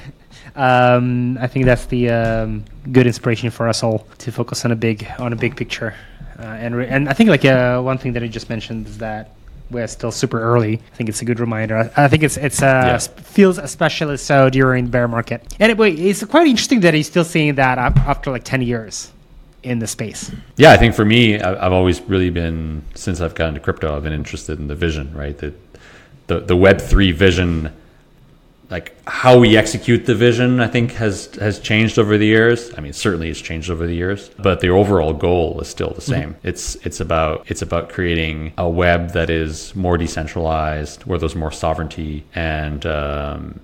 Um, 0.67 1.37
i 1.37 1.47
think 1.47 1.67
that's 1.67 1.85
the 1.95 2.09
um, 2.09 2.65
good 2.91 3.07
inspiration 3.07 3.51
for 3.51 3.69
us 3.69 3.83
all 3.83 4.07
to 4.25 4.33
focus 4.33 4.65
on 4.65 4.73
a 4.73 4.77
big 4.87 5.07
on 5.19 5.35
a 5.35 5.37
big 5.37 5.55
picture. 5.55 5.93
Uh, 6.39 6.65
and 6.65 6.75
re- 6.77 6.89
and 6.95 7.09
i 7.11 7.13
think 7.13 7.29
like 7.29 7.45
uh, 7.45 7.91
one 7.91 7.99
thing 7.99 8.13
that 8.15 8.23
i 8.23 8.29
just 8.39 8.49
mentioned 8.49 8.87
is 8.87 8.97
that 9.07 9.25
we're 9.71 9.87
still 9.87 10.12
super 10.12 10.41
early. 10.41 10.75
I 10.93 10.97
think 10.97 11.09
it's 11.09 11.23
a 11.23 11.25
good 11.25 11.41
reminder. 11.41 11.91
I 11.97 12.09
think 12.09 12.23
it's 12.23 12.37
it's 12.37 12.62
uh, 12.62 12.67
yeah. 12.67 12.99
feels 12.99 13.59
especially 13.59 14.17
so 14.17 14.49
during 14.51 14.87
bear 14.89 15.09
market. 15.09 15.55
Anyway, 15.61 15.93
it's 15.95 16.25
quite 16.25 16.47
interesting 16.47 16.81
that 16.81 16.95
he's 16.95 17.07
still 17.07 17.25
seeing 17.25 17.55
that 17.57 17.79
after 17.79 18.31
like 18.31 18.45
ten 18.45 18.62
years 18.62 19.12
in 19.62 19.81
the 19.81 19.87
space. 19.87 20.31
Yeah, 20.57 20.71
I 20.71 20.77
think 20.77 20.95
for 20.95 21.05
me, 21.05 21.41
I've 21.41 21.73
always 21.73 22.01
really 22.03 22.31
been 22.31 22.83
since 22.95 23.21
I've 23.21 23.35
gotten 23.35 23.55
to 23.55 23.61
crypto, 23.61 23.97
I've 23.97 24.05
been 24.05 24.12
interested 24.12 24.59
in 24.59 24.69
the 24.69 24.77
vision, 24.77 25.12
right? 25.14 25.37
The 25.37 25.53
the, 26.29 26.41
the 26.41 26.57
Web 26.57 26.81
three 26.81 27.12
vision 27.12 27.73
like 28.71 28.97
how 29.07 29.39
we 29.39 29.57
execute 29.57 30.07
the 30.07 30.14
vision 30.14 30.61
i 30.61 30.67
think 30.67 30.93
has 30.93 31.35
has 31.37 31.59
changed 31.61 31.99
over 31.99 32.19
the 32.19 32.27
years 32.27 32.73
i 32.77 32.81
mean 32.81 32.93
certainly 32.93 33.29
it's 33.29 33.41
changed 33.41 33.71
over 33.71 33.87
the 33.87 33.95
years 33.95 34.31
but 34.39 34.61
the 34.61 34.69
overall 34.69 35.12
goal 35.12 35.61
is 35.61 35.69
still 35.69 35.91
the 35.91 36.01
same 36.01 36.31
mm-hmm. 36.31 36.49
it's 36.49 36.75
it's 36.87 37.01
about 37.01 37.49
it's 37.51 37.62
about 37.62 37.89
creating 37.89 38.53
a 38.59 38.69
web 38.69 39.11
that 39.11 39.31
is 39.31 39.75
more 39.77 39.97
decentralized 39.97 41.05
where 41.05 41.19
there's 41.19 41.37
more 41.37 41.53
sovereignty 41.53 42.25
and 42.35 42.87
um, 42.87 43.61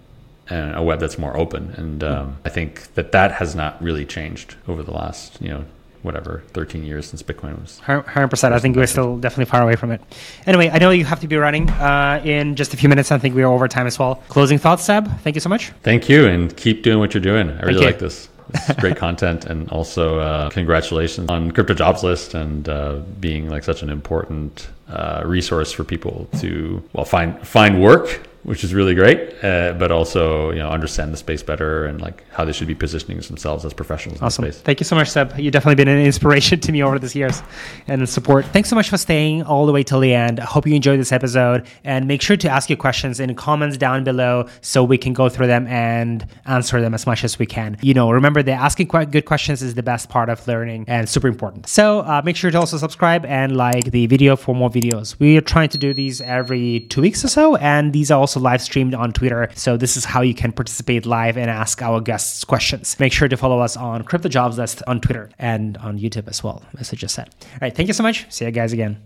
and 0.49 0.75
a 0.77 0.83
web 0.83 1.01
that's 1.01 1.19
more 1.19 1.37
open 1.37 1.71
and 1.77 2.05
um, 2.05 2.29
mm-hmm. 2.29 2.37
i 2.45 2.49
think 2.49 2.93
that 2.95 3.13
that 3.13 3.33
has 3.33 3.55
not 3.55 3.83
really 3.83 4.07
changed 4.07 4.57
over 4.69 4.83
the 4.83 4.93
last 4.93 5.41
you 5.41 5.49
know 5.49 5.65
whatever 6.03 6.43
13 6.53 6.85
years 6.85 7.07
since 7.07 7.23
bitcoin 7.23 7.61
was 7.61 7.81
100% 7.87 8.53
i 8.53 8.59
think 8.59 8.77
we're 8.77 8.87
still 8.87 9.17
definitely 9.19 9.51
far 9.51 9.63
away 9.63 9.77
from 9.77 9.91
it. 9.91 10.01
Anyway 10.47 10.69
i 10.71 10.79
know 10.79 10.91
you 10.91 11.05
have 11.05 11.21
to 11.21 11.29
be 11.29 11.37
running 11.37 11.69
uh, 11.71 12.21
in 12.25 12.57
just 12.57 12.75
a 12.75 12.77
few 12.77 12.89
minutes. 12.89 13.11
I 13.11 13.19
think 13.19 13.35
we're 13.35 13.47
over 13.47 13.69
time 13.69 13.87
as 13.87 13.99
well. 13.99 14.17
Closing 14.29 14.59
thoughts 14.59 14.85
seb? 14.85 15.09
Thank 15.21 15.37
you 15.37 15.41
so 15.41 15.49
much. 15.49 15.71
Thank 15.83 16.09
you 16.09 16.27
and 16.27 16.55
keep 16.57 16.83
doing 16.83 16.99
what 16.99 17.15
you're 17.15 17.23
doing. 17.23 17.51
I 17.51 17.63
really 17.63 17.85
like 17.85 17.99
this. 17.99 18.29
It's 18.55 18.81
great 18.81 18.97
content 19.07 19.47
and 19.47 19.69
also 19.71 20.19
uh, 20.19 20.51
congratulations 20.51 21.31
on 21.31 21.51
crypto 21.53 21.75
jobs 21.75 22.03
list 22.03 22.35
and 22.35 22.69
uh, 22.69 23.01
being 23.21 23.49
like 23.49 23.65
such 23.65 23.83
an 23.83 23.91
important 23.91 24.69
uh, 24.89 25.23
resource 25.25 25.73
for 25.73 25.85
people 25.85 26.29
to 26.41 26.83
well 26.93 27.05
find 27.05 27.47
find 27.47 27.83
work 27.83 28.27
which 28.45 28.65
is 28.65 28.75
really 28.75 28.95
great, 28.95 29.33
uh, 29.45 29.73
but 29.79 29.93
also 29.93 30.51
you 30.51 30.59
know 30.59 30.69
understand 30.69 31.13
the 31.13 31.17
space 31.17 31.43
better 31.43 31.87
and 31.87 32.01
like 32.01 32.25
how 32.31 32.45
they 32.45 32.53
should 32.53 32.67
be 32.67 32.75
positioning 32.75 33.21
themselves 33.21 33.65
as 33.65 33.73
professionals 33.73 34.21
awesome. 34.21 34.45
in 34.45 34.51
the. 34.51 34.57
Thank 34.57 34.81
you 34.81 34.85
so 34.85 34.97
much, 34.97 35.11
Seb. 35.11 35.39
You've 35.39 35.53
definitely 35.53 35.77
been 35.77 35.89
an 35.89 36.05
inspiration 36.05 36.61
to 36.61 36.73
me 36.73 36.83
over 36.83 36.99
these 36.99 37.15
years 37.15 37.43
and 37.87 38.09
support. 38.09 38.45
Thanks 38.47 38.69
so 38.69 38.77
much 38.77 38.89
for 38.89 38.99
staying 38.99 39.43
all 39.45 39.67
the 39.67 39.73
way 39.73 39.83
till 39.83 40.01
the 40.01 40.15
end. 40.15 40.41
I 40.41 40.45
hope 40.45 40.67
you 40.67 40.75
enjoyed 40.75 40.99
this 40.99 41.13
episode 41.13 41.67
and 41.85 42.09
make 42.09 42.23
sure 42.23 42.37
to 42.37 42.49
ask 42.49 42.69
your 42.69 42.77
questions 42.77 43.21
in 43.21 43.29
the 43.29 43.35
comments 43.35 43.77
down 43.77 44.05
below 44.05 44.49
so 44.61 44.83
we 44.83 44.99
can 44.99 45.13
go 45.13 45.29
through 45.29 45.47
them 45.47 45.67
and 45.67 46.27
answer 46.47 46.81
them 46.81 46.95
as 46.95 47.07
much 47.07 47.25
as 47.25 47.39
we 47.39 47.47
can. 47.47 47.77
You 47.83 47.95
know, 47.95 48.11
remember 48.11 48.43
that 48.43 48.53
asking 48.53 48.89
quite 48.89 49.11
good 49.11 49.25
questions 49.25 49.63
is 49.63 49.75
the 49.75 49.83
best 49.83 50.09
part 50.09 50.29
of 50.29 50.47
learning 50.49 50.85
and 50.89 51.09
super 51.09 51.29
important. 51.29 51.69
So 51.69 52.01
uh, 52.01 52.23
make 52.25 52.37
sure 52.37 52.51
to 52.51 52.59
also 52.59 52.77
subscribe 52.77 53.25
and 53.27 53.57
like 53.57 53.91
the 53.91 54.07
video 54.07 54.37
for 54.37 54.55
more 54.55 54.71
videos. 54.71 55.19
We 55.19 55.37
are 55.37 55.43
trying 55.43 55.69
to 55.71 55.79
do 55.79 55.95
these 55.95 56.21
every 56.21 56.81
two 56.81 57.03
weeks 57.03 57.25
or 57.25 57.29
so, 57.29 57.57
and 57.57 57.93
these 57.93 58.11
are 58.11 58.19
also 58.19 58.32
also 58.33 58.41
live 58.41 58.63
streamed 58.63 58.95
on 58.95 59.13
Twitter. 59.13 59.49
So 59.55 59.77
this 59.77 59.97
is 59.97 60.05
how 60.05 60.23
you 60.23 60.35
can 60.35 60.53
participate 60.53 61.05
live 61.05 61.37
and 61.37 61.51
ask 61.51 61.83
our 61.83 62.01
guests 62.01 62.45
questions. 62.45 62.99
Make 62.99 63.13
sure 63.13 63.29
to 63.29 63.37
follow 63.37 63.61
us 63.61 63.77
on 63.77 64.05
Crypto 64.05 64.29
Jobs 64.29 64.57
List 64.57 64.83
on 64.87 65.01
Twitter 65.01 65.31
and 65.39 65.77
on 65.79 65.99
YouTube 65.99 66.29
as 66.29 66.43
well, 66.43 66.63
as 66.79 66.93
I 66.93 66.97
just 66.97 67.15
said. 67.15 67.29
All 67.43 67.59
right, 67.61 67.75
thank 67.75 67.89
you 67.89 67.95
so 67.95 68.03
much. 68.03 68.27
See 68.33 68.47
you 68.47 68.51
guys 68.51 68.73
again. 68.73 69.03